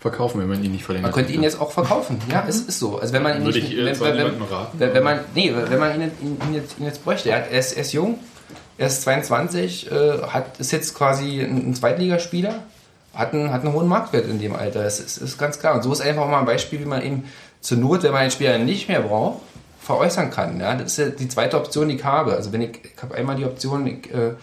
[0.00, 1.10] Verkaufen, wenn man ihn nicht verlängert.
[1.10, 2.18] man könnte ihn jetzt auch verkaufen.
[2.30, 3.00] Ja, es ist so.
[3.00, 4.78] Also wenn man ihn Würde nicht, ich jetzt wenn, wenn, niemandem raten.
[4.78, 7.30] wenn, wenn man, nee, wenn man ihn, ihn, ihn, jetzt, ihn jetzt bräuchte.
[7.30, 8.20] Er, er, ist, er ist jung,
[8.78, 12.62] er ist 22, äh, hat, ist jetzt quasi ein, ein Zweitligaspieler,
[13.18, 14.84] hat einen, hat einen hohen Marktwert in dem Alter.
[14.84, 15.74] Das ist, ist ganz klar.
[15.74, 17.24] Und so ist einfach mal ein Beispiel, wie man eben
[17.60, 19.42] zur Not, wenn man den Spieler nicht mehr braucht,
[19.80, 20.60] veräußern kann.
[20.60, 20.76] Ja?
[20.76, 22.34] Das ist ja die zweite Option, die ich habe.
[22.34, 24.34] Also wenn ich, ich habe einmal die Option, ich äh,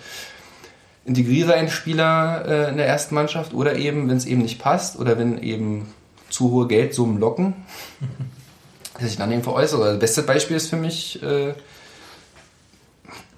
[1.06, 5.00] integriere einen Spieler äh, in der ersten Mannschaft oder eben, wenn es eben nicht passt
[5.00, 5.88] oder wenn eben
[6.30, 7.54] zu hohe Geldsummen locken,
[9.00, 9.94] dass ich dann eben veräußere.
[9.94, 11.54] Das beste Beispiel ist für mich, äh,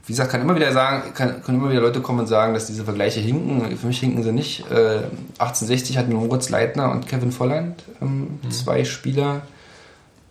[0.07, 2.65] wie gesagt, kann immer wieder sagen, kann, können immer wieder Leute kommen und sagen, dass
[2.65, 3.77] diese Vergleiche hinken.
[3.77, 4.61] Für mich hinken sie nicht.
[4.71, 5.03] Äh,
[5.38, 9.41] 1860 hatten Moritz Leitner und Kevin Volland ähm, zwei Spieler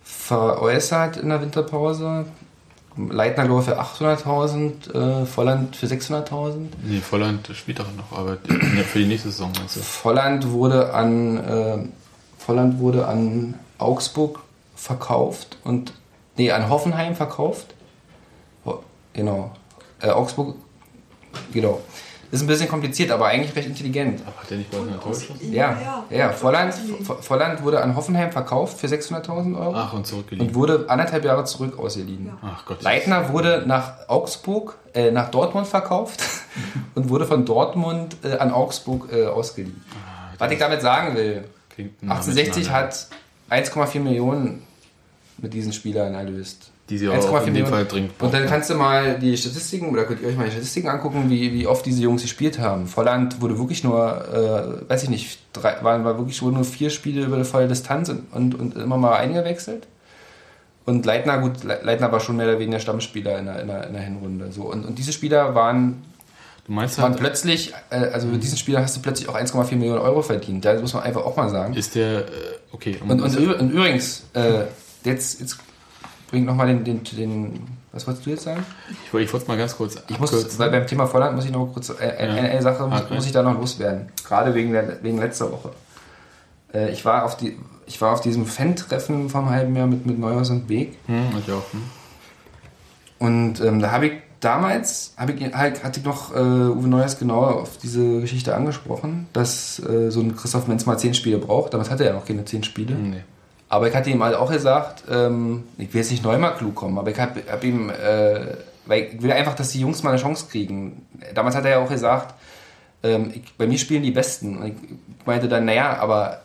[0.03, 2.25] veräußert in der Winterpause.
[2.97, 6.55] Leitner glaube ich für 800.000, äh, Volland für 600.000.
[6.83, 8.37] Nee, Volland spielt doch noch, aber
[8.91, 9.81] für die nächste Saison meinst du?
[9.81, 11.77] Volland wurde an äh,
[12.39, 14.39] Volland wurde an Augsburg
[14.75, 15.93] verkauft und
[16.35, 17.75] nee an Hoffenheim verkauft.
[19.17, 19.51] Genau.
[20.01, 20.55] Äh, Augsburg
[21.51, 21.81] genau.
[22.29, 24.21] Ist ein bisschen kompliziert, aber eigentlich recht intelligent.
[24.27, 25.37] Aber hat der nicht bei geschossen?
[25.53, 25.77] Ja,
[26.11, 26.29] ja, ja.
[26.33, 30.53] Volland, Vo- Volland wurde an Hoffenheim verkauft für 600.000 Euro Ach, und und zurückgeliehen.
[30.53, 32.33] wurde anderthalb Jahre zurück ausgeliehen.
[32.41, 32.81] Ach Gott.
[32.83, 36.21] Leitner wurde nach Augsburg, äh, nach Dortmund verkauft
[36.95, 39.81] und wurde von Dortmund äh, an Augsburg äh, ausgeliehen.
[40.37, 42.87] Was ich damit sagen will, Klingt nah 1860 miteinander.
[42.89, 43.07] hat
[43.67, 44.63] 1,4 Millionen
[45.37, 46.71] mit diesen Spielern erlöst.
[46.89, 50.05] Die sie auch in dem Fall dringend Und dann kannst du mal die Statistiken, oder
[50.05, 52.87] könnt ihr euch mal die Statistiken angucken, wie, wie oft diese Jungs gespielt haben.
[52.87, 57.25] Volland wurde wirklich nur, äh, weiß ich nicht, drei, waren, war wirklich nur vier Spiele
[57.25, 59.85] über die volle Distanz und, und, und immer mal eingewechselt.
[60.85, 63.87] Und Leitner, gut, Le- Leitner war schon mehr oder weniger Stammspieler in der, in der,
[63.87, 64.51] in der Hinrunde.
[64.53, 64.63] So.
[64.71, 66.01] Und, und diese Spieler waren,
[66.65, 69.75] Du meinst waren halt, plötzlich, äh, also mit diesen Spielern hast du plötzlich auch 1,4
[69.75, 70.63] Millionen Euro verdient.
[70.63, 71.73] Das muss man einfach auch mal sagen.
[71.73, 72.23] ist der, äh,
[72.71, 72.97] okay.
[73.05, 74.63] Und, und, und übrigens, äh,
[75.03, 75.57] jetzt, jetzt
[76.29, 78.63] bringt nochmal den, den, den, was wolltest du jetzt sagen?
[79.05, 80.59] ich wollte ich wollte es mal ganz kurz Ich muss, abkürzen.
[80.59, 83.15] weil beim Thema Volland muss ich noch kurz, äh, eine, eine Sache muss, Okay.
[83.15, 84.09] muss ich da noch loswerden.
[84.25, 85.71] Gerade wegen, der, wegen letzter Woche.
[86.73, 90.19] Äh, ich, war auf die, ich war auf diesem Fan-Treffen vom halben Jahr mit, mit
[90.19, 90.97] Neuhaus und Beek.
[91.07, 91.63] Hm, ich auch.
[91.71, 91.83] Hm.
[93.19, 97.17] Und ähm, da habe ich damals, habe ich, halt, hatte ich noch äh, Uwe Neuers
[97.17, 101.73] genauer auf diese Geschichte angesprochen, dass äh, so ein Christoph Menz mal zehn Spiele braucht.
[101.73, 102.93] Damals hatte er noch keine zehn Spiele.
[102.93, 103.23] Nee.
[103.69, 106.75] Aber ich hatte ihm halt auch gesagt, ähm, ich will jetzt nicht neu mal klug
[106.75, 110.11] kommen, aber ich habe hab ihm, äh, weil ich will einfach, dass die Jungs mal
[110.11, 111.05] eine Chance kriegen.
[111.35, 112.33] Damals hat er ja auch gesagt,
[113.03, 114.57] ähm, ich, bei mir spielen die Besten.
[114.57, 116.41] Und ich meinte dann, naja, aber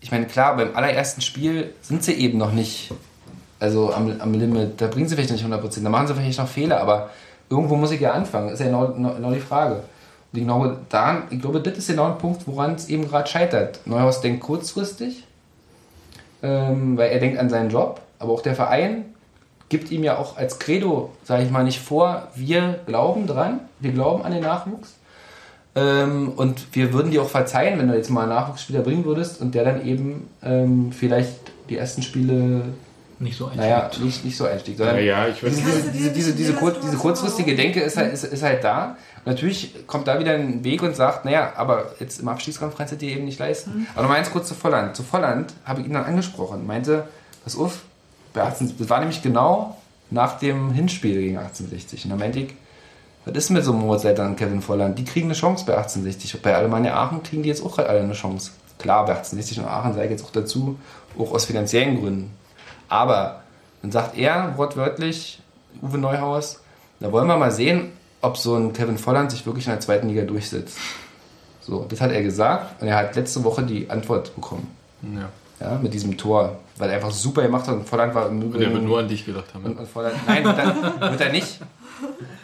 [0.00, 2.92] ich meine, klar, beim allerersten Spiel sind sie eben noch nicht
[3.58, 4.80] also am, am Limit.
[4.80, 7.10] Da bringen sie vielleicht nicht 100%, da machen sie vielleicht noch Fehler, aber
[7.48, 8.50] irgendwo muss ich ja anfangen.
[8.50, 9.82] Ist ja genau, genau die Frage.
[10.32, 13.28] Und ich glaube, da, ich glaube, das ist genau ein Punkt, woran es eben gerade
[13.28, 13.80] scheitert.
[13.86, 15.24] Neuhaus denkt kurzfristig,
[16.46, 19.04] ähm, weil er denkt an seinen Job, aber auch der Verein
[19.68, 23.92] gibt ihm ja auch als Credo, sage ich mal, nicht vor, wir glauben dran, wir
[23.92, 24.94] glauben an den Nachwuchs.
[25.74, 29.40] Ähm, und wir würden dir auch verzeihen, wenn du jetzt mal einen Nachwuchsspieler bringen würdest
[29.40, 31.34] und der dann eben ähm, vielleicht
[31.68, 32.62] die ersten Spiele,
[33.18, 33.56] Nicht so einfach.
[33.58, 35.78] naja, nicht, nicht so einstieg, sondern Ja, ja, ich weiß diese, nicht.
[35.78, 38.96] diese, diese, diese, diese, kurz, diese kurzfristige Denke ist halt, ist, ist halt da.
[39.26, 42.96] Natürlich kommt da wieder ein Weg und sagt, naja, aber jetzt im Abstiegskampf kannst du
[42.96, 43.88] dir eben nicht leisten.
[43.94, 44.94] Aber noch mal eins kurz zu Volland.
[44.94, 47.08] Zu Volland habe ich ihn dann angesprochen, meinte,
[47.42, 47.80] pass auf,
[48.32, 49.76] bei 18, das war nämlich genau
[50.10, 52.04] nach dem Hinspiel gegen 1860.
[52.04, 52.54] Und da meinte ich,
[53.24, 54.96] was ist mit so Moritz-Leitern und Kevin Volland?
[54.96, 56.36] Die kriegen eine Chance bei 1860.
[56.36, 58.52] Und bei Alemannia Aachen kriegen die jetzt auch alle eine Chance.
[58.78, 60.78] Klar, bei 1860 und Aachen sage ich jetzt auch dazu,
[61.18, 62.30] auch aus finanziellen Gründen.
[62.88, 63.42] Aber
[63.82, 65.40] dann sagt er wortwörtlich,
[65.82, 66.60] Uwe Neuhaus,
[67.00, 67.90] da wollen wir mal sehen,
[68.26, 70.78] ob so ein Kevin Volland sich wirklich in der zweiten Liga durchsetzt.
[71.60, 74.68] So, das hat er gesagt und er hat letzte Woche die Antwort bekommen.
[75.14, 75.28] Ja.
[75.58, 78.52] Ja, mit diesem Tor, weil er einfach super gemacht hat und Volland war im Und
[78.52, 78.86] der wird Übrigen...
[78.86, 79.64] nur an dich gedacht haben.
[79.64, 81.60] Und, und Volland, nein, wird er, wird er nicht.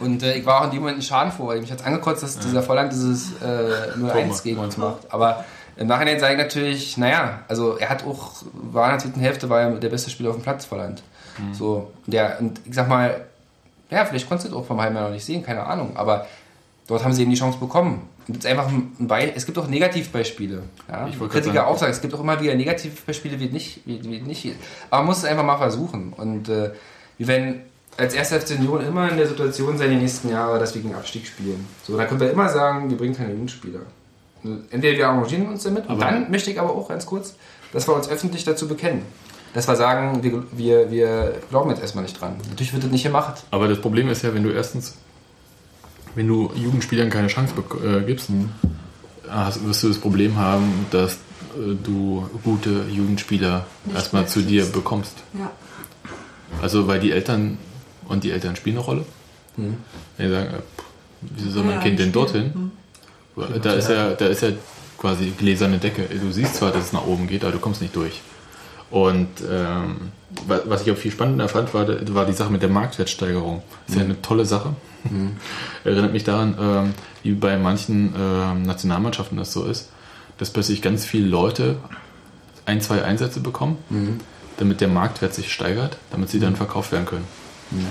[0.01, 2.23] Und äh, ich war auch in dem Moment in Schaden vor, weil mich hat angekotzt,
[2.23, 5.13] dass dieser Volland dieses äh, 0-1 gegen uns macht.
[5.13, 5.45] Aber
[5.77, 9.51] im Nachhinein sage ich natürlich, naja, also er hat auch, war in der zweiten Hälfte,
[9.51, 11.03] war er der beste Spieler auf dem Platz, Volland.
[11.53, 13.25] So, der, und ich sag mal,
[13.93, 16.27] ja, vielleicht konntest du das auch vom Jahr noch nicht sehen, keine Ahnung, aber
[16.89, 18.09] dort haben sie eben die Chance bekommen.
[18.29, 20.63] Jetzt einfach ein Be es gibt auch Negativbeispiele.
[20.89, 21.07] Ja?
[21.09, 24.03] Ich wollte Kritiker sagen- auch sagen, es gibt auch immer wieder Negativbeispiele, wie nicht, wie,
[24.05, 24.55] wie nicht.
[24.91, 26.13] Aber man muss es einfach mal versuchen.
[26.17, 26.71] Und äh,
[27.19, 27.63] wir werden
[27.97, 30.95] als erster FC Union immer in der Situation sein, die nächsten Jahre, dass wir gegen
[30.95, 31.67] Abstieg spielen.
[31.87, 33.81] So, dann können wir immer sagen, wir bringen keine Jugendspieler.
[34.71, 37.35] Entweder wir arrangieren uns damit, und Aber- dann möchte ich aber auch ganz kurz,
[37.73, 39.03] dass wir uns öffentlich dazu bekennen.
[39.55, 42.37] Dass wir sagen, wir, wir, wir glauben jetzt erstmal nicht dran.
[42.49, 43.45] Natürlich wird das nicht gemacht.
[43.51, 44.95] Aber das Problem ist ja, wenn du erstens,
[46.15, 47.55] wenn du Jugendspielern keine Chance
[47.85, 48.31] äh, gibst,
[49.29, 54.65] hast, wirst du das Problem haben, dass äh, du gute Jugendspieler Nicht erstmal zu dir
[54.65, 55.15] bekommst.
[55.39, 55.51] Ja.
[56.63, 57.59] Also weil die Eltern
[58.09, 59.05] und die Eltern spielen eine Rolle.
[59.57, 59.77] Wenn
[60.19, 60.85] die sagen, äh, pff,
[61.21, 62.73] wieso soll mein Ja, Kind denn spielen.
[63.35, 63.61] dorthin?
[63.63, 64.49] Da ist ja, da ist ja
[64.99, 66.03] quasi gläserne Decke.
[66.05, 68.21] Du siehst zwar, dass es nach oben geht, aber du kommst nicht durch.
[68.93, 69.97] Und ähm,
[70.47, 73.63] wa- was ich auch viel spannender fand, war, war die Sache mit der Marktwertsteigerung.
[73.87, 74.75] Das ist ja eine tolle Sache.
[75.85, 76.95] Erinnert mich daran, ähm,
[77.25, 79.89] wie bei manchen ähm, Nationalmannschaften das so ist,
[80.39, 81.77] dass plötzlich ganz viele Leute
[82.67, 83.77] ein, zwei Einsätze bekommen,
[84.59, 87.25] damit der Marktwert sich steigert, damit sie dann verkauft werden können.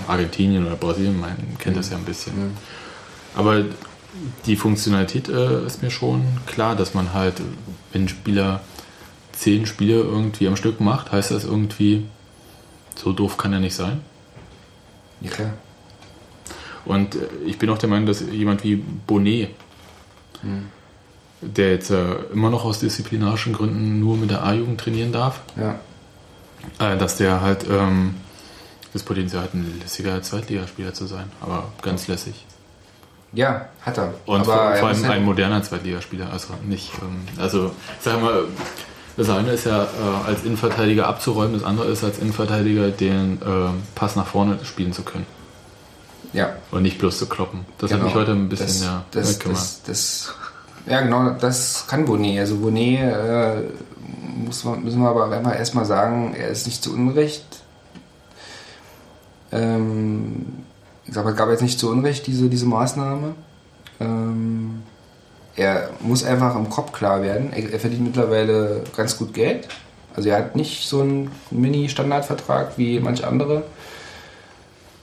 [0.07, 2.33] Argentinien oder Brasilien, man kennt das ja ein bisschen.
[3.35, 3.63] Aber
[4.45, 7.41] die Funktionalität äh, ist mir schon klar, dass man halt,
[7.91, 8.61] wenn ein Spieler
[9.41, 12.05] zehn Spiele irgendwie am Stück macht, heißt das irgendwie,
[12.95, 14.01] so doof kann er nicht sein.
[15.21, 15.53] Ja, klar.
[16.85, 19.49] Und äh, ich bin auch der Meinung, dass jemand wie Bonnet,
[21.41, 25.79] der jetzt äh, immer noch aus disziplinarischen Gründen nur mit der A-Jugend trainieren darf, Ja.
[26.93, 28.15] äh, dass der halt ähm,
[28.93, 32.45] das Potenzial hat, ein lässiger Zweitligaspieler zu sein, aber ganz lässig.
[33.33, 34.13] ja, hat er.
[34.25, 38.43] Und Aber vor, vor allem ein moderner Zweitligaspieler, also nicht, ähm, also sag mal,
[39.17, 39.87] das eine ist ja äh,
[40.27, 43.45] als Innenverteidiger abzuräumen, das andere ist als Innenverteidiger den äh,
[43.95, 45.25] Pass nach vorne spielen zu können
[46.33, 46.49] Ja.
[46.71, 47.65] und nicht bloß zu kloppen.
[47.77, 48.09] Das hat Genau.
[48.09, 49.59] mich heute ein bisschen das, ja, das, mitgemacht.
[49.61, 50.33] das, das,
[50.87, 52.39] Ja, genau, das kann Bonnet.
[52.39, 53.61] Also Bonnet äh,
[54.45, 57.45] muss man, müssen wir aber einfach erstmal sagen, er ist nicht zu Unrecht.
[59.51, 60.45] Ähm,
[61.05, 63.35] ich glaube, es gab jetzt nicht zu Unrecht diese, diese Maßnahme.
[63.99, 64.70] Ähm,
[65.55, 67.51] er muss einfach im Kopf klar werden.
[67.53, 69.67] Er, er verdient mittlerweile ganz gut Geld.
[70.15, 73.63] Also er hat nicht so einen Mini-Standardvertrag wie manch andere.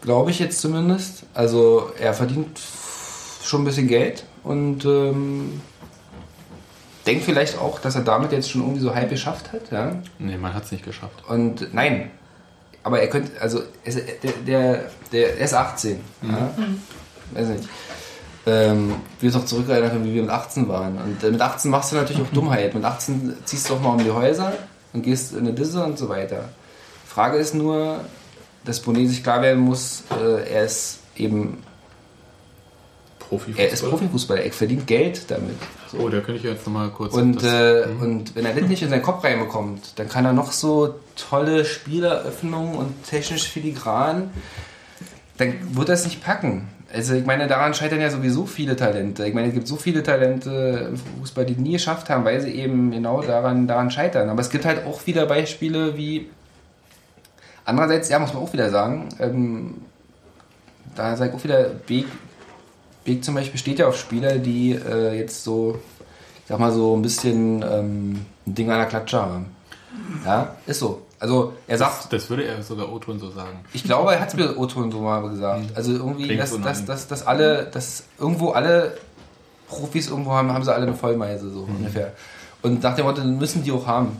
[0.02, 1.24] Glaube ich jetzt zumindest.
[1.34, 2.60] Also er verdient
[3.42, 5.60] schon ein bisschen Geld und ähm,
[7.06, 9.70] denkt vielleicht auch, dass er damit jetzt schon irgendwie so halb geschafft hat.
[9.70, 10.02] Ja?
[10.18, 11.24] Nee, man hat es nicht geschafft.
[11.28, 12.10] Und nein,
[12.82, 16.00] aber er könnte, also es, der, der, der er ist 18.
[16.22, 16.50] Ja?
[17.32, 17.68] Weiß nicht.
[18.46, 20.98] Ähm, wir uns noch zurückerinnern können, wie wir mit 18 waren.
[20.98, 22.74] Und äh, mit 18 machst du natürlich auch Dummheit.
[22.74, 24.52] Mit 18 ziehst du auch mal um die Häuser
[24.92, 26.48] und gehst in eine Disse und so weiter.
[27.06, 28.00] Frage ist nur,
[28.64, 31.62] dass Bonet sich klar werden muss, äh, er ist eben,
[33.56, 35.56] er ist Profifußballer, er verdient Geld damit.
[35.90, 35.98] So.
[35.98, 37.14] Oh, da könnte ich jetzt nochmal kurz.
[37.14, 40.52] Und, äh, und wenn er das nicht in seinen Kopf reinbekommt, dann kann er noch
[40.52, 44.30] so tolle Spieleröffnungen und technisch filigran,
[45.38, 46.68] dann wird er es nicht packen.
[46.92, 49.26] Also ich meine, daran scheitern ja sowieso viele Talente.
[49.26, 52.52] Ich meine, es gibt so viele Talente im Fußball, die nie geschafft haben, weil sie
[52.52, 54.30] eben genau daran, daran scheitern.
[54.30, 56.30] Aber es gibt halt auch wieder Beispiele wie
[57.66, 59.74] andererseits, ja, muss man auch wieder sagen, ähm,
[60.94, 62.06] da sage ich auch wieder, Beek,
[63.04, 65.78] Beek zum Beispiel steht ja auf Spieler, die äh, jetzt so,
[66.42, 69.46] ich sag mal so ein bisschen ähm, ein Ding an der Klatsche haben.
[70.24, 71.02] Ja, ist so.
[71.20, 73.64] Also er sagt, das würde er sogar O-Ton so sagen.
[73.72, 75.64] ich glaube, er hat es mir O-Ton so mal gesagt.
[75.74, 78.96] Also irgendwie, Klingt dass, so dass, dass, dass alle, dass irgendwo alle
[79.68, 82.12] Profis irgendwo haben, haben sie alle eine Vollmeise, so ungefähr.
[82.62, 84.16] Und nach dem Motto, müssen die auch haben.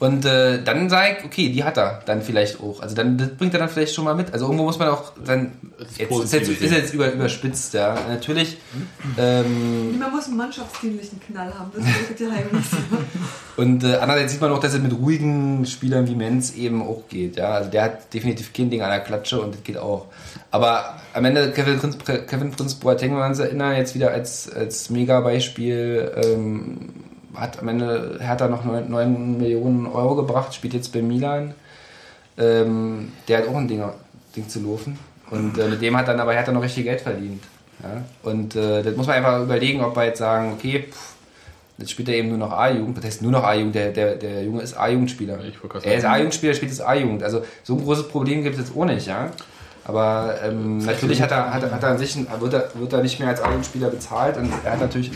[0.00, 2.80] Und äh, dann sage ich, okay, die hat er dann vielleicht auch.
[2.80, 4.32] Also dann das bringt er dann vielleicht schon mal mit.
[4.32, 5.52] Also irgendwo muss man auch dann.
[5.76, 7.96] Das Jetzt ist jetzt, ist jetzt über, überspitzt, ja.
[8.08, 8.58] Natürlich.
[9.16, 12.66] Ähm, Man muss einen mannschaftsdienlichen Knall haben, das ist wirklich heimlich.
[13.56, 17.08] Und äh, andererseits sieht man auch, dass es mit ruhigen Spielern wie Menz eben auch
[17.08, 17.36] geht.
[17.36, 17.54] Ja?
[17.54, 20.06] Also der hat definitiv kein Ding an der Klatsche und das geht auch.
[20.52, 24.50] Aber am Ende Kevin Prinz, Kevin Prinz Boateng, wenn wir uns erinnern, jetzt wieder als,
[24.52, 26.78] als Mega-Beispiel, ähm,
[27.34, 31.54] hat am Ende Hertha noch 9, 9 Millionen Euro gebracht, spielt jetzt bei Milan.
[32.36, 33.82] Ähm, der hat auch ein Ding,
[34.36, 34.98] Ding zu laufen.
[35.30, 37.42] Und äh, mit dem hat dann aber Hertha noch richtig Geld verdient.
[37.82, 38.02] Ja?
[38.22, 41.18] Und äh, das muss man einfach überlegen, ob wir jetzt sagen, okay, pff,
[41.78, 42.98] Jetzt spielt er eben nur noch A-Jugend.
[42.98, 43.76] Das heißt nur noch A-Jugend.
[43.76, 45.38] Der, der, der Junge ist A-Jugendspieler.
[45.84, 46.04] Er ist.
[46.04, 47.22] A-Jugendspieler, spielt jetzt A-Jugend.
[47.22, 49.30] Also so ein großes Problem gibt es jetzt auch nicht, ja.
[49.84, 53.02] Aber ähm, natürlich hat er, hat, er, hat er an sich, wird, er, wird er
[53.02, 54.36] nicht mehr als A-Jugendspieler bezahlt.
[54.36, 55.12] Und er hat natürlich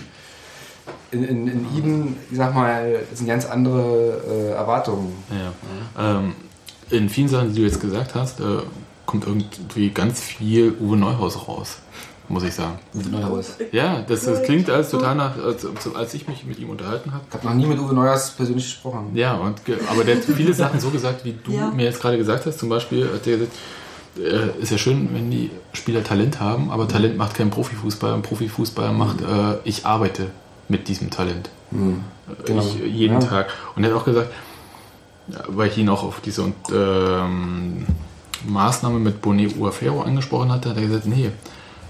[1.13, 5.13] in, in, in Eden, ich sag mal, sind ganz andere äh, Erwartungen.
[5.31, 6.19] Ja.
[6.19, 6.35] Ähm,
[6.91, 8.45] in vielen Sachen, die du jetzt gesagt hast, äh,
[9.07, 11.79] kommt irgendwie ganz viel Uwe Neuhaus raus,
[12.29, 12.79] muss ich sagen.
[12.95, 13.57] Uwe Neuhaus.
[13.73, 17.25] Ja, das, das klingt alles total nach, als, als ich mich mit ihm unterhalten habe.
[17.29, 19.11] Ich habe noch nie mit Uwe Neuhaus persönlich gesprochen.
[19.15, 21.71] Ja, und, ge- aber der hat viele Sachen so gesagt, wie du Ja.
[21.71, 22.59] mir jetzt gerade gesagt hast.
[22.59, 23.57] Zum Beispiel hat der gesagt,
[24.19, 28.23] äh, ist ja schön, wenn die Spieler Talent haben, aber Talent macht keinen Profifußball und
[28.23, 30.27] Profifußball macht, äh, ich arbeite
[30.69, 31.51] mit diesem Talent.
[31.71, 32.63] Genau.
[32.63, 33.27] Ich, jeden Ja.
[33.27, 33.53] Tag.
[33.77, 34.31] Und er hat auch gesagt,
[35.49, 37.87] weil ich ihn auch auf diese und, ähm,
[38.47, 41.31] Maßnahme mit Bonet Uafero angesprochen hatte, hat er gesagt, nee,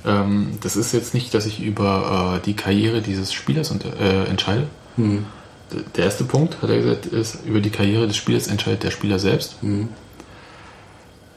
[0.05, 4.24] ähm, das ist jetzt nicht, dass ich über äh, die Karriere dieses Spielers unter, äh,
[4.28, 4.66] entscheide.
[4.97, 5.24] Hm.
[5.73, 8.90] D- Der erste Punkt, hat er gesagt, ist, über die Karriere des Spielers entscheidet der
[8.90, 9.57] Spieler selbst.
[9.62, 9.89] Hm.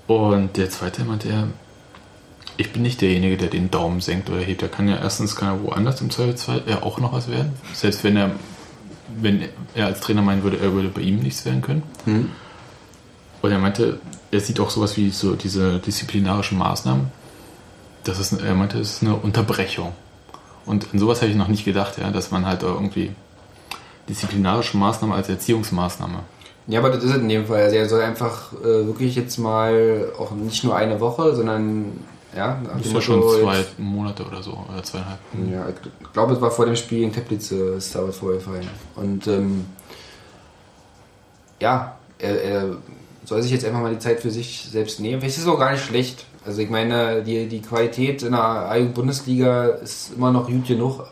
[0.07, 1.47] Und der zweite meinte er,
[2.57, 4.61] ich bin nicht derjenige, der den Daumen senkt oder hebt.
[4.61, 7.53] Er kann ja erstens kann er woanders im Zweifelsfall er auch noch was werden.
[7.73, 8.31] Selbst wenn er,
[9.19, 11.83] wenn er als Trainer meinen würde, er würde bei ihm nichts werden können.
[12.05, 12.29] Hm.
[13.41, 13.99] Und er meinte,
[14.31, 17.07] er sieht auch sowas wie so diese disziplinarischen Maßnahmen.
[18.03, 19.91] Das ist, er meinte, es ist eine Unterbrechung.
[20.65, 23.11] Und an sowas habe ich noch nicht gedacht, ja, dass man halt irgendwie
[24.09, 26.19] disziplinarische Maßnahmen als Erziehungsmaßnahme.
[26.67, 27.63] Ja, aber das ist es in dem Fall.
[27.63, 31.99] Also er soll einfach äh, wirklich jetzt mal auch nicht nur eine Woche, sondern
[32.35, 35.19] ja, Das dem ist ja schon zwei jetzt- Monate oder so, oder zweieinhalb.
[35.51, 38.67] Ja, ich glaube, es war vor dem Spiel in Teplice, ist da was vorgefallen.
[38.95, 39.65] Und ähm,
[41.59, 42.75] ja, er, er
[43.23, 45.19] soll sich jetzt einfach mal die Zeit für sich selbst nehmen.
[45.21, 46.25] Vielleicht ist es auch gar nicht schlecht.
[46.45, 51.07] Also ich meine, die, die Qualität in der eigenen Bundesliga ist immer noch gut genug,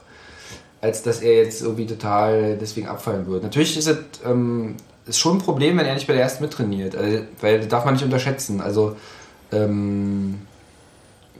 [0.81, 3.41] als dass er jetzt irgendwie total deswegen abfallen wird.
[3.43, 4.75] Natürlich ist es ähm,
[5.05, 7.83] ist schon ein Problem, wenn er nicht bei der ersten mittrainiert, also, weil das darf
[7.83, 8.61] man nicht unterschätzen.
[8.61, 8.95] Also
[9.51, 10.41] ähm,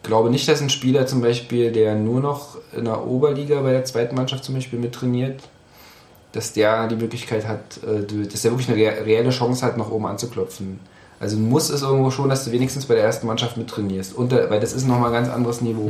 [0.03, 3.85] glaube nicht, dass ein Spieler zum Beispiel, der nur noch in der Oberliga bei der
[3.85, 5.41] zweiten Mannschaft zum Beispiel mittrainiert,
[6.33, 10.05] dass der die Möglichkeit hat, äh, dass der wirklich eine reelle Chance hat, nach oben
[10.05, 10.79] anzuklopfen.
[11.19, 14.13] Also muss es irgendwo schon, dass du wenigstens bei der ersten Mannschaft mittrainierst.
[14.13, 15.89] Und, weil das ist nochmal ein ganz anderes Niveau.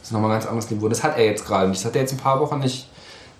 [0.00, 0.88] Das ist nochmal ein ganz anderes Niveau.
[0.88, 1.80] Das hat er jetzt gerade nicht.
[1.80, 2.86] Das hat er jetzt ein paar Wochen nicht.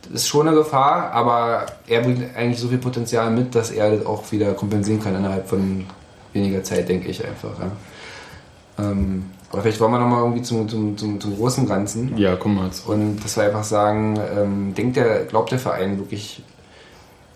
[0.03, 3.95] Das ist schon eine Gefahr, aber er bringt eigentlich so viel Potenzial mit, dass er
[3.95, 5.85] das auch wieder kompensieren kann innerhalb von
[6.33, 7.53] weniger Zeit, denke ich einfach.
[7.59, 8.91] Ja.
[8.91, 12.17] Ähm, aber vielleicht wollen wir nochmal irgendwie zum, zum, zum, zum großen Ganzen.
[12.19, 12.67] Ja, komm mal.
[12.67, 12.87] Jetzt.
[12.87, 16.43] Und dass wir einfach sagen, ähm, denkt der, glaubt der Verein wirklich,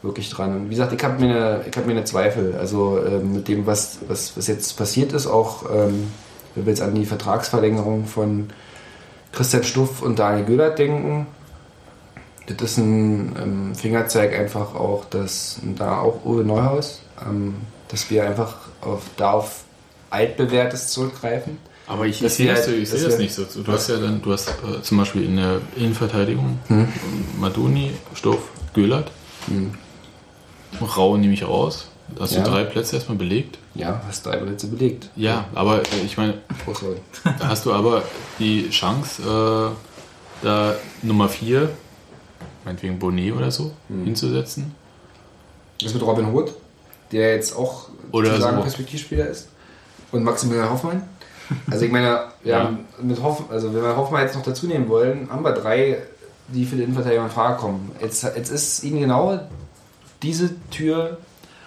[0.03, 0.55] wirklich dran.
[0.57, 2.57] Und wie gesagt, ich habe mir, eine- ich hab mir eine Zweifel.
[2.59, 6.09] Also ähm, mit dem, was, was, was jetzt passiert ist, auch ähm,
[6.55, 8.51] wenn wir jetzt an die Vertragsverlängerung von
[9.33, 11.27] Christian Stuff und Daniel Göllert denken,
[12.49, 17.55] das ist ein ähm, Fingerzeig einfach auch, dass da auch Uwe Neuhaus, ähm,
[17.87, 19.63] dass wir einfach auf, da auf
[20.11, 21.59] altbewährtes zurückgreifen.
[21.91, 23.45] Aber ich, ich sehe das, so- ich das nicht so.
[23.45, 26.59] Du hast ja dann, du hast äh, zum Beispiel in der Innenverteidigung
[27.39, 28.39] Madoni, Stoff,
[28.75, 29.11] Göllert.
[30.97, 31.87] Rau nehme ich raus.
[32.19, 32.43] Hast Ja.
[32.43, 33.59] du drei Plätze erstmal belegt.
[33.75, 35.11] Ja, hast drei Plätze belegt.
[35.17, 36.35] Ja, aber ich meine,
[37.39, 38.03] da hast du aber
[38.39, 41.71] die Chance, äh, da Nummer 4,
[42.65, 44.75] meinetwegen Bonnet oder so, hinzusetzen.
[45.81, 46.53] Das mit Robin Hood,
[47.13, 48.63] der jetzt auch Oder sozusagen so.
[48.63, 49.49] Perspektivspieler ist.
[50.13, 51.03] Und Maximilian Hoffmann.
[51.71, 52.65] Also ich meine, wir Ja.
[52.65, 55.99] haben mit Hoff, also wenn wir Hoffmann jetzt noch dazu nehmen wollen, haben wir drei,
[56.49, 57.93] die für die Innenverteidigung in Frage kommen.
[58.01, 59.41] Jetzt, jetzt ist ihnen genau
[60.23, 61.19] diese Tür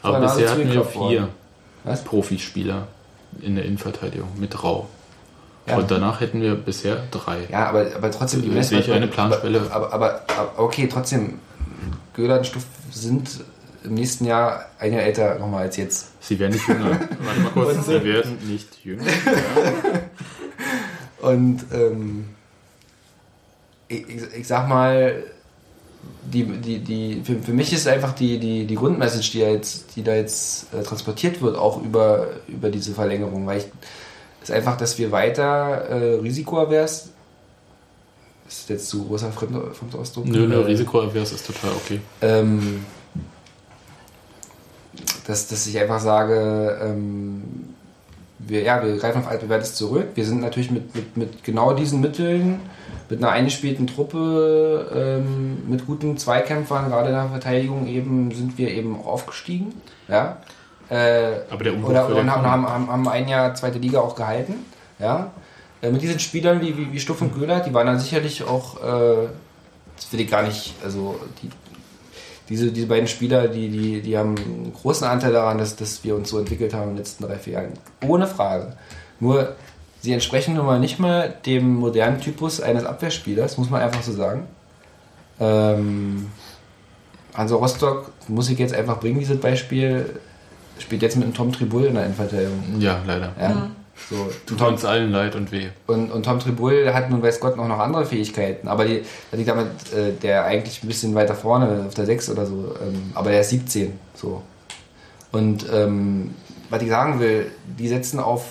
[0.02, 1.30] Aber bisher hatten wir vier.
[1.84, 2.04] Was?
[2.04, 2.88] Profispieler
[3.42, 4.88] in der Innenverteidigung mit Rau.
[5.68, 5.78] Ja.
[5.78, 7.40] Und danach hätten wir bisher drei.
[7.50, 9.62] Ja, aber, aber trotzdem die Messwerte- eine Planschwelle.
[9.72, 11.40] Aber, aber, aber, aber okay, trotzdem,
[12.14, 13.30] Göhler und Stuff sind
[13.84, 16.08] im nächsten Jahr ein Jahr älter nochmal als jetzt.
[16.22, 16.92] Sie werden nicht jünger.
[17.20, 17.86] Warte mal kurz.
[17.86, 19.06] Sie werden nicht jünger.
[21.22, 22.26] Und ähm,
[23.88, 24.06] ich,
[24.38, 25.24] ich, sag mal,
[26.26, 29.96] die, die, die, für, für mich ist einfach die, die, die Grundmessage, die, da jetzt,
[29.96, 33.66] die da jetzt äh, transportiert wird, auch über, über diese Verlängerung, weil ich
[34.42, 37.10] ist einfach, dass wir weiter äh, risikoavers
[38.46, 40.26] ist jetzt zu großer Fremd- Fremdausdruck.
[40.26, 42.02] Nö, nö, Äh, risikoavers ist total okay.
[42.22, 42.86] ähm,
[45.28, 47.74] dass, dass ich einfach sage, ähm,
[48.40, 50.08] wir, ja, wir greifen auf altbewährtes zurück.
[50.16, 52.60] Wir sind natürlich mit, mit, mit genau diesen Mitteln,
[53.10, 58.70] mit einer eingespielten Truppe, ähm, mit guten Zweikämpfern, gerade in der Verteidigung eben, sind wir
[58.70, 59.74] eben aufgestiegen.
[60.08, 60.38] Ja?
[60.90, 64.16] Äh, Aber der Umbruch oder, und haben, haben, haben, haben ein Jahr zweite Liga auch
[64.16, 64.56] gehalten.
[65.00, 65.32] Ja?
[65.82, 68.78] Äh, mit diesen Spielern wie, wie, wie Stuff und Göhler, die waren dann sicherlich auch,
[68.78, 69.28] äh,
[69.96, 71.50] das will ich gar nicht, also die,
[72.50, 76.16] diese, diese beiden Spieler, die, die, die haben einen großen Anteil daran, dass, dass wir
[76.16, 77.74] uns so entwickelt haben in den letzten drei, vier Jahren.
[78.06, 78.74] Ohne Frage.
[79.20, 79.56] Nur,
[80.02, 84.12] sie entsprechen nun mal nicht mal dem modernen Typus eines Abwehrspielers, muss man einfach so
[84.12, 84.48] sagen.
[85.40, 86.28] Ähm,
[87.34, 90.20] Hansa Rostock, muss ich jetzt einfach bringen, dieses Beispiel,
[90.80, 92.80] spielt jetzt mit einem Tom Tribul in der Innenverteidigung.
[92.80, 93.32] Ja, leider.
[93.40, 93.72] Ja.
[94.10, 95.70] So, Tut Tom, uns allen leid und weh.
[95.88, 99.38] und, und Tom Tribul hat nun weiß Gott noch, noch andere Fähigkeiten, aber die, da
[99.38, 103.12] liegt damit äh, der eigentlich ein bisschen weiter vorne auf der 6 oder so, ähm,
[103.14, 103.98] aber der ist 17.
[104.16, 104.42] So.
[105.32, 106.34] Und ähm,
[106.70, 108.44] was ich sagen will, die setzen auf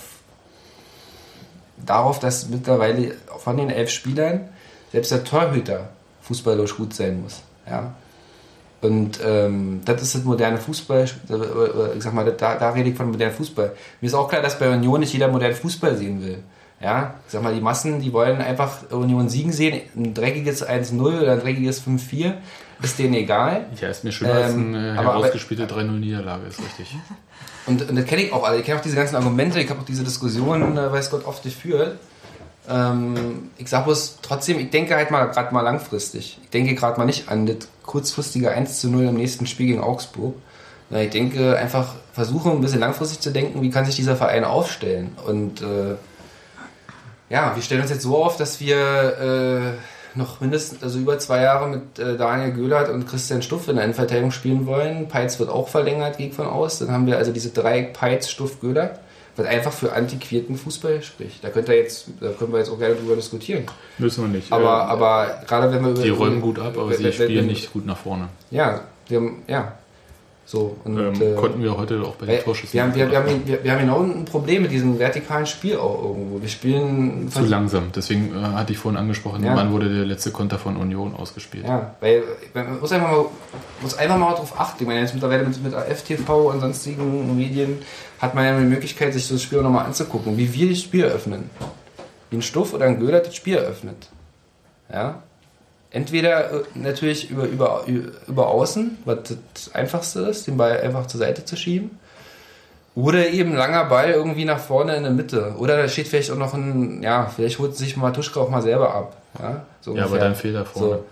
[1.84, 4.48] darauf, dass mittlerweile von den elf Spielern
[4.92, 5.88] selbst der Torhüter
[6.22, 7.42] fußballerisch gut sein muss.
[7.68, 7.94] Ja?
[8.82, 11.02] Und ähm, das ist das moderne Fußball.
[11.30, 13.72] äh, Ich sag mal, da, da rede ich von modernem Fußball.
[14.00, 16.38] Mir ist auch klar, dass bei Union nicht jeder modernen Fußball sehen will.
[16.80, 19.82] Ja, ich sag mal, die Massen, die wollen einfach Union siegen sehen.
[19.96, 22.34] Ein dreckiges 1-0 oder ein dreckiges 5-4
[22.82, 23.66] ist denen egal.
[23.80, 26.96] Ja, ist mir schöner als Ähm, eine aber- herausgespielte 3-0-Niederlage, ist richtig.
[27.66, 28.58] Und, und das kenne ich auch alle.
[28.58, 29.60] Ich kenne auch diese ganzen Argumente.
[29.60, 31.98] Ich habe auch diese Diskussionen, äh, weiß Gott, oft geführt.
[32.68, 36.40] Ähm, ich sage bloß trotzdem, ich denke halt mal gerade mal langfristig.
[36.42, 39.80] Ich denke gerade mal nicht an das kurzfristige 1 zu 0 im nächsten Spiel gegen
[39.80, 40.34] Augsburg.
[40.90, 45.16] Ich denke einfach, versuche ein bisschen langfristig zu denken, wie kann sich dieser Verein aufstellen.
[45.26, 45.94] Und äh,
[47.30, 48.76] ja, wir stellen uns jetzt so auf, dass wir
[50.14, 53.76] äh, noch mindestens, also über zwei Jahre mit äh, Daniel Göhlert und Christian Stuff in
[53.76, 55.08] der Innenverteidigung spielen wollen.
[55.08, 56.78] Peitz wird auch verlängert, ich von aus.
[56.78, 59.00] Dann haben wir also diese Dreieck Peitz, Stuff, Göhlert,
[59.36, 61.42] was einfach für antiquierten Fußball spricht.
[61.42, 63.64] Da könnt ihr jetzt, da können wir jetzt auch gerne drüber diskutieren.
[63.98, 64.52] Müssen wir nicht.
[64.52, 67.36] Aber, Äh, aber gerade wenn wir über die räumen gut ab, aber wenn- sie spielen
[67.38, 68.28] wenn- nicht gut nach vorne.
[68.50, 69.72] Ja, wir haben, ja.
[70.44, 72.74] So, und Ähm, äh, konnten wir heute auch bei den wir, Torschüssen.
[72.74, 75.76] wir, haben, wir, wir, haben, wir, wir haben genau ein Problem mit diesem vertikalen Spiel
[75.76, 76.42] auch irgendwo.
[76.42, 77.84] Wir spielen zu langsam.
[77.94, 79.54] Deswegen äh, hatte ich vorhin angesprochen, Ja.
[79.56, 81.64] wann wurde der letzte Konter von Union ausgespielt.
[81.64, 82.24] Ja, weil
[82.54, 83.24] man muss einfach mal,
[83.80, 84.82] muss einfach mal darauf achten.
[84.82, 87.78] Ich meine, jetzt mittlerweile mit, mit AFTV und sonstigen Medien
[88.20, 91.50] hat man ja die Möglichkeit, sich das Spiel nochmal anzugucken, wie wir das Spiel eröffnen.
[92.30, 94.08] Wie ein Stuff oder ein Göder das Spiel eröffnet.
[94.92, 95.22] Ja.
[95.92, 97.84] Entweder äh, natürlich über, über,
[98.26, 99.18] über Außen, was
[99.54, 101.98] das Einfachste ist, den Ball einfach zur Seite zu schieben.
[102.94, 105.54] Oder eben langer Ball irgendwie nach vorne in der Mitte.
[105.58, 108.94] Oder da steht vielleicht auch noch ein, ja, vielleicht holt sich Matuschka auch mal selber
[108.94, 109.16] ab.
[109.38, 110.88] Ja, so Ja, aber dann fehlt er vorne.
[110.88, 111.04] So.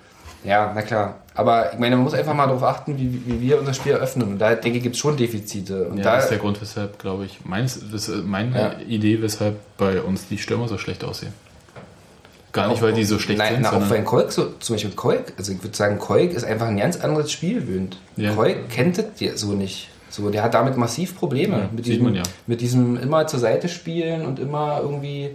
[0.49, 1.17] Ja, na klar.
[1.35, 4.33] Aber ich meine, man muss einfach mal darauf achten, wie, wie wir unser Spiel eröffnen.
[4.33, 5.89] Und da denke ich, gibt es schon Defizite.
[5.89, 8.73] Und Ja, da, das ist der Grund, weshalb, glaube ich, meins, das, meine Ja.
[8.87, 11.33] Idee, weshalb bei uns die Stürmer so schlecht aussehen.
[12.53, 14.91] Gar nicht, weil die so schlecht Nein, sind, na, auch wenn Koik, so, zum Beispiel
[14.93, 17.99] Koik, also ich würde sagen, Koik ist einfach ein ganz anderes Spiel gewöhnt.
[18.17, 18.35] Ja.
[18.35, 19.89] Koik kennt das so nicht.
[20.11, 21.59] So, der hat damit massiv Probleme.
[21.59, 22.23] Ja, mit, diesem, man ja.
[22.47, 25.31] mit diesem immer zur Seite spielen und immer irgendwie.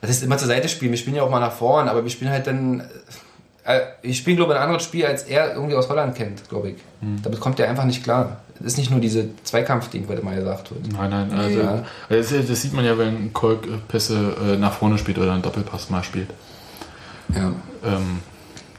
[0.00, 0.90] Das ist immer zur Seite spielen.
[0.90, 2.80] Wir spielen ja auch mal nach vorn, aber wir spielen halt dann.
[3.64, 6.70] Äh, ich spiele, glaube ich, ein anderes Spiel, als er irgendwie aus Holland kennt, glaube
[6.70, 6.76] ich.
[7.00, 7.22] Hm.
[7.22, 8.40] Damit kommt er einfach nicht klar.
[8.62, 10.92] Ist nicht nur diese Zweikampfding, was immer gesagt wird.
[10.92, 11.84] Nein, nein, also Ja.
[12.08, 15.88] das, das sieht man ja, wenn Kolk Pässe äh, nach vorne spielt oder einen Doppelpass
[15.90, 16.28] mal spielt.
[17.34, 17.52] Ja.
[17.84, 18.20] Ähm,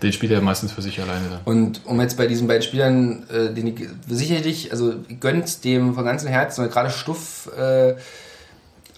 [0.03, 1.39] den spielt er meistens für sich alleine dann.
[1.45, 6.03] Und um jetzt bei diesen beiden Spielern, äh, den ich sicherlich, also gönnt dem von
[6.05, 7.93] ganzem Herzen, weil gerade Stuff äh,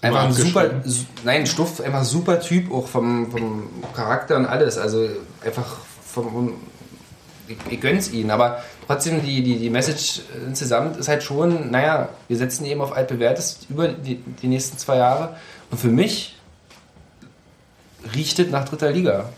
[0.00, 4.76] einfach ein super, su- nein, Stuff einfach super Typ, auch vom, vom Charakter und alles,
[4.78, 5.06] also
[5.44, 6.52] einfach vom,
[7.48, 12.08] ich, ich gönn's ihnen, aber trotzdem die, die, die Message insgesamt ist halt schon, naja,
[12.28, 15.36] wir setzen eben auf altbewährtes über die, die nächsten zwei Jahre
[15.70, 16.36] und für mich
[18.14, 19.30] riecht es nach dritter Liga.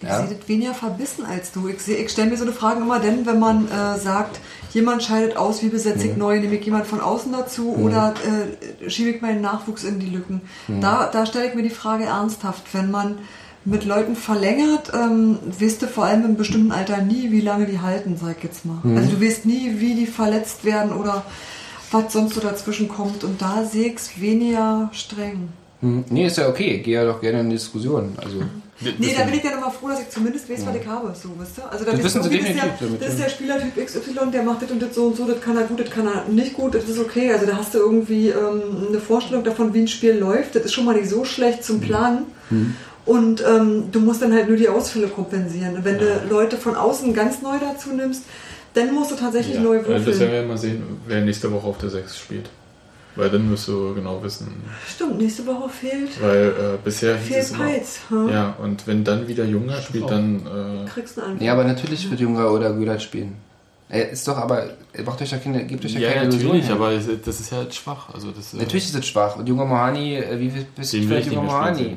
[0.00, 0.26] Ich Ja.
[0.26, 1.68] sehe das weniger verbissen als du.
[1.68, 4.38] Ich, ich stelle mir so eine Frage immer dann, wenn man äh, sagt,
[4.74, 6.10] jemand scheidet aus, wie besetze Mhm.
[6.10, 8.12] ich neu, nehme ich jemand von außen dazu oder
[8.82, 10.42] äh, schiebe ich meinen Nachwuchs in die Lücken.
[10.68, 10.82] Mhm.
[10.82, 13.18] Da, da stelle ich mir die Frage ernsthaft, wenn man
[13.66, 17.80] mit Leuten verlängert, ähm, weißt du vor allem im bestimmten Alter nie, wie lange die
[17.80, 18.78] halten, sag ich jetzt mal.
[18.82, 18.96] Mhm.
[18.96, 21.24] Also du weißt nie, wie die verletzt werden oder
[21.90, 23.24] was sonst so dazwischen kommt.
[23.24, 25.48] Und da sehe ich es weniger streng.
[25.80, 26.78] Hm, Nee, ist ja okay.
[26.78, 28.12] Gehe ja doch gerne in die Diskussion.
[28.16, 28.42] Also,
[28.98, 31.14] Nee, da bin ich dann immer froh, dass ich zumindest weiß, was ich habe.
[31.14, 31.62] So, weißt du?
[31.62, 33.24] Also, Das ist wissen sie irgendwie, das ist definitiv der, damit, das ist ja.
[33.24, 35.80] der Spielertyp XY, der macht das und das so und so, das kann er gut,
[35.80, 37.32] das kann er nicht gut, das ist okay.
[37.32, 40.54] Also da hast du irgendwie ähm, eine Vorstellung davon, wie ein Spiel läuft.
[40.56, 42.26] Das ist schon mal nicht so schlecht zum Planen.
[43.06, 45.78] Und ähm, du musst dann halt nur die Ausfälle kompensieren.
[45.84, 48.24] Wenn du Leute von außen ganz neu dazu nimmst,
[48.74, 50.32] dann musst du tatsächlich neu äh, das werden würfeln.
[50.32, 52.50] wir mal sehen, wer nächste Woche auf der 6 spielt.
[53.14, 54.48] Weil dann wirst du genau wissen.
[54.86, 56.52] Stimmt, nächste Woche fehlt, Weil äh,
[56.84, 57.64] bisher hieß fehlt es immer.
[57.64, 58.00] Peitz.
[58.10, 58.28] Hm?
[58.28, 60.40] Ja, und wenn dann wieder Junger spielt, dann.
[60.40, 61.46] Äh, Kriegst du einen Anfang.
[61.46, 63.36] ja, aber natürlich wird Junger oder Güler spielen.
[63.88, 66.44] Er ist doch aber, er macht euch ja keine, gebt euch ja, ja, keine natürlich,
[66.44, 66.72] Illusionen.
[66.82, 68.12] aber es- das ist ja halt schwach.
[68.12, 69.36] Also das, äh, Natürlich ist es schwach.
[69.36, 71.96] Und Junger Mohani, äh, wie viel bist du vielleicht ich Junger Mohani?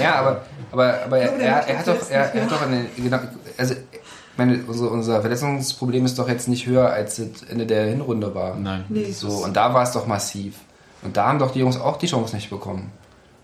[0.00, 3.18] Ja, aber, aber, aber er, er, er hat doch, er, er hat doch eine, genau,
[3.56, 7.86] also, ich meine, unser, unser Verletzungsproblem ist doch jetzt nicht höher, als das Ende der
[7.86, 8.54] Hinrunde war.
[8.56, 8.84] Nein.
[8.90, 10.56] Nee, So, und da war es doch massiv.
[11.02, 12.92] Und da haben doch die Jungs auch die Chance nicht bekommen.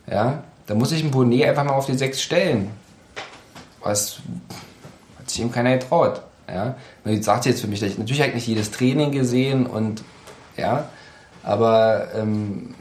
[0.06, 2.70] Ja, da muss ich einen Bonnet einfach mal auf die 6 stellen.
[3.82, 4.18] Was
[5.18, 6.20] hat sich ihm keiner getraut.
[6.48, 9.66] Ja, man sagt jetzt für mich, dass ich- natürlich habe ich nicht jedes Training gesehen
[9.66, 10.02] und
[10.56, 10.88] ja,
[11.42, 12.74] Aber ähm,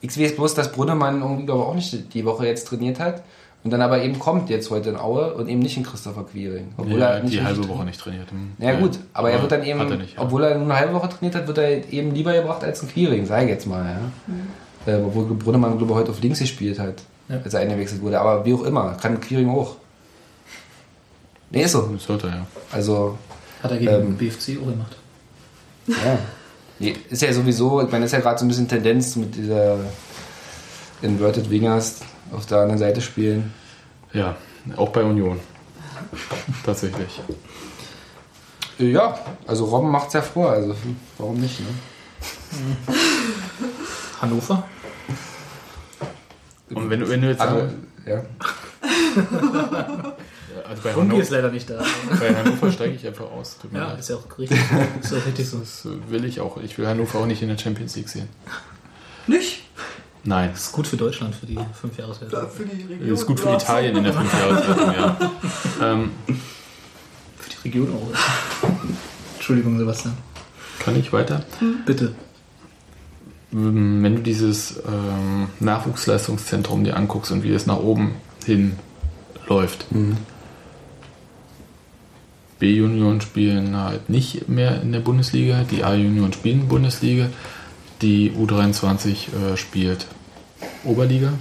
[0.00, 3.22] ich weiß bloß, dass Brunnemann irgendwie, glaube ich, auch nicht die Woche jetzt trainiert hat.
[3.62, 6.68] Und dann aber eben kommt jetzt heute in Aue und eben nicht in Christopher Quiring.
[6.78, 8.30] Obwohl Ja, er nicht die halbe Woche nicht trainiert.
[8.30, 8.52] Hm.
[8.58, 10.22] ja gut, aber er wird dann eben, er nicht, ja.
[10.22, 12.88] obwohl er nur eine halbe Woche trainiert hat, wird er eben lieber gebracht als ein
[12.88, 13.84] Quiring, sage ich jetzt mal.
[14.86, 14.92] Ja.
[14.94, 17.38] Äh, obwohl Brunnemann, glaube ich, heute auf links gespielt hat, Ja.
[17.44, 18.18] als er eingewechselt wurde.
[18.18, 19.76] Aber wie auch immer, kann Quiring auch.
[21.50, 21.82] Nee, ist so.
[21.92, 22.46] Das sollte er, ja.
[22.72, 23.18] Also,
[23.62, 24.16] Hat er gegen Ähm.
[24.16, 24.96] BFC auch gemacht.
[25.86, 26.18] ja.
[26.78, 29.76] Nee, ist ja sowieso, ich meine, ist ja gerade so ein bisschen Tendenz mit dieser
[31.02, 31.96] Inverted Wingers
[32.32, 33.52] auf der anderen Seite spielen.
[34.14, 34.36] Ja,
[34.76, 35.38] auch bei Union.
[36.64, 37.20] Tatsächlich.
[38.78, 40.74] Ja, also Robben macht's ja vor, also
[41.18, 41.66] warum nicht, ne?
[44.22, 44.64] Hannover?
[46.74, 47.68] Und wenn, du- wenn du jetzt Also,
[48.06, 48.22] ja.
[50.70, 51.84] also bei Rungi ist Hannover, leider nicht da.
[52.18, 53.58] bei Hannover steige ich einfach aus.
[53.60, 53.98] Tut mir Ja, leid.
[54.00, 54.58] ist ja auch richtig.
[55.02, 55.58] Ist auch richtig so.
[55.58, 56.56] Das will ich auch.
[56.62, 58.28] Ich will Hannover auch nicht in der Champions League sehen.
[59.26, 59.62] Nicht?
[60.22, 60.50] Nein.
[60.54, 62.36] Ist gut für Deutschland, für die fünf Jahreswerte.
[62.36, 63.14] Ja, für die Region.
[63.14, 65.16] Ist gut für Italien in der Fünfjahreswertung, ja.
[65.82, 66.10] Ähm,
[67.38, 68.68] Für die Region auch.
[69.36, 70.16] Entschuldigung, Sebastian.
[70.78, 71.42] kann ich weiter?
[71.86, 72.14] Bitte.
[73.52, 78.14] Ähm, Wenn du dieses ähm, Nachwuchsleistungszentrum dir anguckst und wie es nach oben
[78.44, 78.76] hin
[79.48, 79.86] läuft.
[82.60, 87.28] B-Junioren spielen halt nicht mehr in der Bundesliga, die A-Junioren spielen Bundesliga,
[88.02, 90.06] die U23 äh, spielt
[90.84, 91.32] Oberliga.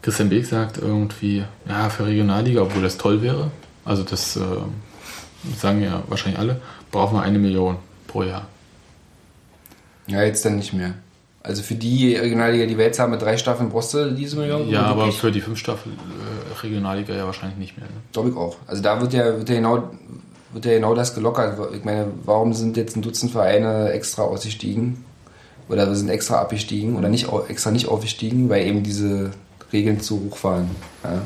[0.00, 3.50] Christian Beek sagt irgendwie, ja, für Regionalliga, obwohl das toll wäre,
[3.84, 4.40] also das äh,
[5.56, 6.60] sagen ja wahrscheinlich alle,
[6.90, 7.76] brauchen wir eine Million
[8.06, 8.46] pro Jahr.
[10.06, 10.94] Ja, jetzt dann nicht mehr.
[11.48, 14.68] Also für die Regionalliga, die wir jetzt haben, mit drei Staffeln brauchst du diese Million?
[14.68, 17.86] Ja, aber für die fünf Staffel äh, Regionalliga ja wahrscheinlich nicht mehr.
[17.86, 17.94] Ne?
[18.12, 18.56] Glaube ich auch.
[18.66, 19.88] Also da wird ja, wird ja genau
[20.52, 21.58] wird ja genau das gelockert.
[21.74, 25.04] Ich meine, warum sind jetzt ein Dutzend Vereine extra ausgestiegen?
[25.70, 29.30] Oder sind extra abgestiegen oder nicht extra nicht aufgestiegen, weil eben diese
[29.72, 30.70] Regeln zu hoch waren.
[31.04, 31.22] Ja.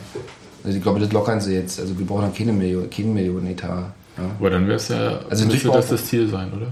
[0.64, 1.80] Also ich glaube, das lockern sie jetzt.
[1.80, 3.92] Also wir brauchen dann keine Million, keine Million Etat.
[4.16, 4.24] Ja.
[4.38, 6.68] Aber dann wäre es ja, Also müsste das das Ziel sein, oder?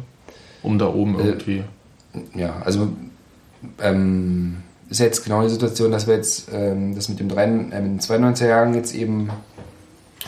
[0.62, 1.64] Um da oben Äh, irgendwie.
[2.34, 2.88] Ja, also
[3.80, 4.56] ähm,
[4.88, 7.48] ist ja jetzt genau die Situation, dass wir jetzt ähm, dass mit dem drei, äh,
[7.48, 9.30] mit den 92er Jahren jetzt eben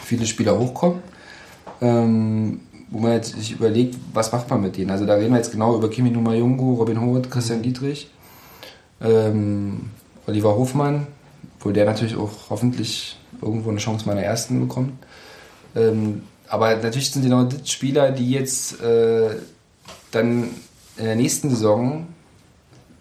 [0.03, 1.01] viele Spieler hochkommen,
[1.81, 2.61] ähm,
[2.91, 4.91] wo man jetzt sich überlegt, was macht man mit denen.
[4.91, 8.11] Also da reden wir jetzt genau über Kimi Numayungu, Robin Hood, Christian Dietrich,
[9.01, 9.91] ähm,
[10.27, 11.07] Oliver Hofmann,
[11.61, 14.93] wo der natürlich auch hoffentlich irgendwo eine Chance meiner ersten bekommt.
[15.75, 19.31] Ähm, aber natürlich sind genau die Spieler, die jetzt äh,
[20.11, 20.51] dann
[20.99, 22.07] in der nächsten Saison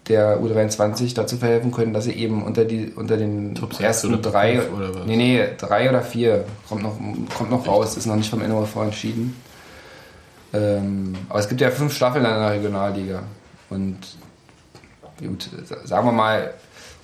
[0.08, 4.60] der U23 dazu verhelfen können, dass sie eben unter, die, unter den Top ersten drei,
[4.68, 5.06] oder was?
[5.06, 6.96] nee, nee, drei oder vier, kommt noch,
[7.36, 9.36] kommt noch raus, ist noch nicht vom NOV entschieden.
[10.54, 13.22] Ähm, aber es gibt ja fünf Staffeln in der Regionalliga
[13.70, 13.96] und
[15.18, 15.48] gut,
[15.84, 16.52] sagen wir mal,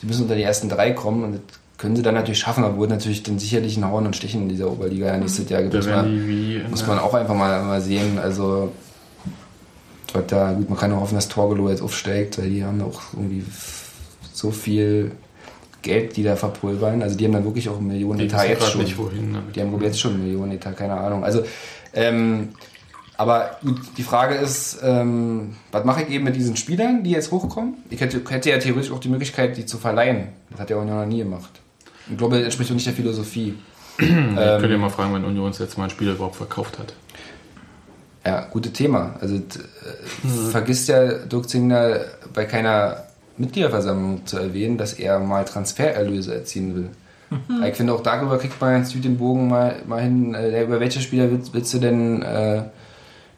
[0.00, 1.40] sie müssen unter die ersten drei kommen und das
[1.78, 4.68] können sie dann natürlich schaffen, obwohl natürlich dann sicherlich ein Hauen und Stechen in dieser
[4.70, 5.74] Oberliga ja nächstes Jahr gibt.
[5.74, 8.18] Muss man- muss man auch einfach mal, mal sehen.
[8.18, 8.72] Also,
[10.12, 13.00] dort da, gut, man kann nur hoffen, dass Torgelow jetzt aufsteigt, weil die haben auch
[13.14, 13.44] irgendwie
[14.32, 15.12] so viel
[15.82, 17.02] Geld, die da verpulvern.
[17.02, 18.82] Also, die haben dann wirklich auch Millionen die Etat jetzt schon.
[18.82, 19.56] nicht wohin damit.
[19.56, 21.24] Die haben jetzt schon Millionen Etat, keine Ahnung.
[21.24, 21.44] Also,
[21.94, 22.50] ähm,
[23.16, 27.32] aber gut, die Frage ist, ähm, was mache ich eben mit diesen Spielern, die jetzt
[27.32, 27.74] hochkommen?
[27.90, 30.28] Ich hätte, hätte ja theoretisch auch die Möglichkeit, die zu verleihen.
[30.50, 31.50] Das hat ja Union noch nie gemacht.
[32.08, 33.54] Ich glaube, das entspricht auch nicht der Philosophie.
[33.98, 36.78] Ich könnte Ähm, ja mal fragen, wann Union das letzte Mal einen Spieler überhaupt verkauft
[36.78, 36.94] hat.
[38.28, 39.14] Ja, gutes Thema.
[39.22, 42.00] Also äh, vergisst ja Dirk Zingler
[42.34, 43.04] bei keiner
[43.38, 46.90] Mitgliederversammlung zu erwähnen, dass er mal Transfererlöse erzielen will.
[47.66, 51.00] Ich finde auch darüber kriegt man jetzt den Bogen mal, mal hin, äh, über welche
[51.00, 52.64] Spieler willst, willst du denn, äh,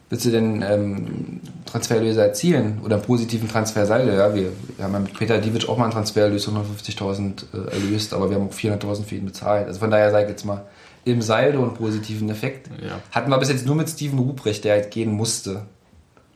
[0.09, 4.11] willst du denn ähm, Transfererlöse erzielen oder einen positiven Transfersaldo?
[4.11, 7.71] Ja, wir, wir haben ja mit Peter Divic auch mal einen Transfererlös von 150.000 äh,
[7.71, 9.67] erlöst, aber wir haben auch 400.000 für ihn bezahlt.
[9.67, 10.65] Also von daher sage ich jetzt mal,
[11.05, 12.69] im Saldo einen positiven Effekt.
[12.81, 12.99] Ja.
[13.11, 15.65] Hatten wir bis jetzt nur mit Steven Ruprecht, der halt gehen musste.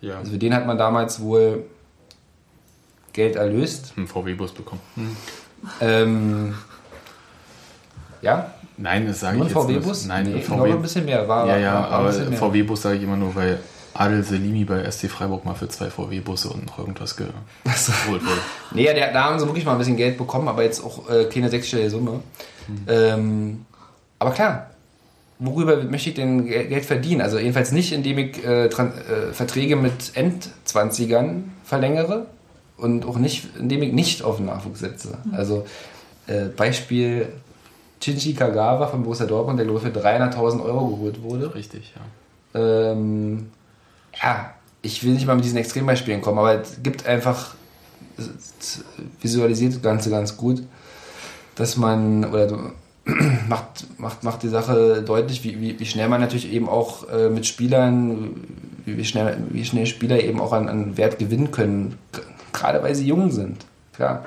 [0.02, 0.18] Ja.
[0.20, 1.64] Also für den hat man damals wohl
[3.14, 3.94] Geld erlöst.
[3.96, 4.82] einen VW-Bus bekommen.
[5.82, 6.56] Ähm,
[8.22, 9.98] ja, Nein, das sage nur ich ein jetzt VW-Bus?
[10.00, 10.08] nicht.
[10.08, 10.82] Nein, nee, glaube ein VW.
[10.82, 11.28] bisschen mehr.
[11.28, 12.12] War, Ja, ja, war, aber.
[12.12, 13.60] VW-Bus sage ich immer nur, weil
[13.94, 17.42] Adel Selimi bei SC Freiburg mal für zwei VW-Busse und noch irgendwas geholt
[18.26, 18.42] wurde.
[18.74, 21.10] Nee, ja, der, da haben sie wirklich mal ein bisschen Geld bekommen, aber jetzt auch
[21.10, 22.20] äh, keine sechsstellige Summe.
[22.68, 22.84] Hm.
[22.88, 23.66] Ähm,
[24.20, 24.70] aber klar,
[25.40, 27.22] worüber möchte ich denn Gel- Geld verdienen?
[27.22, 32.28] Also jedenfalls nicht, indem ich äh, äh, Verträge mit Endzwanzigern verlängere
[32.78, 35.18] und auch nicht, indem ich nicht auf den Nachwuchs setze.
[35.32, 35.66] Also
[36.28, 37.28] äh, Beispiel
[38.02, 41.56] Shinji Kagawa von Borussia Dortmund, der glaube ich für 300.000 Euro geholt wurde.
[41.56, 42.92] Richtig, ja.
[42.92, 43.50] Ähm,
[44.22, 47.56] ja, ich will nicht mal mit diesen Extrembeispielen kommen, aber es gibt einfach,
[48.18, 48.84] es
[49.22, 50.62] visualisiert das Ganze ganz gut,
[51.56, 52.72] dass man, oder
[53.50, 57.30] macht, macht, macht die Sache deutlich, wie, wie, wie schnell man natürlich eben auch äh,
[57.30, 58.36] mit Spielern,
[58.86, 61.98] wie, wie, schnell, wie schnell Spieler eben auch an, an Wert gewinnen können,
[62.52, 63.66] gerade weil sie jung sind.
[63.94, 64.26] Klar.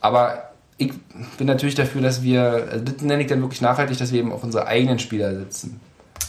[0.00, 0.92] Aber ich
[1.36, 4.32] bin natürlich dafür, dass wir, also das nenne ich dann wirklich nachhaltig, dass wir eben
[4.32, 5.78] auf unsere eigenen Spieler sitzen.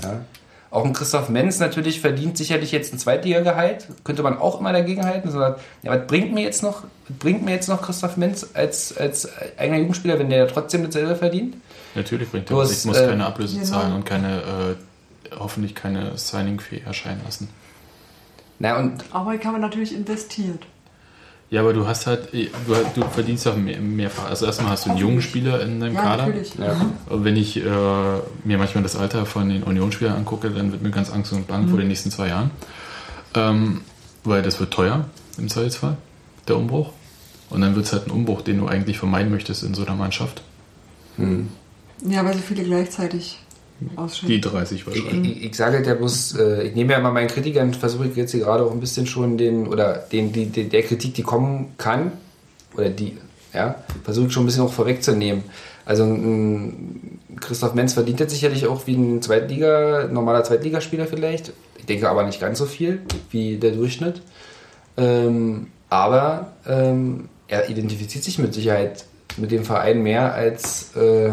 [0.04, 0.20] Ja.
[0.72, 3.88] Auch ein Christoph Menz natürlich verdient sicherlich jetzt ein Zweitligagehalt.
[4.06, 5.30] Könnte man auch immer dagegen halten.
[5.30, 6.86] So, ja, was bringt mir jetzt noch,
[7.20, 9.28] bringt mir jetzt noch Christoph Menz als, als
[9.58, 11.58] eigener Jugendspieler, wenn der trotzdem dasselbe verdient?
[11.94, 12.72] Natürlich bringt er Du was.
[12.72, 13.68] Ich muss äh, keine Ablöse genau.
[13.68, 17.50] zahlen und keine, äh, hoffentlich keine Signing-Fee erscheinen lassen.
[18.60, 20.66] Na und Aber ich habe natürlich investiert.
[21.52, 22.48] Ja, aber du hast halt, du,
[22.96, 24.30] du verdienst ja mehr, mehrfach.
[24.30, 26.28] Also erstmal hast du einen jungen Spieler in deinem Ja, Kader.
[26.28, 26.56] natürlich.
[26.56, 26.74] Ja.
[26.76, 26.94] Mhm.
[27.10, 27.64] Und wenn ich äh,
[28.46, 31.68] mir manchmal das Alter von den Unionsspielern angucke, dann wird mir ganz Angst und Bang
[31.68, 32.52] vor den nächsten zwei Jahren.
[33.34, 33.82] Ähm,
[34.24, 35.06] weil das wird teuer
[35.38, 35.98] im Zweifelsfall,
[36.48, 36.94] der Umbruch.
[37.50, 39.96] Und dann wird es halt ein Umbruch, den du eigentlich vermeiden möchtest in so einer
[39.96, 40.44] Mannschaft.
[41.18, 43.40] Ja, weil so viele gleichzeitig.
[44.28, 45.38] Die 30 ich, wahrscheinlich.
[45.38, 48.16] ich, ich sage halt ja bloß, äh, ich nehme ja mal meinen Kritikern, versuche ich
[48.16, 51.24] jetzt hier gerade auch ein bisschen schon den, oder den, die, die, der Kritik, die
[51.24, 52.12] kommen kann,
[52.76, 53.18] oder die,
[53.54, 55.44] ja, versuche ich schon ein bisschen auch vorwegzunehmen.
[55.86, 61.54] Also ein Christoph Menz verdient jetzt sicherlich auch wie ein Zweitliga, normaler Zweitligaspieler vielleicht.
[61.78, 63.02] Ich denke aber nicht ganz so viel
[63.32, 64.22] wie der Durchschnitt.
[64.98, 69.06] Ähm, aber ähm, er identifiziert sich mit Sicherheit
[69.38, 71.32] mit dem Verein mehr als äh,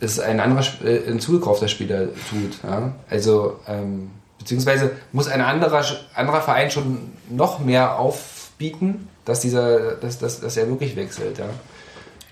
[0.00, 2.62] es ein anderer, äh, ein zugekaufter Spieler tut.
[2.62, 2.92] Ja?
[3.08, 10.18] Also, ähm, beziehungsweise muss ein anderer, anderer Verein schon noch mehr aufbieten, dass, dieser, dass,
[10.18, 11.38] dass, dass er wirklich wechselt.
[11.38, 11.50] Ja?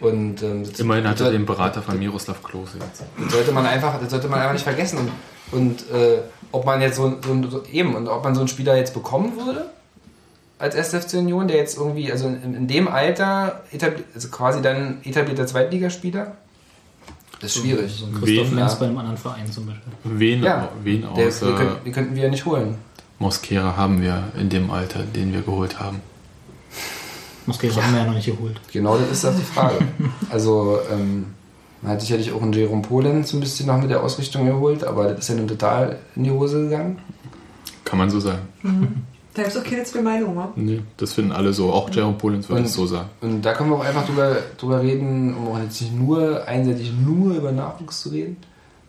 [0.01, 3.03] Und, ähm, Immerhin hat er den Berater von Miroslav Klose jetzt.
[3.23, 4.99] das sollte man einfach, das sollte man einfach nicht vergessen.
[4.99, 5.11] Und,
[5.51, 6.19] und äh,
[6.53, 9.36] ob man jetzt so, so, so eben und ob man so einen Spieler jetzt bekommen
[9.36, 9.66] würde
[10.59, 13.62] als SFC Union, der jetzt irgendwie, also in, in dem Alter
[14.15, 16.36] also quasi dann etablierter Zweitligaspieler,
[17.40, 17.93] das ist schwierig.
[17.93, 18.56] So ein Christoph Wen?
[18.56, 18.78] Lenz Ja.
[18.78, 19.93] bei einem anderen Verein zum Beispiel.
[20.05, 22.77] Wen, Ja, wen Der, aus wir, können, wir könnten wir ja nicht holen.
[23.19, 26.01] Mosquera haben wir in dem Alter, den wir geholt haben?
[27.47, 28.60] Mosquera haben wir ja noch nicht geholt.
[28.73, 29.78] Genau das ist das die Frage.
[30.31, 31.27] Also, ähm,
[31.82, 35.09] man hat sicherlich auch einen Jerome Polenz ein bisschen noch mit der Ausrichtung geholt, aber
[35.09, 36.98] das ist ja nun total in die Hose gegangen.
[37.85, 38.40] Kann man so sagen.
[39.39, 40.48] Da gibt es auch keine zwei Meinungen?
[40.56, 41.73] Nee, das finden alle so.
[41.73, 43.09] Auch Jerome Polens würde es so sagen.
[43.20, 46.93] Und da können wir auch einfach drüber, drüber reden, um auch jetzt nicht nur einseitig
[46.93, 48.36] nur über Nachwuchs zu reden.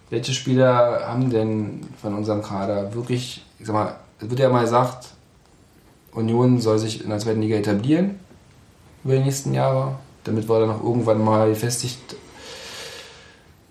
[0.09, 4.63] Welche Spieler haben denn von unserem Kader wirklich, ich sag mal, es wird ja mal
[4.63, 5.09] gesagt,
[6.13, 8.15] Union soll sich in der zweiten Liga etablieren
[9.03, 12.15] über die nächsten Jahre, damit wir dann auch irgendwann mal gefestigt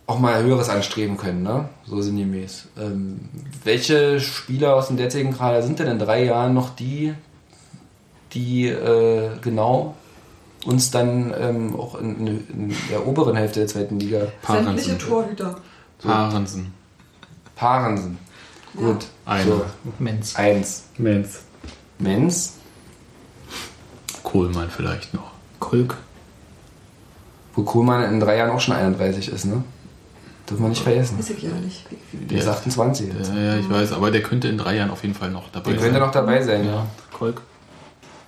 [0.09, 1.69] auch mal höheres anstreben können, ne?
[1.87, 2.67] So sinngemäß.
[2.79, 3.21] Ähm,
[3.63, 7.13] welche Spieler aus dem derzeitigen Kader sind denn in drei Jahren noch die,
[8.33, 9.95] die äh, genau
[10.65, 14.99] uns dann ähm, auch in, in, der oberen Hälfte der zweiten Liga Sämtliche Parensen.
[14.99, 15.57] Torhüter.
[16.03, 16.73] Parensen.
[17.55, 18.19] paaren sind.
[18.77, 19.07] Gut.
[19.27, 19.45] Einer.
[19.45, 19.65] So,
[19.99, 20.37] Menz.
[20.37, 20.85] eins.
[20.97, 21.41] Menz.
[21.99, 22.55] Menz,
[24.23, 25.33] Kohlmann vielleicht noch.
[25.61, 25.99] Kulk.
[27.55, 29.65] wo Kohlmann in drei Jahren auch schon 31 ist, ne?
[30.49, 31.19] Dürfen wir nicht vergessen.
[31.19, 31.85] Weiß ich ja nicht.
[32.13, 33.29] Der ist 28 jetzt.
[33.35, 35.71] Ja, ja, ich weiß, aber der könnte in drei Jahren auf jeden Fall noch dabei
[35.73, 35.85] Der sein.
[35.91, 36.87] könnte noch dabei sein, ja.
[37.13, 37.43] Kolk.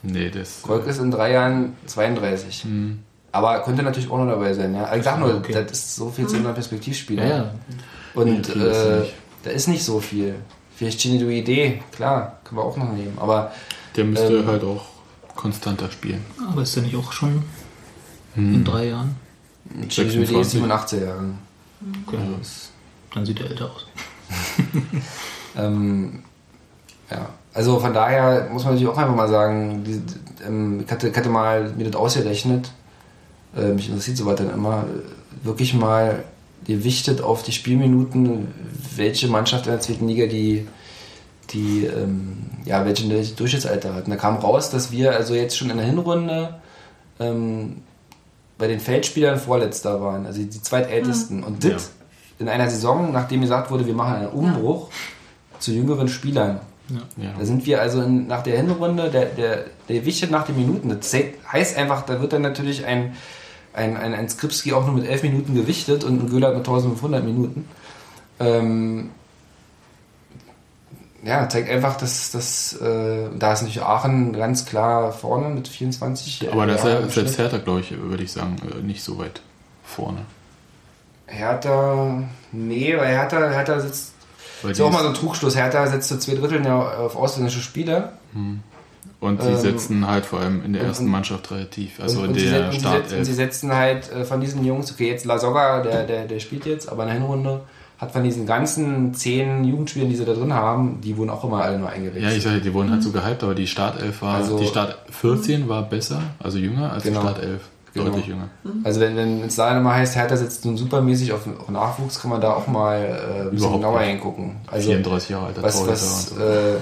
[0.02, 0.62] Nee, das.
[0.62, 2.64] Kolk ist in drei Jahren 32.
[2.64, 2.98] Hm.
[3.32, 4.94] Aber könnte natürlich auch noch dabei sein, ja.
[4.94, 5.52] Ich sag nur, Okay.
[5.52, 7.24] das ist so viel zu einer Perspektivspieler.
[7.24, 7.50] Ja, ja.
[8.14, 9.14] Und ist äh, nicht.
[9.44, 10.34] da ist nicht so viel.
[10.76, 13.16] Vielleicht Chini Idee, klar, können wir auch noch nehmen.
[13.20, 13.52] Aber
[13.96, 14.46] Der müsste Ähm.
[14.46, 14.84] halt auch
[15.36, 16.24] konstanter spielen.
[16.50, 17.42] Aber ist der nicht auch schon
[18.36, 19.16] in drei Jahren?
[19.88, 20.52] Chini Idee ist 26.
[20.60, 21.24] 87 Jahre.
[22.06, 22.16] Okay.
[22.16, 22.50] Also
[23.14, 23.86] Dann sieht er älter aus.
[25.56, 26.22] ähm,
[27.10, 30.00] ja, also von daher muss man natürlich auch einfach mal sagen, die,
[30.46, 32.70] ähm, ich, hatte, ich hatte mal mir das ausgerechnet,
[33.56, 36.24] äh, mich interessiert sowas dann immer, äh, wirklich mal
[36.66, 38.48] gewichtet auf die Spielminuten,
[38.94, 40.68] welche Mannschaft in der zweiten Liga die,
[41.50, 44.04] die ähm, ja, welche welche Durchschnittsalter hat.
[44.04, 46.60] Und da kam raus, dass wir also jetzt schon in der Hinrunde
[47.18, 47.82] ähm,
[48.60, 51.42] bei den Feldspielern Vorletzter waren, also die zweitältesten.
[51.42, 51.78] Und das Ja.
[52.38, 54.90] in einer Saison, nachdem gesagt wurde, wir machen einen Umbruch
[55.58, 56.60] zu jüngeren Spielern.
[57.16, 57.32] Ja.
[57.38, 60.88] Da sind wir also in, nach der Hinrunde, der, der, der wichtet nach den Minuten.
[60.88, 61.12] Das
[61.52, 63.14] heißt einfach, da wird dann natürlich ein,
[63.72, 67.24] ein, ein, ein Skripski auch nur mit 11 Minuten gewichtet und ein Göhler mit 1500
[67.24, 67.68] Minuten.
[68.40, 69.10] Ähm,
[71.22, 76.50] ja, zeigt einfach, dass, dass äh, da ist natürlich Aachen ganz klar vorne mit 24.
[76.50, 77.38] Aber das Ja, ist im selbst.
[77.38, 79.40] Hertha, glaube ich, würde ich sagen, äh, nicht so weit
[79.84, 80.20] vorne.
[81.26, 82.22] Hertha,
[82.52, 84.14] nee, weil Hertha, Hertha sitzt
[84.62, 85.56] Weil Ist ja auch mal so ein Trugschluss.
[85.56, 88.14] Hertha setzt zu zwei Dritteln ja auf ausländische Spieler.
[89.20, 92.36] Und sie Ähm, setzen halt vor allem in der ersten und- Mannschaft relativ, also und,
[92.36, 95.24] in der und, sie, set- und sie setzen halt äh, von diesen Jungs, okay, jetzt
[95.24, 97.60] Lasogga, der, der, der spielt jetzt, aber in der Hinrunde
[98.00, 101.62] hat von diesen ganzen zehn Jugendspielern, die sie da drin haben, die wurden auch immer
[101.62, 102.24] alle nur eingewechselt.
[102.24, 104.96] Ja, ich sage, die wurden halt so gehypt, aber die Startelf war, Also- die Start
[105.10, 107.20] 14 war besser, also jünger als Genau.
[107.20, 107.60] die Startelf.
[107.92, 108.06] Genau.
[108.06, 108.48] Deutlich jünger.
[108.84, 112.30] Also wenn, wenn es da immer heißt, Hertha sitzt nun supermäßig auf, auf Nachwuchs, kann
[112.30, 114.08] man da auch mal äh, ein bisschen Überhaupt genauer nicht.
[114.10, 114.56] hingucken.
[114.70, 116.44] Also 34 Jahre alter was, was und so.
[116.44, 116.76] äh,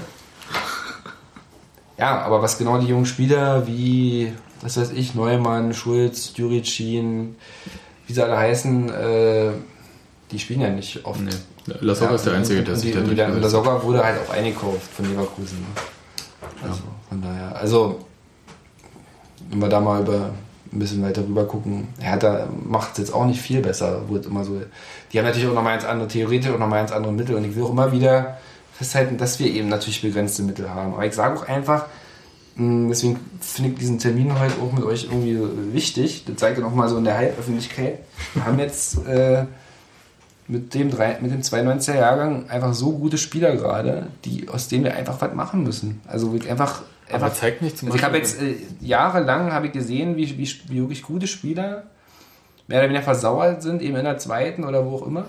[1.97, 4.31] ja, aber was genau die jungen Spieler wie,
[4.61, 7.35] was weiß ich, Neumann, Schulz, Juricin,
[8.07, 9.49] wie sie alle heißen, äh,
[10.31, 11.21] die spielen ja nicht oft.
[11.21, 11.31] Nee.
[11.81, 13.51] Lasogga ist der Einzige, und, der und, sich da und und durchgesetzt hat.
[13.51, 15.65] Sogger wurde halt auch eingekauft von Leverkusen.
[16.63, 17.99] Also von daher, also
[19.49, 20.31] wenn wir da mal über
[20.71, 24.43] ein bisschen weiter rüber gucken, Hertha macht es jetzt auch nicht viel besser, wird immer
[24.43, 24.61] so.
[25.11, 27.55] Die haben natürlich auch nochmal ganz andere, theoretisch auch nochmal ganz andere Mittel und ich
[27.55, 28.37] will auch immer wieder
[28.73, 30.93] festhalten, dass wir eben natürlich begrenzte Mittel haben.
[30.93, 31.87] Aber ich sage auch einfach,
[32.55, 35.39] mh, deswegen finde ich diesen Termin heute auch mit euch irgendwie
[35.73, 36.25] wichtig.
[36.25, 37.99] Das zeigt ja nochmal so in der Halböffentlichkeit.
[38.35, 39.45] Wir haben jetzt äh,
[40.49, 44.83] mit dem, drei, mit dem 92er Jahrgang einfach so gute Spieler gerade, die, aus denen
[44.83, 46.01] wir einfach was machen müssen.
[46.07, 49.73] Also einfach, Aber einfach zeigt nicht zum also ich habe jetzt äh, jahrelang habe ich
[49.73, 51.83] gesehen, wie, wie, wie wirklich gute Spieler
[52.67, 55.25] mehr oder weniger versauert sind, eben in der zweiten oder wo auch immer.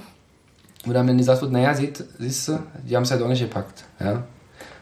[0.84, 3.42] Wo dann, wenn gesagt wird, naja, seht, siehst du, die haben es halt auch nicht
[3.42, 3.84] gepackt.
[4.00, 4.24] Ja?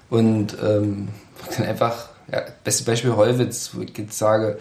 [0.09, 1.09] Und ähm,
[1.57, 4.59] dann einfach, ja, beste Beispiel Holwitz, wo ich jetzt sage,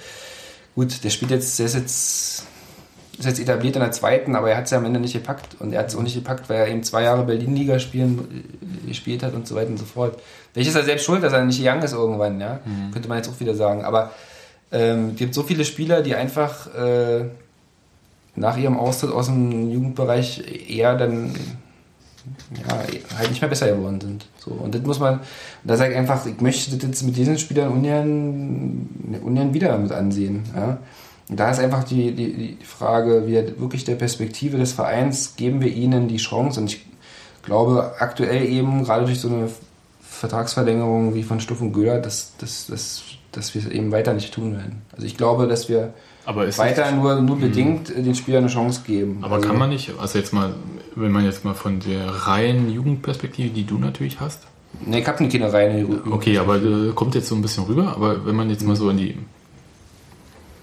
[0.73, 2.45] gut, der spielt jetzt, der ist jetzt,
[3.17, 5.55] ist jetzt etabliert in der zweiten, aber er hat es ja am Ende nicht gepackt.
[5.59, 8.45] Und er hat es auch nicht gepackt, weil er eben zwei Jahre Berlin-Liga spielen
[8.83, 10.19] äh, gespielt hat und so weiter und so fort.
[10.53, 12.59] Welches er selbst schuld, dass er nicht young ist irgendwann, ja?
[12.91, 13.83] Könnte man jetzt auch wieder sagen.
[13.83, 14.11] Aber
[14.71, 17.25] ähm, es gibt so viele Spieler, die einfach äh,
[18.35, 21.33] nach ihrem Austritt aus dem Jugendbereich eher dann
[22.67, 22.75] ja,
[23.17, 24.27] halt nicht mehr besser geworden sind.
[24.37, 25.21] So, und das muss man,
[25.63, 29.91] da sage ich einfach, ich möchte das jetzt mit diesen Spielern ungern, ungern wieder mit
[29.91, 30.43] ansehen.
[30.55, 30.77] Ja?
[31.29, 35.61] Und da ist einfach die, die, die Frage, wie wirklich der Perspektive des Vereins geben
[35.61, 36.61] wir ihnen die Chance.
[36.61, 36.85] Und ich
[37.43, 39.49] glaube aktuell eben, gerade durch so eine
[40.01, 44.33] Vertragsverlängerung wie von Stuff und Göhler, dass, dass, dass, dass wir es eben weiter nicht
[44.33, 44.81] tun werden.
[44.93, 45.93] Also ich glaube, dass wir
[46.25, 49.19] weiter nur, nur bedingt äh, den Spielern eine Chance geben.
[49.21, 50.53] Aber also, kann man nicht, also jetzt mal,
[50.95, 54.41] wenn man jetzt mal von der reinen Jugendperspektive, die du natürlich hast,
[54.85, 58.25] Ne, ich habe keine reine okay, aber äh, kommt jetzt so ein bisschen rüber, aber
[58.25, 59.17] wenn man jetzt mal so in die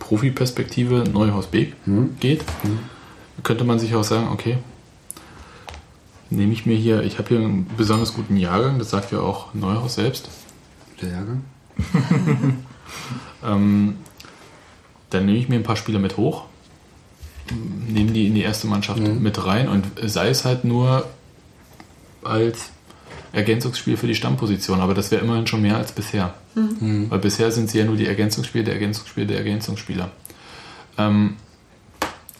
[0.05, 1.75] Profi-Perspektive Neuhaus-Beek
[2.21, 2.45] geht,
[3.43, 4.59] könnte man sich auch sagen, okay,
[6.29, 9.55] nehme ich mir hier, ich habe hier einen besonders guten Jahrgang, das sagt ja auch
[9.55, 10.29] Neuhaus selbst,
[11.01, 11.45] Der Jahrgang?
[13.45, 13.97] ähm,
[15.09, 16.45] dann nehme ich mir ein paar Spieler mit hoch,
[17.89, 21.07] nehme die in die erste Mannschaft mit rein und sei es halt nur
[22.23, 22.71] als
[23.35, 26.35] Ergänzungsspiel für die Stammposition, aber das wäre immerhin schon mehr als bisher.
[26.55, 30.11] Weil bisher sind sie ja nur die Ergänzungsspiele der Ergänzungsspiele der Ergänzungsspieler.
[30.99, 31.37] Ähm,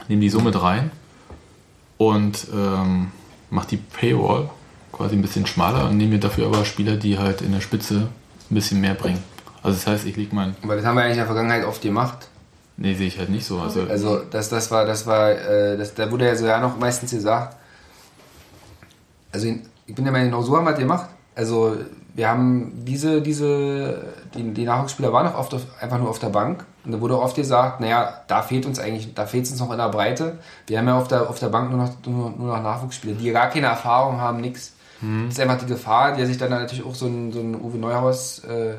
[0.09, 0.91] nehme die so mit rein
[1.99, 3.11] und ähm,
[3.51, 4.51] mache die Paywall
[4.93, 8.09] quasi ein bisschen schmaler und nehme mir dafür aber Spieler, die halt in der Spitze
[8.51, 9.23] ein bisschen mehr bringen.
[9.63, 11.83] Also das heißt, ich lege mein, Aber das haben wir eigentlich in der Vergangenheit oft
[11.83, 12.29] gemacht.
[12.77, 13.59] nee, sehe ich halt nicht so.
[13.59, 16.79] Also, Also das, das war, das war, äh, das, da wurde ja so ja noch
[16.79, 17.57] meistens gesagt.
[19.33, 19.49] Also
[19.87, 21.09] ich bin der Meinung, genau so haben wir das gemacht.
[21.35, 21.77] Also
[22.15, 24.05] wir haben diese, diese,
[24.35, 26.65] die, die Nachwuchsspieler waren auch oft auf, einfach nur auf der Bank.
[26.85, 29.73] Und da wurde oft gesagt, naja, da fehlt uns eigentlich, da fehlt es uns noch
[29.73, 30.39] in der Breite.
[30.67, 33.31] Wir haben ja auf der, auf der Bank nur noch, nur, nur noch Nachwuchsspieler, die
[33.33, 34.73] gar keine Erfahrung haben, nix.
[35.01, 37.77] Das ist einfach die Gefahr, die sich dann natürlich auch so ein, so ein Uwe
[37.77, 38.77] Neuhaus äh,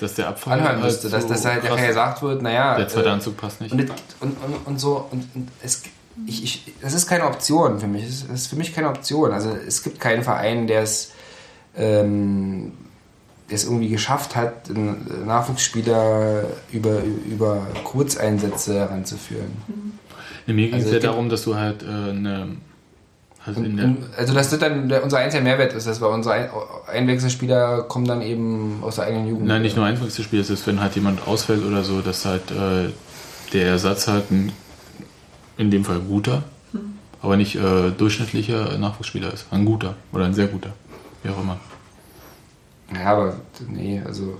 [0.00, 2.76] dass der Abfall anhören halt müsste, dass, so dass halt krass gesagt wird, naja.
[2.76, 3.72] Der zweite äh, Anzug passt nicht.
[3.72, 3.90] und, und,
[4.20, 5.82] und, und so, und, und es,
[6.26, 8.04] ich, ich, das ist keine Option für mich.
[8.04, 9.32] Das ist, für mich keine Option.
[9.32, 11.12] Also es gibt keinen Verein, der es,
[11.76, 12.72] ähm,
[13.48, 19.50] irgendwie geschafft hat, einen Nachwuchsspieler über, über Kurzeinsätze heranzuführen.
[20.46, 22.56] Nee, mir ging Also es ja darum, dass du halt äh, eine.
[23.44, 23.64] Also
[24.18, 26.50] also dass das dann unser einziger Mehrwert ist, dass wir unsere Ein
[26.86, 29.46] Einwechselspieler kommen dann eben aus der eigenen Jugend.
[29.46, 32.90] nein, nicht nur Einwechselspiel, es ist, wenn halt jemand ausfällt oder so, dass halt äh,
[33.54, 34.52] der Ersatz halt ein,
[35.60, 36.42] in dem Fall guter,
[37.20, 39.46] aber nicht äh, durchschnittlicher Nachwuchsspieler ist.
[39.50, 40.70] Ein guter oder ein sehr guter.
[41.22, 41.60] Wie auch immer.
[42.94, 43.34] Ja, aber
[43.68, 44.38] nee, also.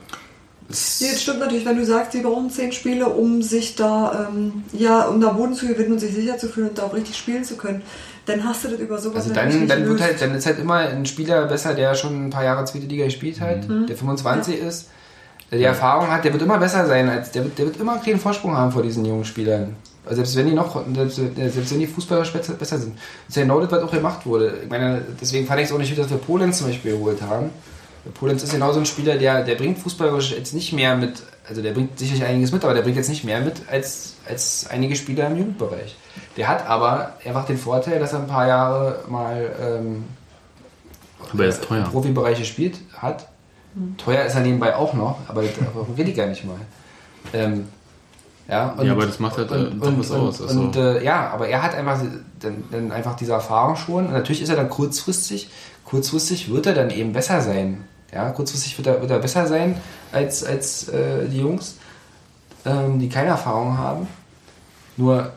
[0.69, 4.63] Nee, das stimmt natürlich, wenn du sagst, sie brauchen zehn Spiele, um sich da, ähm,
[4.73, 7.19] ja, um da Boden zu gewinnen und sich sicher zu fühlen und da auch richtig
[7.19, 7.83] spielen zu können,
[8.25, 10.61] dann hast du das über sowas Also dann, nicht dann, wird halt, dann ist halt
[10.61, 14.61] immer ein Spieler besser, der schon ein paar Jahre zweite Liga gespielt hat, der 25
[14.61, 14.89] ist,
[15.51, 17.95] der die Erfahrung hat, der wird immer besser sein, als der wird, der wird immer
[17.95, 19.75] einen kleinen Vorsprung haben vor diesen jungen Spielern.
[20.09, 22.97] Selbst wenn die noch, selbst, selbst wenn die fußballerisch besser, sind.
[22.97, 24.61] Das ist ja genau das, was auch gemacht wurde.
[24.65, 27.21] Ich meine, deswegen fand ich es auch nicht gut, dass wir Polenz zum Beispiel geholt
[27.23, 27.51] haben.
[28.15, 31.61] Polenz ist genau so ein Spieler, der, der bringt fußballerisch jetzt nicht mehr mit, also
[31.61, 34.97] der bringt sicherlich einiges mit, aber der bringt jetzt nicht mehr mit als, als einige
[34.97, 35.97] Spieler im Jugendbereich.
[36.37, 40.05] Der hat aber einfach den Vorteil, dass er ein paar Jahre mal ähm,
[41.31, 41.85] Aber er ist teuer.
[41.85, 43.29] im Profibereich gespielt hat.
[43.99, 45.53] Teuer ist er nebenbei auch noch, aber das
[45.95, 46.57] will ich gar nicht mal.
[47.33, 47.69] Ähm,
[48.49, 51.05] ja, und, Ja, aber das macht halt, äh, doch was aus, Und, also- und äh,
[51.05, 52.01] ja, aber er hat einfach
[52.41, 54.07] dann, dann einfach diese Erfahrung schon.
[54.07, 55.49] Und natürlich ist er dann kurzfristig,
[55.85, 57.85] kurzfristig wird er dann eben besser sein.
[58.13, 59.77] Ja, kurzfristig wird er, wird er besser sein
[60.11, 61.77] als, als äh, die Jungs,
[62.65, 64.09] ähm, die keine Erfahrung haben.
[64.97, 65.31] Nur,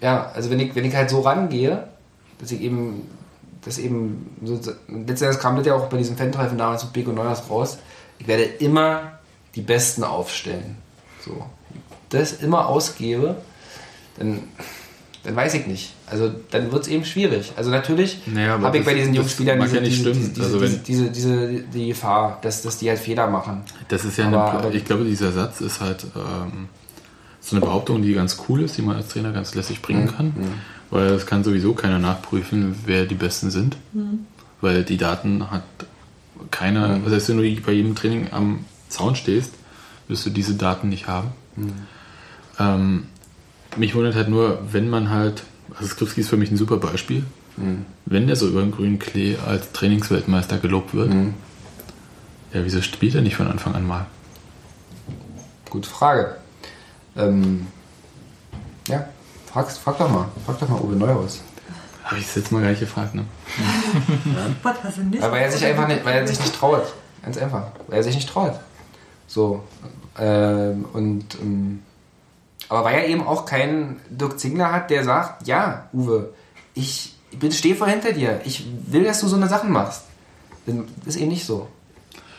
[0.00, 1.86] ja, also wenn ich, wenn ich halt so rangehe,
[2.40, 3.08] dass ich eben,
[3.64, 4.58] dass eben, so,
[4.88, 7.78] letztendlich kam das ja auch bei diesem Fan-Treffen damals mit Beko Neuers raus,
[8.18, 9.12] ich werde immer
[9.54, 10.76] die Besten aufstellen.
[11.24, 11.44] So.
[12.10, 13.36] Das immer ausgebe,
[14.18, 14.40] dann,
[15.24, 15.92] dann weiß ich nicht.
[16.06, 17.52] Also dann wird es eben schwierig.
[17.56, 20.10] Also natürlich Naja, habe ich das- bei diesen das Jungspielern mag diese, ja nicht diese,
[20.14, 20.32] stimmen.
[20.34, 23.62] diese, Also diese, diese, diese, die Gefahr, dass, dass die halt Fehler machen.
[23.88, 26.68] Das ist ja Aber- eine, aber- ich glaube, dieser Satz ist halt ähm,
[27.40, 30.16] so eine Behauptung, die ganz cool ist, die man als Trainer ganz lässig bringen Mhm.
[30.16, 30.32] kann,
[30.90, 33.76] weil es kann sowieso keiner nachprüfen, wer die Besten sind,
[34.60, 35.62] weil die Daten hat
[36.50, 37.04] keiner, Mhm.
[37.04, 39.52] was heißt, wenn du bei jedem Training am Zaun stehst,
[40.08, 41.28] wirst du diese Daten nicht haben.
[41.56, 41.72] Mhm.
[42.58, 43.06] Ähm,
[43.76, 45.42] mich wundert halt nur, wenn man halt,
[45.74, 47.24] also Skripski ist für mich ein super Beispiel,
[47.56, 47.84] Mhm.
[48.06, 51.34] wenn der so über den grünen Klee als Trainingsweltmeister gelobt wird, Mhm.
[52.52, 54.06] ja, wieso spielt er nicht von Anfang an mal?
[55.70, 56.36] Gute Frage.
[57.16, 57.66] Ähm,
[58.88, 59.06] ja,
[59.52, 60.28] frag, frag doch mal.
[60.46, 61.42] Frag doch mal Uwe Neuhaus.
[62.04, 63.24] Habe ich es jetzt mal gar nicht gefragt, ne?
[64.96, 65.20] Du nicht?
[65.22, 66.84] Weil er sich einfach nicht, weil er sich nicht traut.
[67.22, 67.64] Ganz einfach.
[67.86, 68.58] Weil er sich nicht traut.
[69.26, 69.62] So.
[70.18, 71.82] Ähm, und ähm,
[72.68, 76.30] aber weil er eben auch keinen Dirk Zingler hat, der sagt, ja, Uwe,
[76.74, 78.40] ich bin stehe vor hinter dir.
[78.44, 80.02] Ich will, dass du so eine Sachen machst.
[80.66, 81.66] Das ist eben nicht so.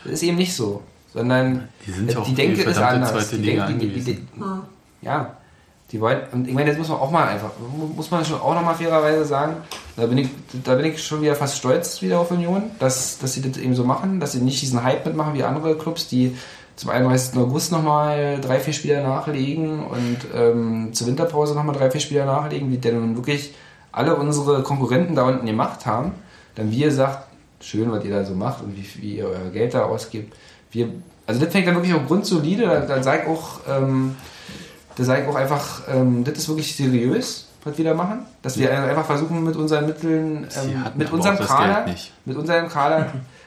[0.04, 0.82] Das ist eben nicht so.
[1.12, 3.30] Sondern Die sind ja die Denke ist anders.
[3.30, 4.26] Die Liga Denke- die- die-
[5.02, 5.36] Ja,
[5.90, 7.50] die wollen, und ich meine, das muss man auch mal einfach,
[7.96, 9.56] muss man schon auch nochmal fairerweise sagen,
[9.96, 10.28] da bin, ich,
[10.62, 13.74] da bin ich schon wieder fast stolz wieder auf Union, dass, dass sie das eben
[13.74, 16.36] so machen, dass sie nicht diesen Hype mitmachen wie andere Clubs, die
[16.80, 17.36] zum 31.
[17.36, 22.72] August nochmal drei, vier Spieler nachlegen und ähm, zur Winterpause nochmal drei, vier Spieler nachlegen,
[22.72, 23.54] wie denn nun wirklich
[23.92, 26.12] alle unsere Konkurrenten da unten gemacht haben.
[26.54, 27.26] Dann wir sagt,
[27.60, 30.34] schön, was ihr da so macht und wie, wie ihr euer Geld da ausgibt.
[30.70, 30.88] Wir,
[31.26, 34.16] also das fängt dann wirklich auch grundsolide, dann, dann sag ich auch, ähm,
[34.96, 38.20] da sage ich auch einfach, ähm, das ist wirklich seriös, was wir da machen.
[38.40, 42.12] Dass wir einfach versuchen, mit unseren Mitteln, ähm, mit unserem Kader, Geld nicht.
[42.24, 43.12] mit unserem Kader,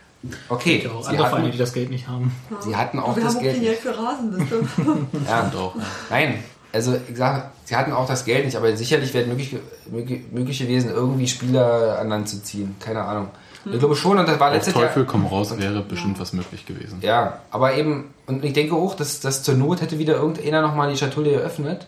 [0.50, 2.34] okay, Ja, auch sie andere Vereine, die das Geld nicht haben.
[2.60, 3.62] sie hatten auch wir das haben auch Geld.
[3.62, 5.20] Geld für Rasen, wisst ihr?
[5.30, 5.76] Ja, Und auch,
[6.10, 9.56] nein, also ich sage, sie hatten auch das Geld nicht, aber sicherlich wäre möglich,
[9.92, 12.76] möglich, möglich gewesen, irgendwie Spieler an Land zu ziehen.
[12.80, 13.28] Keine Ahnung.
[13.66, 15.12] Ich glaube schon, und das war letztes Teufel Jahr.
[15.12, 16.98] komm raus wäre bestimmt was möglich gewesen.
[17.02, 20.92] Ja, aber eben, und ich denke auch, dass, dass zur Not hätte wieder irgendeiner nochmal
[20.92, 21.88] die Schatulle geöffnet.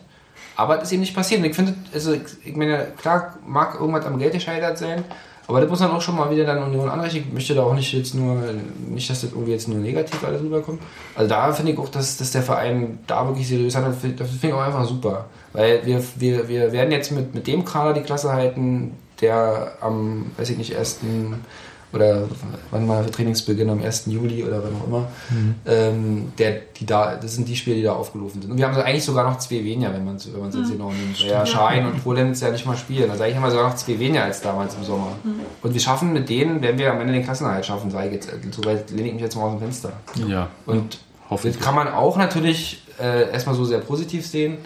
[0.56, 1.40] Aber das ist eben nicht passiert.
[1.40, 5.04] Und ich finde, also ich, ich meine, klar mag irgendwas am Geld gescheitert sein,
[5.48, 7.24] aber das muss dann auch schon mal wieder dann Union anrechnen.
[7.28, 8.36] Ich möchte da auch nicht jetzt nur,
[8.88, 10.80] nicht, dass das irgendwie jetzt nur negativ alles rüberkommt.
[11.14, 14.48] Also da finde ich auch, dass, dass der Verein da wirklich seriös handelt, das finde
[14.48, 15.26] ich auch einfach super.
[15.52, 20.32] Weil wir, wir, wir werden jetzt mit, mit dem Kader die Klasse halten, der am,
[20.36, 21.44] weiß ich nicht, ersten
[21.96, 22.28] oder
[22.70, 24.06] wann mal Trainingsbeginn am 1.
[24.06, 25.08] Juli oder wann auch immer,
[25.66, 28.50] ähm, der, die da, das sind die Spiele, die da aufgelaufen sind.
[28.52, 30.70] Und wir haben so eigentlich sogar noch zwei weniger, wenn man es wenn man's jetzt
[30.70, 31.20] genau nimmt.
[31.20, 33.10] Weil ja Schein und Polenz ja nicht mal spielen.
[33.10, 35.12] Also eigentlich haben wir sogar noch zwei weniger als damals im Sommer.
[35.62, 38.30] Und wir schaffen mit denen, wenn wir am Ende den Klassenerhalt schaffen, sage ich jetzt,
[38.52, 39.92] so weit lehne ich mich jetzt mal aus dem Fenster.
[40.28, 40.98] Ja, Und
[41.42, 44.58] das kann man auch natürlich äh, erstmal so sehr positiv sehen.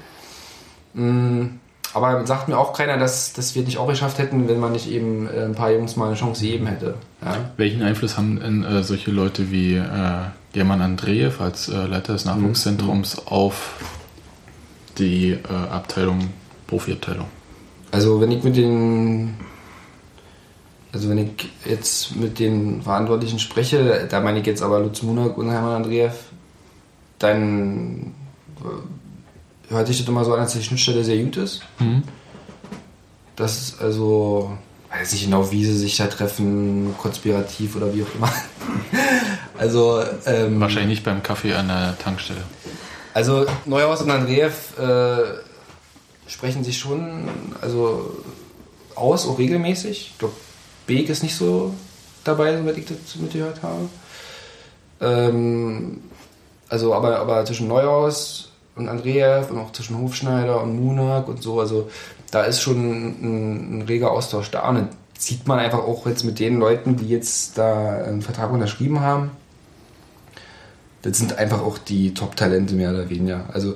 [0.95, 1.47] Mm,
[1.93, 4.91] aber sagt mir auch keiner, dass, dass wir nicht auch geschafft hätten, wenn man nicht
[4.91, 6.95] eben äh, ein paar Jungs mal eine Chance gegeben hätte.
[7.25, 7.37] Ja?
[7.57, 9.83] Welchen Einfluss haben denn äh, solche Leute wie äh,
[10.53, 13.77] German Andreev als äh, Leiter des Nachwuchszentrums auf
[14.99, 16.31] die äh, Abteilung,
[16.67, 17.27] Profiabteilung?
[17.91, 19.35] Also wenn ich mit den
[20.93, 25.39] also wenn ich jetzt mit den Verantwortlichen spreche, da meine ich jetzt aber Lutz Munak
[25.39, 26.15] und Hermann Andreev,
[27.19, 28.15] dann
[28.61, 29.00] äh,
[29.71, 31.63] hört sich das immer so an, als die Schnittstelle sehr gut ist.
[31.79, 32.03] Mhm.
[33.37, 34.57] Das ist also,
[34.91, 38.33] weiß nicht genau, wie sie sich da treffen, konspirativ oder wie auch immer.
[39.59, 42.43] also, ähm, Wahrscheinlich nicht beim Kaffee an der Tankstelle.
[43.15, 45.39] also Neuhaus und Andreev äh,
[46.27, 47.29] sprechen sich schon
[47.61, 48.23] also
[48.95, 50.11] aus, auch regelmäßig.
[50.13, 50.35] Ich glaube,
[50.87, 51.73] Beek ist nicht so
[52.25, 53.89] dabei, soweit ich das mitgehört habe.
[55.01, 56.03] Ähm,
[56.69, 58.50] also, aber, aber zwischen Neuhaus
[58.81, 61.61] und Andreev und auch zwischen Hofschneider und Munak und so.
[61.61, 61.89] Also
[62.31, 64.69] da ist schon ein, ein reger Austausch da.
[64.69, 68.53] Und das sieht man einfach auch jetzt mit den Leuten, die jetzt da einen Vertrag
[68.53, 69.31] unterschrieben haben.
[71.03, 73.45] Das sind einfach auch die Top-Talente mehr oder weniger.
[73.53, 73.75] Also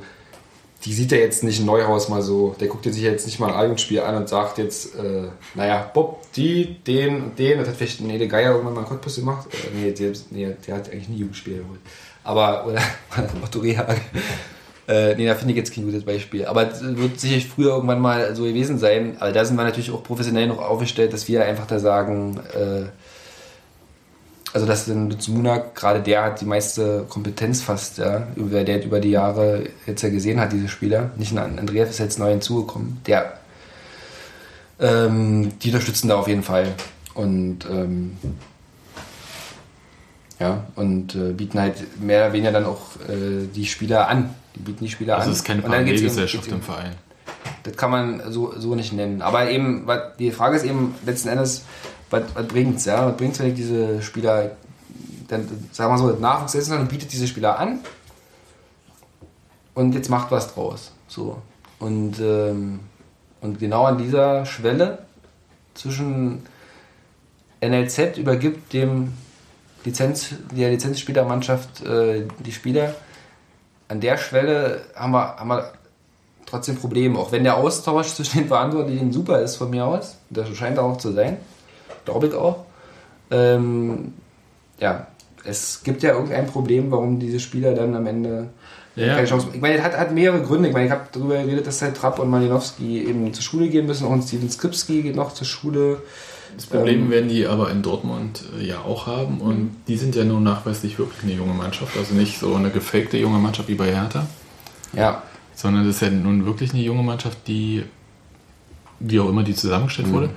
[0.85, 3.49] die sieht er jetzt nicht in Neuhaus mal so, der guckt sich jetzt nicht mal
[3.49, 7.77] ein Albumspiel an und sagt jetzt, äh, naja, Bob, die, den und den, das hat
[7.77, 9.49] vielleicht Nede Geier irgendwann mal einen Cottbus gemacht.
[9.53, 11.81] Äh, nee, der, nee, der hat eigentlich nie Jugendspiele geholt.
[12.23, 12.83] Aber, oder,
[13.63, 14.01] Rehagel.
[14.86, 16.44] Äh, nee, da finde ich jetzt kein gutes Beispiel.
[16.44, 19.16] Aber es wird sicherlich früher irgendwann mal so gewesen sein.
[19.19, 22.85] Aber da sind wir natürlich auch professionell noch aufgestellt, dass wir einfach da sagen, äh,
[24.52, 28.85] also dass dann Lutz Munak, gerade der hat die meiste Kompetenz fast, ja, über, der
[28.85, 31.11] über die Jahre jetzt ja gesehen hat, diese Spieler.
[31.16, 33.01] Nicht ein Andreas ist jetzt neu hinzugekommen.
[33.06, 33.39] Der,
[34.78, 36.69] ähm, die unterstützen da auf jeden Fall.
[37.15, 38.16] Und ähm,
[40.39, 44.35] ja, und äh, bieten halt mehr oder weniger dann auch äh, die Spieler an.
[44.55, 45.33] Die bieten die Spieler Also an.
[45.33, 46.95] es ist keine Parallelgesellschaft im Verein.
[47.63, 49.23] das kann man so, so nicht nennen.
[49.23, 49.87] Aber eben,
[50.19, 51.65] die Frage ist eben letzten Endes,
[52.11, 53.07] was, was bringt's, ja?
[53.07, 54.53] Was bringt's, wenn ich diese Spieler,
[55.29, 57.81] dann, sagen wir so, das Nachwuchs und bietet diese Spieler an
[59.75, 60.93] und jetzt macht was draus.
[61.09, 61.43] So.
[61.79, 62.81] Und, ähm,
[63.41, 65.01] und genau an dieser Schwelle
[65.75, 66.47] zwischen
[67.61, 69.13] NLZ übergibt dem
[69.85, 72.95] Lizenz, der Lizenzspielermannschaft äh, die Spieler.
[73.89, 75.73] An der Schwelle haben wir, haben wir
[76.47, 77.19] trotzdem Probleme.
[77.19, 80.97] Auch wenn der Austausch zwischen den Verantwortlichen super ist von mir aus, das scheint auch
[80.98, 81.39] zu sein,
[82.05, 82.65] glaube ich auch.
[83.31, 84.15] Ähm,
[84.78, 85.06] ja,
[85.44, 88.48] es gibt ja irgendein Problem, warum diese Spieler dann am Ende
[88.97, 89.15] Ja.
[89.15, 90.69] keine Chance Ich meine, es hat, hat mehrere Gründe.
[90.69, 93.86] Ich meine, ich habe darüber geredet, dass halt Trapp und Malinowski eben zur Schule gehen
[93.86, 94.06] müssen.
[94.06, 95.98] Und Steven Skripski geht noch zur Schule.
[96.57, 100.15] Das Problem Ähm, werden die aber in Dortmund äh, ja auch haben und die sind
[100.15, 103.75] ja nun nachweislich wirklich eine junge Mannschaft, also nicht so eine gefakte junge Mannschaft wie
[103.75, 104.27] bei Hertha,
[104.93, 105.23] Ja,
[105.55, 107.85] sondern das ist ja nun wirklich eine junge Mannschaft, die,
[109.01, 110.31] wie auch immer die zusammengestellt wurde,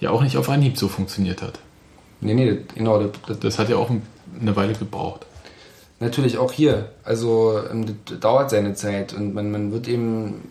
[0.00, 1.58] ja auch nicht auf Anhieb so funktioniert hat.
[2.20, 2.98] nee, nee, genau.
[3.02, 3.90] Das, das, Das hat ja auch
[4.40, 5.26] eine Weile gebraucht.
[6.00, 6.90] Natürlich auch hier.
[7.04, 10.42] Also ähm, das dauert seine Zeit und man, man wird eben,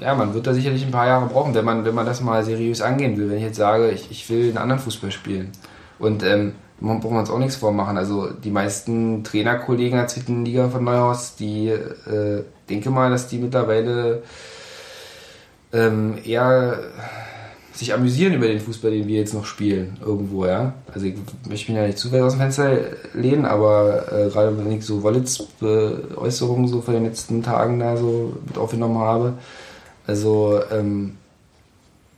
[0.00, 2.44] ja, man wird da sicherlich ein paar Jahre brauchen, wenn man, wenn man das mal
[2.44, 3.30] seriös angehen will.
[3.30, 5.52] Wenn ich jetzt sage, ich, ich will einen anderen Fußball spielen.
[5.98, 7.96] Und ähm, man braucht uns auch nichts vormachen.
[7.98, 13.38] Also die meisten Trainerkollegen der zweiten Liga von Neuhaus, die äh, denke mal, dass die
[13.38, 14.22] mittlerweile
[15.72, 16.78] ähm, eher
[17.78, 20.72] sich amüsieren über den Fußball, den wir jetzt noch spielen, irgendwo, ja.
[20.92, 21.14] Also ich
[21.48, 22.76] möchte mich ja nicht zu weit aus dem Fenster
[23.14, 28.36] lehnen, aber äh, gerade wenn ich so Wollitz-Äußerungen so von den letzten Tagen da so
[28.46, 29.34] mit aufgenommen habe,
[30.08, 31.16] also ähm,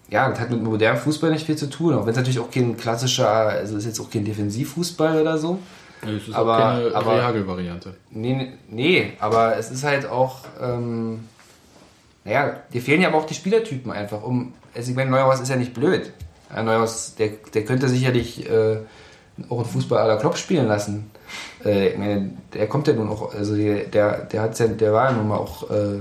[0.09, 2.51] ja, das hat mit modernem Fußball nicht viel zu tun, auch wenn es natürlich auch
[2.51, 5.59] kein klassischer, also ist jetzt auch kein Defensivfußball oder so.
[6.03, 7.95] Das ist Aber- auch keine aber- Reagel-Variante.
[8.11, 11.29] Nee, nee, nee, aber es ist halt auch, ähm,
[12.25, 14.23] naja, dir fehlen ja aber auch die Spielertypen einfach.
[14.23, 16.13] Um, also ich meine, Neuhaus ist ja nicht blöd.
[16.55, 18.79] Ja, Neuhaus, der, der könnte sicherlich äh,
[19.49, 21.11] auch einen Fußball la Klopp spielen lassen.
[21.65, 24.93] Äh, ich meine, der kommt ja nun auch, also der, der, der, hat's ja, der
[24.93, 26.01] war ja nun mal auch äh,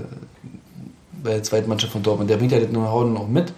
[1.24, 3.54] bei der zweiten Mannschaft von Dortmund, der bringt ja das Know-how noch mit.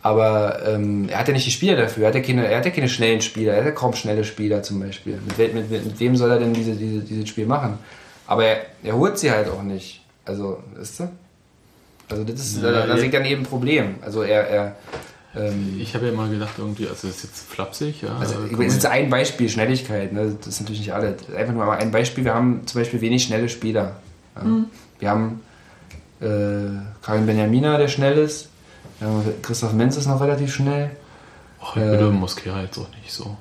[0.00, 2.04] Aber ähm, er hat ja nicht die Spieler dafür.
[2.04, 3.52] Er hat ja keine, er hat ja keine schnellen Spieler.
[3.52, 5.18] Er hat ja kaum schnelle Spieler zum Beispiel.
[5.26, 7.78] Mit, we- mit, mit, mit wem soll er denn diese, diese, dieses Spiel machen?
[8.26, 10.02] Aber er, er holt sie halt auch nicht.
[10.24, 11.08] Also, weißt du?
[12.10, 13.96] Also, das ist, Ja, da, da ich dann eben ein Problem.
[14.00, 14.48] Also, er.
[14.48, 14.76] er
[15.36, 18.16] ähm, Ich habe ja mal gedacht, irgendwie, also das ist jetzt flapsig, ja.
[18.18, 20.12] also, äh, meine, es ist jetzt ein Beispiel, Schnelligkeit.
[20.12, 20.36] Ne?
[20.38, 21.16] Das ist natürlich nicht alle.
[21.36, 22.24] Einfach nur mal ein Beispiel.
[22.24, 23.96] Wir haben zum Beispiel wenig schnelle Spieler.
[24.36, 24.42] Ja?
[25.00, 25.40] Wir haben
[26.20, 28.48] äh, Karin Benjamina, der schnell ist.
[29.42, 30.90] Christoph Menz ist noch relativ schnell.
[31.62, 33.36] Ach, ich würde äh, Mosquera jetzt auch nicht so.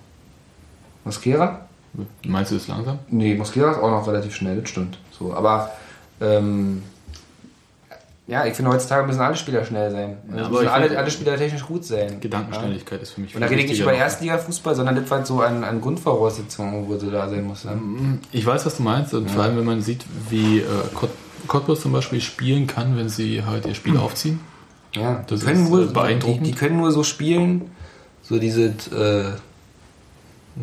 [1.03, 1.61] Mosquera?
[2.25, 2.99] Meinst du das langsam?
[3.09, 4.99] Nee, Mosquera ist auch noch relativ schnell, das stimmt.
[5.17, 5.71] So, aber
[6.21, 6.83] ähm,
[8.27, 10.17] ja, ich finde heutzutage müssen alle Spieler schnell sein.
[10.29, 12.19] Ja, Ja, aber müssen alle, alle Spieler technisch gut sein.
[12.19, 13.37] Gedankenschnelligkeit ist für mich Ja?
[13.37, 13.93] Und da rede ich nicht über.
[13.93, 17.63] Erstliga-Fußball, sondern das war so an, an Grundvoraussetzungen, wo sie da sein muss.
[17.63, 18.19] Ne?
[18.33, 20.63] Ich weiß, was du meinst und vor allem, wenn man sieht, wie äh,
[20.93, 21.09] Kot
[21.47, 24.41] Cottbus zum Beispiel spielen kann, wenn sie halt ihr Spiel aufziehen.
[24.93, 26.45] Ja, die Das können, ist, nur, äh, beeindruckend.
[26.45, 27.71] Die, die können nur so spielen,
[28.21, 29.31] so diese, äh,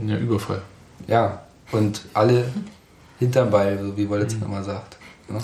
[0.06, 0.60] Ja, Überfall.
[1.06, 1.42] ja,
[1.72, 2.44] und alle
[3.18, 4.98] hinterm Ball, so wie Wollitz immer sagt.
[5.28, 5.38] Ne?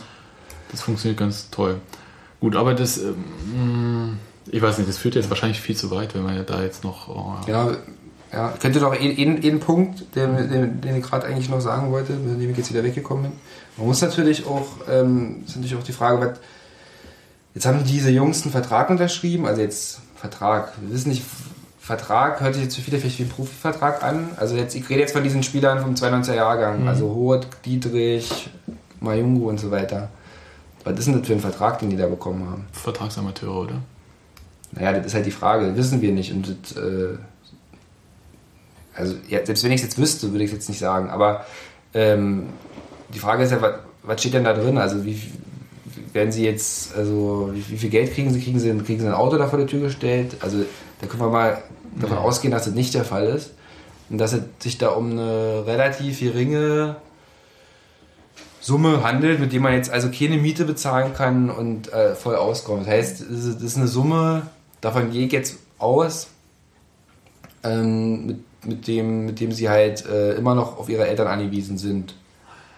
[0.70, 1.80] Das funktioniert ganz toll.
[2.40, 4.18] Gut, aber das, ähm,
[4.50, 6.82] ich weiß nicht, das führt jetzt wahrscheinlich viel zu weit, wenn man ja da jetzt
[6.82, 7.08] noch.
[7.08, 7.72] Oh, Genau,
[8.32, 12.40] ja, könnte doch einen Punkt, den, den, den ich gerade eigentlich noch sagen wollte, mit
[12.40, 13.32] dem ich jetzt wieder weggekommen bin.
[13.76, 16.38] Man muss natürlich auch, ähm, ist natürlich auch die Frage, was,
[17.54, 21.24] jetzt haben diese Jungs einen Vertrag unterschrieben, also jetzt Vertrag, wir wissen nicht,
[21.80, 24.28] Vertrag hört sich jetzt für viele vielleicht wie ein Profivertrag an.
[24.36, 28.48] Also jetzt, ich rede jetzt von diesen Spielern vom 92er Jahrgang, also Hoth, Dietrich,
[29.00, 30.08] Mayungu und so weiter.
[30.84, 32.66] Was ist denn das für ein Vertrag, den die da bekommen haben?
[32.72, 33.74] Vertragsamateure, oder?
[34.72, 36.32] Naja, das ist halt die Frage, das wissen wir nicht.
[36.32, 37.16] Und das, äh,
[38.94, 41.10] also, ja, selbst wenn ich es jetzt wüsste, würde ich es jetzt nicht sagen.
[41.10, 41.44] Aber
[41.92, 42.48] ähm,
[43.12, 44.78] die Frage ist ja, was, was steht denn da drin?
[44.78, 45.20] Also, wie
[46.12, 48.40] werden sie jetzt, also, wie, wie viel Geld kriegen sie?
[48.40, 50.36] Kriegen sie, kriegen sie ein Auto da vor die Tür gestellt?
[50.40, 50.64] Also,
[51.00, 51.62] da können wir mal
[51.98, 53.52] davon ausgehen, dass das nicht der Fall ist.
[54.08, 56.96] Und dass es sich da um eine relativ geringe
[58.60, 62.82] Summe handelt, mit dem man jetzt also keine Miete bezahlen kann und äh, voll auskommt.
[62.82, 64.42] Das heißt, es ist- das ist eine Summe,
[64.80, 66.28] davon gehe ich jetzt aus,
[67.62, 71.78] ähm, mit, mit, dem, mit dem sie halt äh, immer noch auf ihre Eltern angewiesen
[71.78, 72.14] sind.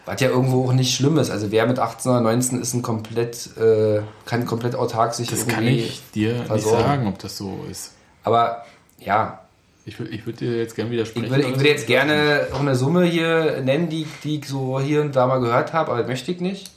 [0.05, 1.31] Was ja irgendwo auch nicht schlimm ist.
[1.31, 5.47] Also wer mit 18 oder 19 ist ein komplett, äh, kann komplett autark sich Das
[5.47, 6.79] kann ich dir nicht versorgen.
[6.83, 7.93] sagen, ob das so ist.
[8.25, 8.65] Aber
[8.99, 9.41] ja,
[9.85, 11.25] Ich, ich würde dir jetzt gerne widersprechen.
[11.27, 14.79] ich würde, ich würde jetzt gerne auch eine Summe hier nennen, die, die ich so
[14.81, 16.71] hier und da mal gehört habe, aber das möchte ich nicht.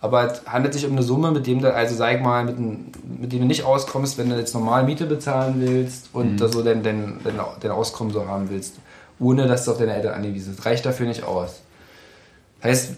[0.00, 2.56] Aber es handelt sich um eine Summe, mit dem du, also sag ich mal, mit,
[2.56, 2.86] dem-
[3.20, 6.62] mit dem du nicht auskommst, wenn du jetzt normal Miete bezahlen willst und da so
[6.62, 8.74] dein, dein, dein, dein Auskommen so haben willst,
[9.20, 10.58] ohne dass du auf deine Eltern angewiesen bist.
[10.60, 11.60] Das reicht dafür nicht aus.
[12.64, 12.94] Heißt,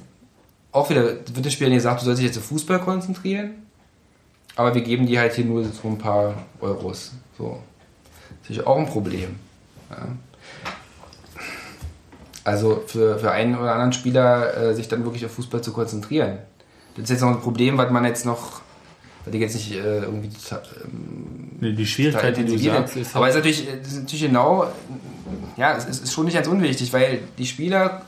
[0.72, 3.50] auch wieder wird den Spielern gesagt, du sollst dich jetzt auf Fußball konzentrieren,
[4.56, 7.12] aber wir geben dir halt hier nur so ein paar Euros.
[7.38, 7.50] So.
[7.50, 9.36] Das ist natürlich auch ein Problem.
[9.90, 10.08] Ja.
[12.44, 16.38] Also für, für einen oder anderen Spieler äh, sich dann wirklich auf Fußball zu konzentrieren.
[16.94, 18.60] Das ist jetzt noch ein Problem, was man jetzt noch,
[19.24, 23.28] was ich jetzt nicht äh, irgendwie total, ähm, Die Schwierigkeit, die du sagst, ist Aber
[23.28, 24.66] es halt, ist natürlich, es ist natürlich genau,
[25.56, 28.02] ja, es ist, schon nicht ganz unwichtig, weil die Spieler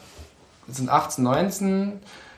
[0.68, 1.92] sind 18, 19,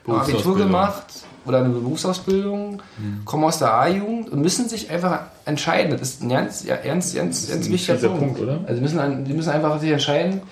[0.06, 1.05] haben Abitur gemacht
[1.48, 2.82] oder eine Berufsausbildung,
[3.24, 5.92] kommen aus der A-Jugend und müssen sich einfach entscheiden.
[5.92, 8.18] Das ist ein ganz, ja, ganz, ganz, ganz ein wichtiger Punkt.
[8.18, 8.60] Punkt, oder?
[8.66, 10.42] Also die müssen, die müssen einfach sich entscheiden,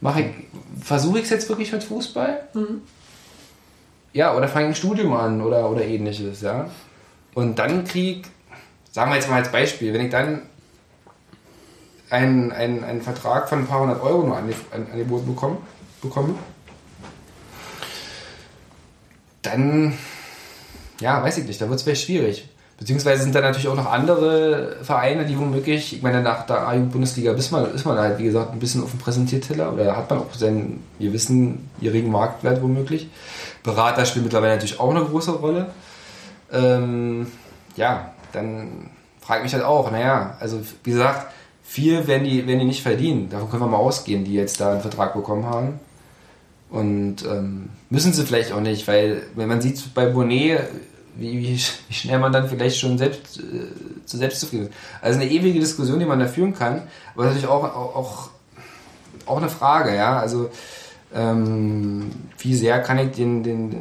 [0.00, 0.26] mache ich,
[0.84, 2.48] versuche ich es jetzt wirklich mit Fußball?
[4.12, 6.68] Ja, oder fange ich ein Studium an oder, oder ähnliches, ja.
[7.34, 8.26] Und dann krieg,
[8.90, 10.42] sagen wir jetzt mal als Beispiel, wenn ich dann
[12.10, 15.56] einen, einen, einen Vertrag von ein paar hundert Euro nur ange- an- angeboten bekomme,
[16.02, 16.34] bekomme,
[19.40, 19.94] dann,
[21.02, 22.48] ja, weiß ich nicht, da wird es vielleicht schwierig.
[22.78, 27.32] Beziehungsweise sind da natürlich auch noch andere Vereine, die womöglich, ich meine, nach der A-Jugend-Bundesliga
[27.32, 30.20] ist man, ist man halt, wie gesagt, ein bisschen auf dem Präsentierteller oder hat man
[30.20, 33.08] auch seinen gewissen, geringen Marktwert womöglich.
[33.62, 35.70] Berater spielen mittlerweile natürlich auch eine große Rolle.
[36.50, 37.28] Ähm,
[37.76, 42.58] ja, dann frage ich mich halt auch, naja, also wie gesagt, viel werden die, werden
[42.58, 43.30] die nicht verdienen.
[43.30, 45.78] Davon können wir mal ausgehen, die jetzt da einen Vertrag bekommen haben.
[46.68, 50.62] Und ähm, müssen sie vielleicht auch nicht, weil wenn man sieht bei Bonnet,
[51.16, 54.74] wie, wie, wie schnell man dann vielleicht schon selbst äh, zu selbstzufrieden ist.
[55.00, 56.82] Also eine ewige Diskussion, die man da führen kann,
[57.14, 58.30] aber natürlich auch, auch,
[59.26, 60.18] auch, eine Frage, ja.
[60.18, 60.50] Also
[61.14, 63.76] ähm, wie sehr kann ich den, den,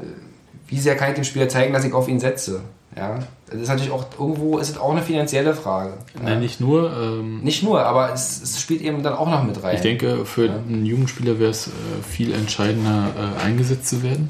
[0.67, 2.61] wie sehr kann ich dem Spieler zeigen, dass ich auf ihn setze?
[2.95, 5.93] Ja, das ist natürlich auch irgendwo ist es auch eine finanzielle Frage.
[6.15, 6.23] Ja.
[6.23, 6.91] Nein, nicht nur.
[6.91, 9.75] Ähm, Nicht nur, aber es, es spielt eben dann auch noch mit rein.
[9.75, 11.69] ich denke, für einen Jugendspieler wäre es äh,
[12.07, 14.29] viel entscheidender, äh, eingesetzt zu werden,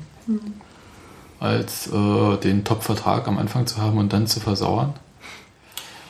[1.41, 4.93] als äh, den Top-Vertrag am Anfang zu haben und dann zu versauern,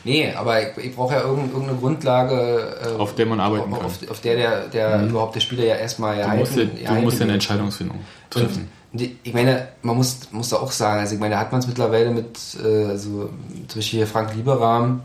[0.04, 3.78] Nee, aber ich, ich brauche ja irgend- irgendeine Grundlage, äh, auf der man arbeiten auf,
[3.78, 3.86] kann.
[3.86, 7.02] auf, auf der der, der überhaupt der Spieler ja erstmal Du erhalten, musst ja, du
[7.02, 7.34] musst ja eine.
[7.34, 8.00] Entscheidungsfindung
[8.32, 8.68] treffen.
[8.94, 11.60] Und ich meine, man muss, muss da auch sagen, also ich meine, da hat man
[11.62, 13.30] es mittlerweile mit, äh, also
[13.68, 15.02] zum Beispiel hier Frank Lieberam,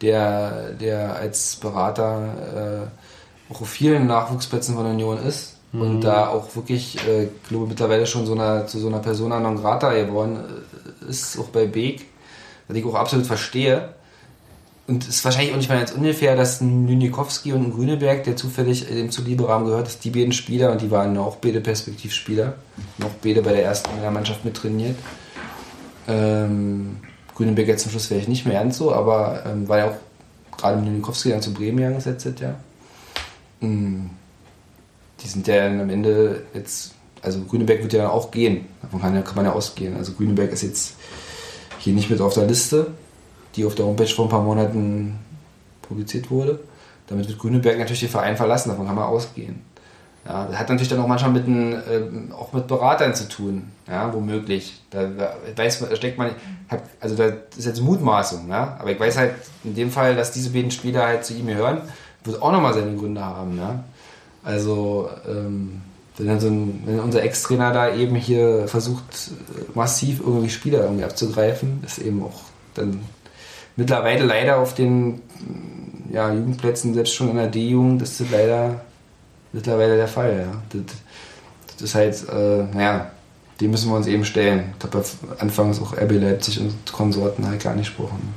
[0.00, 2.88] der, der als Berater
[3.50, 7.42] äh, auch auf vielen Nachwuchsplätzen von der Union ist und da auch wirklich, äh, ich
[7.48, 10.38] glaube mittlerweile schon so einer, zu so einer Persona non grata geworden
[11.06, 12.06] äh, ist, auch bei Beek,
[12.66, 13.90] was ich auch absolut verstehe.
[14.88, 18.24] Und es ist wahrscheinlich auch nicht mal ganz ungefähr, dass ein Lünikowski und ein Grüneberg,
[18.24, 21.36] der zufällig äh, dem zu Lieberam gehört, dass die beiden Spieler, und die waren auch
[21.36, 22.54] beide Perspektivspieler,
[22.98, 24.96] noch beide bei der ersten Mannschaft mit trainiert.
[26.08, 26.96] Ähm,
[27.36, 30.78] Grüneberg jetzt zum Schluss vielleicht nicht mehr ganz so, aber ähm, war ja auch gerade
[30.78, 32.56] mit Lünikowski dann zu Bremen gegangen ist letztes Jahr.
[33.60, 34.06] Mm,
[35.22, 39.36] Die sind ja am Ende jetzt, also Grüneberg wird ja auch gehen, davon kann, kann
[39.36, 39.96] man ja ausgehen.
[39.96, 40.96] Also Grüneberg ist jetzt
[41.78, 42.88] hier nicht mit auf der Liste,
[43.56, 45.18] die auf der Homepage vor ein paar Monaten
[45.82, 46.60] publiziert wurde.
[47.08, 49.62] Damit wird Grüneberg natürlich den Verein verlassen, davon kann man ausgehen.
[50.24, 53.72] Ja, das hat natürlich dann auch manchmal mit, den, ähm, auch mit Beratern zu tun,
[53.88, 54.80] ja, womöglich.
[54.90, 56.32] Da, da weiß man, steckt man,
[56.68, 59.34] hat, also das ist jetzt Mutmaßung, ja, aber ich weiß halt
[59.64, 61.80] in dem Fall, dass diese beiden Spieler halt zu ihm gehören,
[62.22, 63.82] wird auch nochmal seine Gründe haben, ja.
[64.50, 65.80] Also, ähm,
[66.18, 69.30] wenn, so ein, wenn unser Ex-Trainer da eben hier versucht,
[69.74, 72.40] massiv irgendwie Spieler irgendwie abzugreifen, ist eben auch
[72.74, 73.00] dann
[73.76, 75.22] mittlerweile leider auf den
[76.12, 78.80] ja, Jugendplätzen, selbst schon in der D-Jugend, ist das leider
[79.52, 80.46] mittlerweile der Fall.
[80.50, 80.62] Ja.
[80.70, 80.96] Das,
[81.74, 83.10] das ist halt, äh, naja,
[83.60, 84.74] dem müssen wir uns eben stellen.
[84.78, 85.04] Ich habe ja
[85.38, 88.34] anfangs auch RB Leipzig und Konsorten halt gar nicht gesprochen.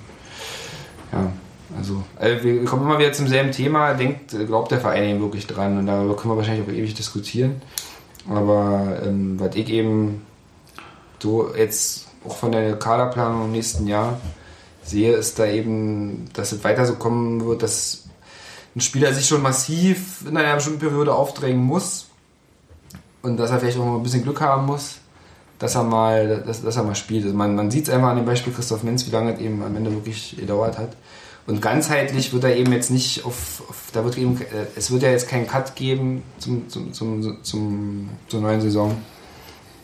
[1.12, 1.32] Ja,
[1.78, 3.94] also, also wir kommen immer wieder zum selben Thema.
[3.94, 5.78] Denkt, glaubt der Verein eben wirklich dran?
[5.78, 7.62] Und darüber können wir wahrscheinlich auch ewig diskutieren.
[8.30, 10.26] Aber ähm, was ich eben
[11.20, 14.20] so jetzt auch von der Kaderplanung im nächsten Jahr
[14.84, 18.04] sehe, ist da eben, dass es weiter so kommen wird, dass
[18.76, 22.08] ein Spieler sich schon massiv in einer bestimmten Periode aufdrängen muss
[23.22, 24.98] und dass er vielleicht auch mal ein bisschen Glück haben muss,
[25.60, 27.24] dass er mal, dass, dass er mal spielt.
[27.24, 29.62] Also man, man sieht es einfach an dem Beispiel Christoph Menz, wie lange es eben
[29.64, 30.96] am Ende wirklich gedauert hat.
[31.46, 35.04] Und ganzheitlich wird er eben jetzt nicht auf, auf da wird eben, äh, es wird
[35.04, 38.98] ja jetzt keinen Cut geben zum, zum, zum, zum, zur neuen Saison.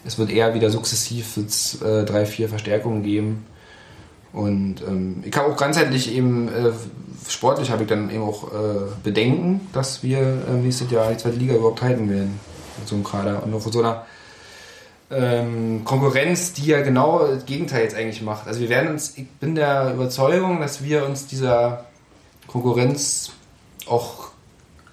[0.05, 3.45] Es wird eher wieder sukzessiv äh, drei, vier Verstärkungen geben.
[4.31, 6.71] Und ähm, ich habe auch ganzheitlich eben, äh,
[7.27, 11.37] sportlich habe ich dann eben auch äh, Bedenken, dass wir äh, nächstes Jahr die zweite
[11.37, 12.39] Liga überhaupt halten werden.
[12.77, 14.05] Mit so einem Kader und von so einer
[15.11, 18.47] ähm, Konkurrenz, die ja genau das Gegenteil jetzt eigentlich macht.
[18.47, 21.85] Also wir werden uns, ich bin der Überzeugung, dass wir uns dieser
[22.47, 23.31] Konkurrenz
[23.87, 24.29] auch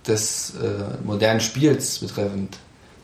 [0.06, 2.58] des äh, modernen Spiels betreffend,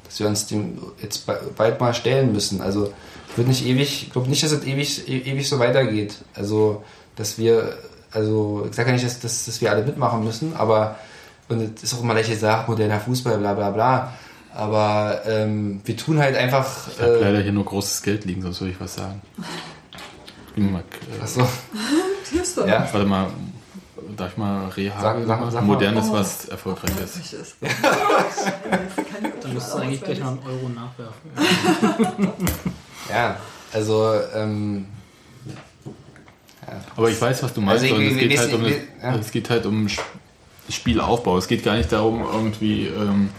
[0.04, 2.60] dass wir uns dem jetzt ba- bald mal stellen müssen.
[2.60, 2.92] Also
[3.36, 6.16] würde nicht ewig, ich glaube nicht, dass es ewig, e- ewig so weitergeht.
[6.34, 6.82] Also
[7.16, 7.76] dass wir,
[8.10, 10.96] also ich sage ja nicht, dass, dass, dass wir alle mitmachen müssen, aber
[11.48, 14.12] und es ist auch immer leicht gesagt, moderner Fußball, bla bla bla.
[14.54, 16.88] Aber ähm, wir tun halt einfach.
[16.92, 19.20] Ich habe Äh, leider hier nur großes Geld liegen, sonst würde ich was sagen.
[20.48, 20.80] Ich bin mal,
[21.18, 21.40] äh, achso,
[22.66, 22.86] ja.
[22.92, 23.30] warte mal,
[24.16, 25.62] darf ich mal Reha Sag- sag- sag mal.
[25.62, 26.12] Modernes, Oh.
[26.12, 27.16] was erfolgreich ist.
[27.18, 27.56] Richtig ist.
[29.42, 32.32] Dann müsstest du eigentlich gleich noch einen Euro nachwerfen.
[33.10, 33.36] Ja,
[33.72, 34.86] also, ähm,
[36.96, 37.82] Aber ich weiß, was du meinst.
[37.84, 39.14] Also ich- und es, geht halt um, ja.
[39.16, 40.04] es geht halt um Sp-
[40.68, 41.36] Spielaufbau.
[41.38, 43.30] Es geht gar nicht darum, irgendwie ähm,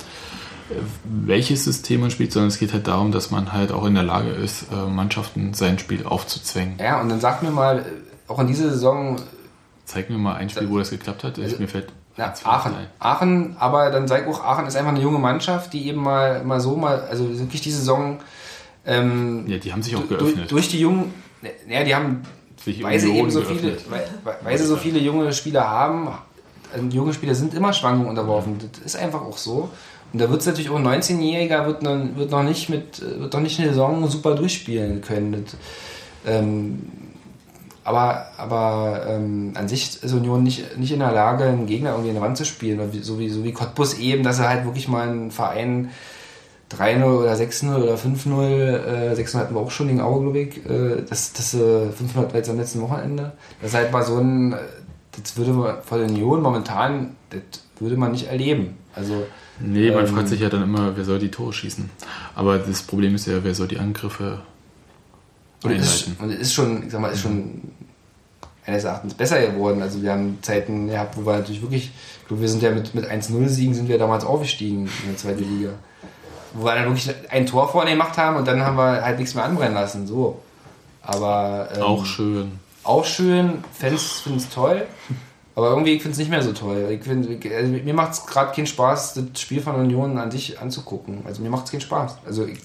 [1.03, 4.03] welches System man spielt, sondern es geht halt darum, dass man halt auch in der
[4.03, 6.77] Lage ist, äh, Mannschaften sein Spiel aufzuzwängen.
[6.79, 7.85] ja, und dann sag mir mal,
[8.27, 9.17] auch in dieser Saison,
[9.85, 11.37] Zeig mir mal ein Spiel, wo das geklappt hat.
[11.37, 12.73] Ich, mir fällt ja, Aachen.
[12.99, 16.59] Aachen, aber dann sag auch, Aachen ist einfach eine junge Mannschaft, die eben mal, mal
[16.61, 18.19] so mal, also wirklich die Saison,
[18.85, 20.51] ähm, Ja, die haben sich auch geöffnet.
[20.51, 21.13] durch die jungen,
[21.67, 22.21] ja, die haben
[22.63, 24.07] sich weil sie eben so viele, weil-
[24.41, 26.07] weil sie so viele junge Spieler haben,
[26.73, 28.57] also junge Spieler sind immer Schwankungen unterworfen.
[28.71, 29.69] Das ist einfach auch so.
[30.14, 33.34] Und da wird es natürlich auch ein 19-Jähriger wird noch, wird noch nicht mit, wird
[33.34, 35.44] noch nicht eine Saison super durchspielen können.
[35.44, 35.57] Das,
[36.26, 36.84] ähm,
[37.84, 42.10] aber aber ähm, an sich ist Union nicht, nicht in der Lage, einen Gegner irgendwie
[42.10, 42.80] in die Wand zu spielen.
[43.02, 45.90] So wie, so wie Cottbus eben, dass er halt wirklich mal einen Verein
[46.77, 50.57] 3-0 oder 6-0 oder 5-0, äh, 6-0 hatten wir auch schon gegen Aue, glaube ich,
[50.65, 53.34] äh, das, das äh, 500 war am letzten Wochenende.
[53.61, 54.56] Das ist halt mal so ein,
[55.22, 57.41] das würde man von Union momentan, das
[57.80, 58.77] würde man nicht erleben.
[58.95, 59.26] Also,
[59.59, 61.89] Nee, man Ähm, fragt sich ja dann immer, wer soll die Tore schießen.
[62.35, 64.41] Aber das Problem ist ja, wer soll die Angriffe
[65.63, 66.23] und es ist, einleiten.
[66.25, 67.61] und es ist schon, ich sag mal, ist schon
[68.65, 69.81] eines Erachtens besser geworden.
[69.81, 72.95] Also wir haben Zeiten gehabt, wo wir natürlich wirklich, ich glaube, wir sind ja mit,
[72.95, 75.71] mit 1-0 Siegen sind wir damals aufgestiegen in der zweiten Liga.
[76.53, 79.35] Wo wir dann wirklich ein Tor vorne gemacht haben und dann haben wir halt nichts
[79.35, 80.07] mehr anbrennen lassen.
[80.07, 80.41] So.
[81.01, 82.51] Aber ähm, Auch schön.
[82.84, 84.85] auch schön, Fans finden es toll,
[85.55, 86.88] aber irgendwie ich finde es nicht mehr so toll.
[86.91, 90.59] Ich find, also mir macht es gerade keinen Spaß, das Spiel von Union an sich
[90.59, 91.19] anzugucken.
[91.25, 92.17] Also mir macht es keinen Spaß.
[92.25, 92.57] Also ich,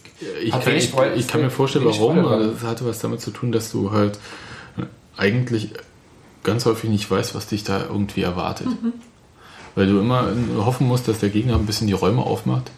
[0.43, 2.16] Ich hab kann, ich, Freude- ich kann mir vorstellen, warum.
[2.23, 4.19] Das hatte was damit zu tun, dass du halt
[5.16, 5.73] eigentlich
[6.44, 8.69] ganz häufig nicht weißt, was dich da irgendwie erwartet.
[9.74, 12.70] Weil du immer hoffen musst, dass der Gegner ein bisschen die Räume aufmacht,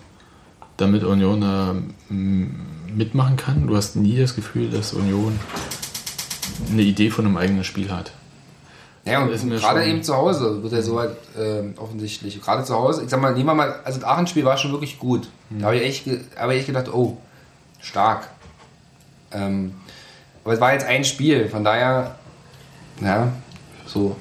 [0.77, 1.75] damit Union da
[2.09, 2.47] mm,
[2.97, 3.67] mitmachen kann.
[3.67, 5.39] Du hast nie das Gefühl, dass Union
[6.71, 8.13] eine Idee von einem eigenen Spiel hat.
[9.05, 12.41] Ja, und gerade eben zu Hause wird er so halt ähm, offensichtlich.
[12.41, 14.99] Gerade zu Hause, ich sag mal, nehmen wir mal, also das Aachen-Spiel war schon wirklich
[14.99, 15.29] gut.
[15.51, 16.07] Da habe ich echt,
[16.37, 17.17] habe ich echt gedacht, oh,
[17.81, 18.29] stark.
[19.33, 19.75] Ähm,
[20.45, 22.17] aber es war jetzt ein Spiel, von daher,
[23.01, 23.33] ja,
[23.87, 24.17] so.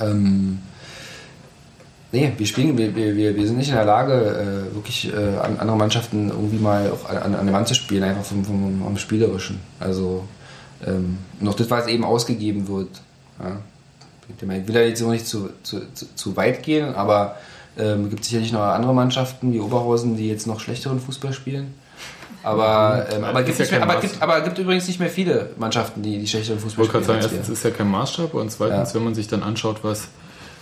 [0.00, 0.60] Ähm,
[2.10, 4.12] nee, wir spielen, wir, wir, wir sind nicht in der Lage,
[4.70, 8.02] äh, wirklich äh, an andere Mannschaften irgendwie mal auch an, an der Wand zu spielen,
[8.02, 9.60] einfach vom, vom, vom Spielerischen.
[9.78, 10.24] Also,
[10.86, 12.88] ähm, noch das, was eben ausgegeben wird.
[13.38, 13.56] Ja.
[14.28, 15.82] Ich will ja jetzt auch nicht zu, zu,
[16.14, 17.36] zu, weit gehen, aber
[17.78, 21.74] ähm, gibt sicherlich noch andere Mannschaften wie Oberhausen, die jetzt noch schlechteren Fußball spielen.
[22.42, 26.02] Aber, ähm, aber, gibt ja mehr, aber, gibt, aber gibt übrigens nicht mehr viele Mannschaften,
[26.02, 27.22] die, die schlechteren Ich Fußball wollte gerade spielen.
[27.22, 28.94] sagen, erstens ist ja kein Maßstab und zweitens, Ja.
[28.96, 30.08] wenn man sich dann anschaut, was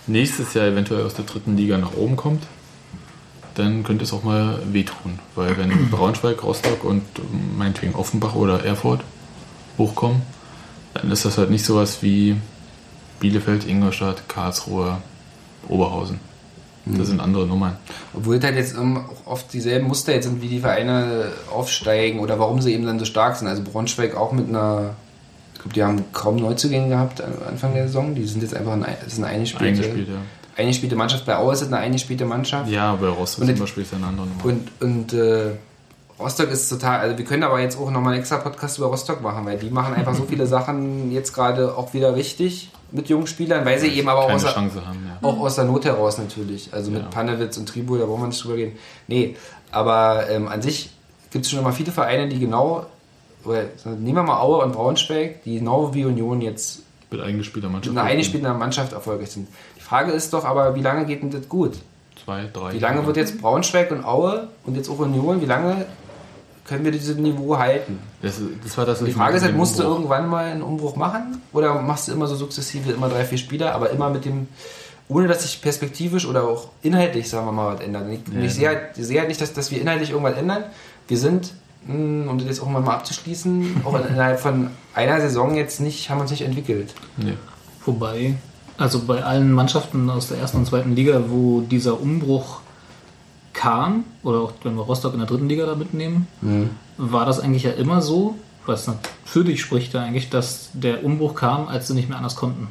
[0.07, 2.43] nächstes Jahr eventuell aus der dritten Liga nach oben kommt,
[3.55, 5.19] dann könnte es auch mal wehtun.
[5.35, 9.01] Weil wenn Braunschweig, Rostock und ähm, meinetwegen Offenbach oder Erfurt
[9.77, 10.21] hochkommen,
[10.93, 12.37] dann ist das halt nicht sowas wie
[13.23, 14.97] Bielefeld, Ingolstadt, Karlsruhe,
[15.69, 16.19] Oberhausen.
[16.85, 17.77] Das sind andere Nummern.
[18.13, 22.37] Obwohl es halt jetzt ähm, oft dieselben Muster jetzt sind, wie die Vereine aufsteigen oder
[22.37, 23.47] warum sie eben dann so stark sind.
[23.47, 24.95] Also Braunschweig auch mit einer,
[25.53, 28.13] ich glaube, die haben kaum Neuzugänge gehabt am Anfang der Saison.
[28.13, 30.61] Die sind jetzt einfach ein, das ist eine eingespielte, Eingespielt, ja.
[30.61, 31.25] eingespielte Mannschaft.
[31.25, 32.69] Bei Aue ist es eine eingespielte Mannschaft.
[32.69, 34.43] Ja, bei Rostock Und zum Beispiel ist eine andere Nummer.
[34.43, 35.51] Und, und äh,
[36.23, 39.21] Rostock ist total, also wir können aber jetzt auch nochmal einen extra Podcast über Rostock
[39.21, 43.27] machen, weil die machen einfach so viele Sachen jetzt gerade auch wieder richtig mit jungen
[43.27, 45.27] Spielern, weil sie eben aber auch aus der, haben, ja.
[45.27, 46.73] auch aus der Not heraus natürlich.
[46.73, 47.07] Also mit Ja.
[47.09, 48.77] Panewitz und Tribul, da brauchen wir nicht drüber reden.
[49.07, 49.35] Nee,
[49.71, 50.91] aber ähm, an sich
[51.31, 52.85] gibt es schon immer viele Vereine, die genau,
[53.43, 57.73] oder nehmen wir mal Aue und Braunschweig, die genau wie Union jetzt Mit eingespielter mit
[57.77, 57.97] Mannschaft.
[57.97, 59.47] einer eingespielten Mannschaft erfolgreich sind.
[59.77, 61.73] Die Frage ist doch aber, wie lange geht denn das gut?
[62.23, 62.73] Zwei, drei.
[62.73, 65.85] Wie lange wird jetzt Braunschweig und Aue und jetzt auch Union, wie lange
[66.65, 67.99] können wir dieses Niveau halten?
[68.21, 70.95] Das, das war das, Die ich Frage ist halt, musst du irgendwann mal einen Umbruch
[70.95, 74.47] machen oder machst du immer so sukzessive, immer drei, vier Spieler, aber immer mit dem,
[75.09, 78.05] ohne dass sich perspektivisch oder auch inhaltlich, sagen wir mal, was ändert.
[78.09, 78.41] Ich, Ja.
[78.41, 80.63] ich sehe halt, ich sehe halt nicht, dass, dass wir inhaltlich irgendwas ändern.
[81.09, 81.53] Wir sind,
[81.85, 86.21] mh, um das jetzt auch mal abzuschließen, auch innerhalb von einer Saison jetzt nicht, haben
[86.21, 86.93] uns nicht entwickelt.
[87.17, 87.33] Nee.
[87.85, 88.35] Wobei,
[88.77, 92.61] also bei allen Mannschaften aus der ersten und zweiten Liga, wo dieser Umbruch
[93.63, 96.27] kam, oder auch wenn wir Rostock in der dritten Liga da mitnehmen,
[96.97, 98.35] war das eigentlich ja immer so,
[98.65, 98.89] was
[99.23, 102.67] für dich spricht ja eigentlich, dass der Umbruch kam, als sie nicht mehr anders konnten.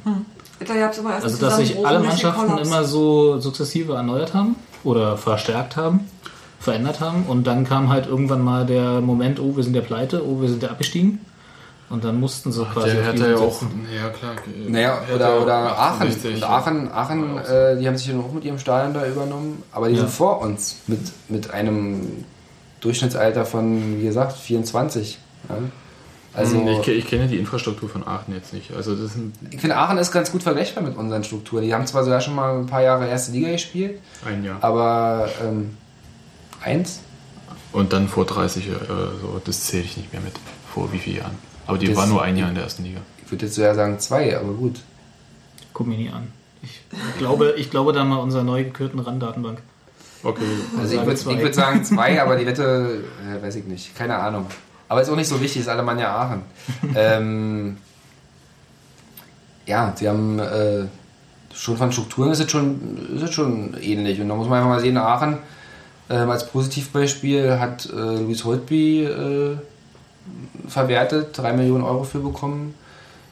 [1.14, 2.68] Erst Also dass sich alle Mannschaften Kollaps.
[2.68, 4.54] immer so sukzessive erneuert haben
[4.84, 6.00] oder verstärkt haben,
[6.60, 10.24] verändert haben und dann kam halt irgendwann mal der Moment, oh, wir sind ja pleite,
[10.24, 11.20] oh, wir sind ja abgestiegen
[11.92, 13.62] und dann mussten sie quasi Der hat ja auch.
[13.94, 14.32] Ja, klar.
[14.68, 16.08] Naja, oder, oder Aachen.
[16.08, 16.34] 68.
[16.36, 19.88] Und Aachen, Aachen äh, die haben sich ja auch mit ihrem Stadion da übernommen, aber
[19.88, 20.00] die Ja.
[20.00, 22.24] sind vor uns mit, mit einem
[22.80, 25.18] Durchschnittsalter von, wie gesagt, 24.
[25.48, 25.54] Ja?
[26.34, 28.72] Also, Hm, ich, ich kenne die Infrastruktur von Aachen jetzt nicht.
[28.72, 31.62] Also das sind ich finde, Aachen ist ganz gut vergleichbar mit unseren Strukturen.
[31.62, 34.56] Die haben zwar sogar schon mal ein paar Jahre erste Liga gespielt, ein Jahr.
[34.62, 35.76] aber ähm,
[36.62, 37.00] eins?
[37.72, 38.70] Und dann vor 30, äh,
[39.20, 40.32] so, das zähle ich nicht mehr mit.
[40.74, 41.51] Vor wie vielen Jahren?
[41.72, 43.00] Aber die Das- war nur ein Jahr in der ersten Liga.
[43.24, 44.80] Ich würde jetzt sogar sagen zwei, aber gut.
[45.72, 46.28] Guck mir nie an.
[46.62, 46.82] Ich
[47.18, 49.62] glaube, ich glaube da mal unserer neu gekürten RAN-Datenbank.
[50.22, 50.42] Okay.
[50.78, 54.46] Also ich würde würd sagen zwei, aber die Wette, äh, weiß ich nicht, keine Ahnung.
[54.86, 56.42] Aber ist auch nicht so wichtig, ist Alemannia Aachen.
[56.94, 57.78] ähm,
[59.64, 60.84] ja, sie haben äh,
[61.54, 64.20] schon von Strukturen ist es schon, ist es schon ähnlich.
[64.20, 65.38] Und da muss man einfach mal sehen, Aachen
[66.10, 69.56] ähm, als Positivbeispiel hat äh, Luis Holtby äh,
[70.68, 72.74] verwertet, 3 Millionen Euro für bekommen.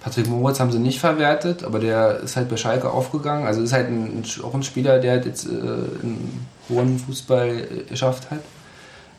[0.01, 3.47] Patrick Moritz haben sie nicht verwertet, aber der ist halt bei Schalke aufgegangen.
[3.47, 7.65] Also ist halt ein, auch ein Spieler, der halt jetzt äh, einen hohen Fußball äh,
[7.89, 8.41] geschafft hat.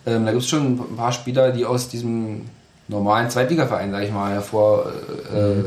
[0.07, 2.47] Ähm, da gibt es schon ein paar Spieler, die aus diesem
[2.87, 5.65] normalen Zweitligaverein, sag ich mal, hervorgegangen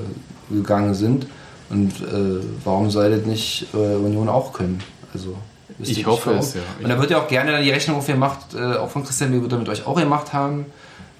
[0.51, 1.27] äh, gegangen sind.
[1.71, 4.83] Und äh, warum soll das nicht äh, Union auch können?
[5.13, 5.37] Also,
[5.79, 6.61] Ich hoffe es, ja.
[6.83, 9.59] Und da wird ja auch gerne die Rechnung aufgemacht, äh, auch von Christian, wie wir
[9.59, 10.67] mit euch auch gemacht haben.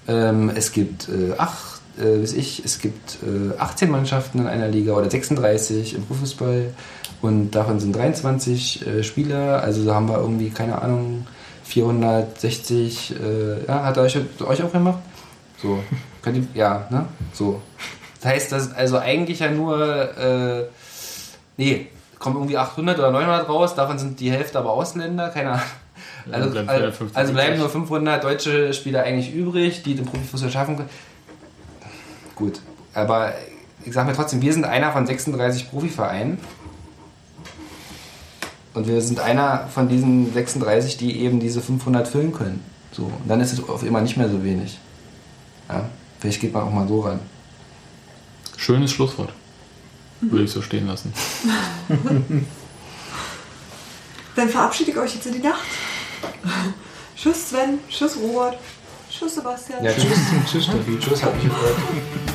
[0.07, 4.93] Ähm, es gibt äh, acht, äh, ich, es gibt äh, 18 Mannschaften in einer Liga
[4.93, 6.73] oder 36 im Profifußball
[7.21, 11.25] und davon sind 23 äh, Spieler, also da haben wir irgendwie, keine Ahnung,
[11.63, 14.99] 460, äh, ja, hat er euch, euch auch gemacht?
[15.61, 15.79] So,
[16.21, 17.05] könnt ihr, ja, ne?
[17.33, 17.61] So.
[18.21, 20.65] Das heißt, das ist also eigentlich ja nur, äh,
[21.57, 21.87] nee,
[22.19, 25.65] kommen irgendwie 800 oder 900 raus, davon sind die Hälfte aber Ausländer, keine Ahnung.
[26.31, 30.49] Also, bleiben also, 450 also bleiben nur 500 deutsche Spieler eigentlich übrig, die den Profifußball
[30.49, 30.89] schaffen können.
[32.35, 32.59] Gut,
[32.93, 33.33] aber
[33.85, 36.37] ich sag mir trotzdem, wir sind einer von 36 Profivereinen.
[38.73, 42.61] Und wir sind einer von diesen 36, die eben diese 500 füllen können.
[42.91, 44.77] So, und dann ist es auf immer nicht mehr so wenig.
[45.69, 45.89] Ja,
[46.19, 47.19] vielleicht geht man auch mal so ran.
[48.57, 49.31] Schönes Schlusswort.
[50.21, 51.13] Würde ich so stehen lassen.
[54.35, 55.65] Dann verabschiede ich euch jetzt in die Nacht.
[57.15, 58.57] Tschüss Sven, tschüss Robert,
[59.09, 59.83] tschüss Sebastian.
[59.83, 60.17] Ja, tschüss.
[60.49, 60.99] Tschüss, Steffi.
[60.99, 62.34] Tschüss, hat mich gefreut.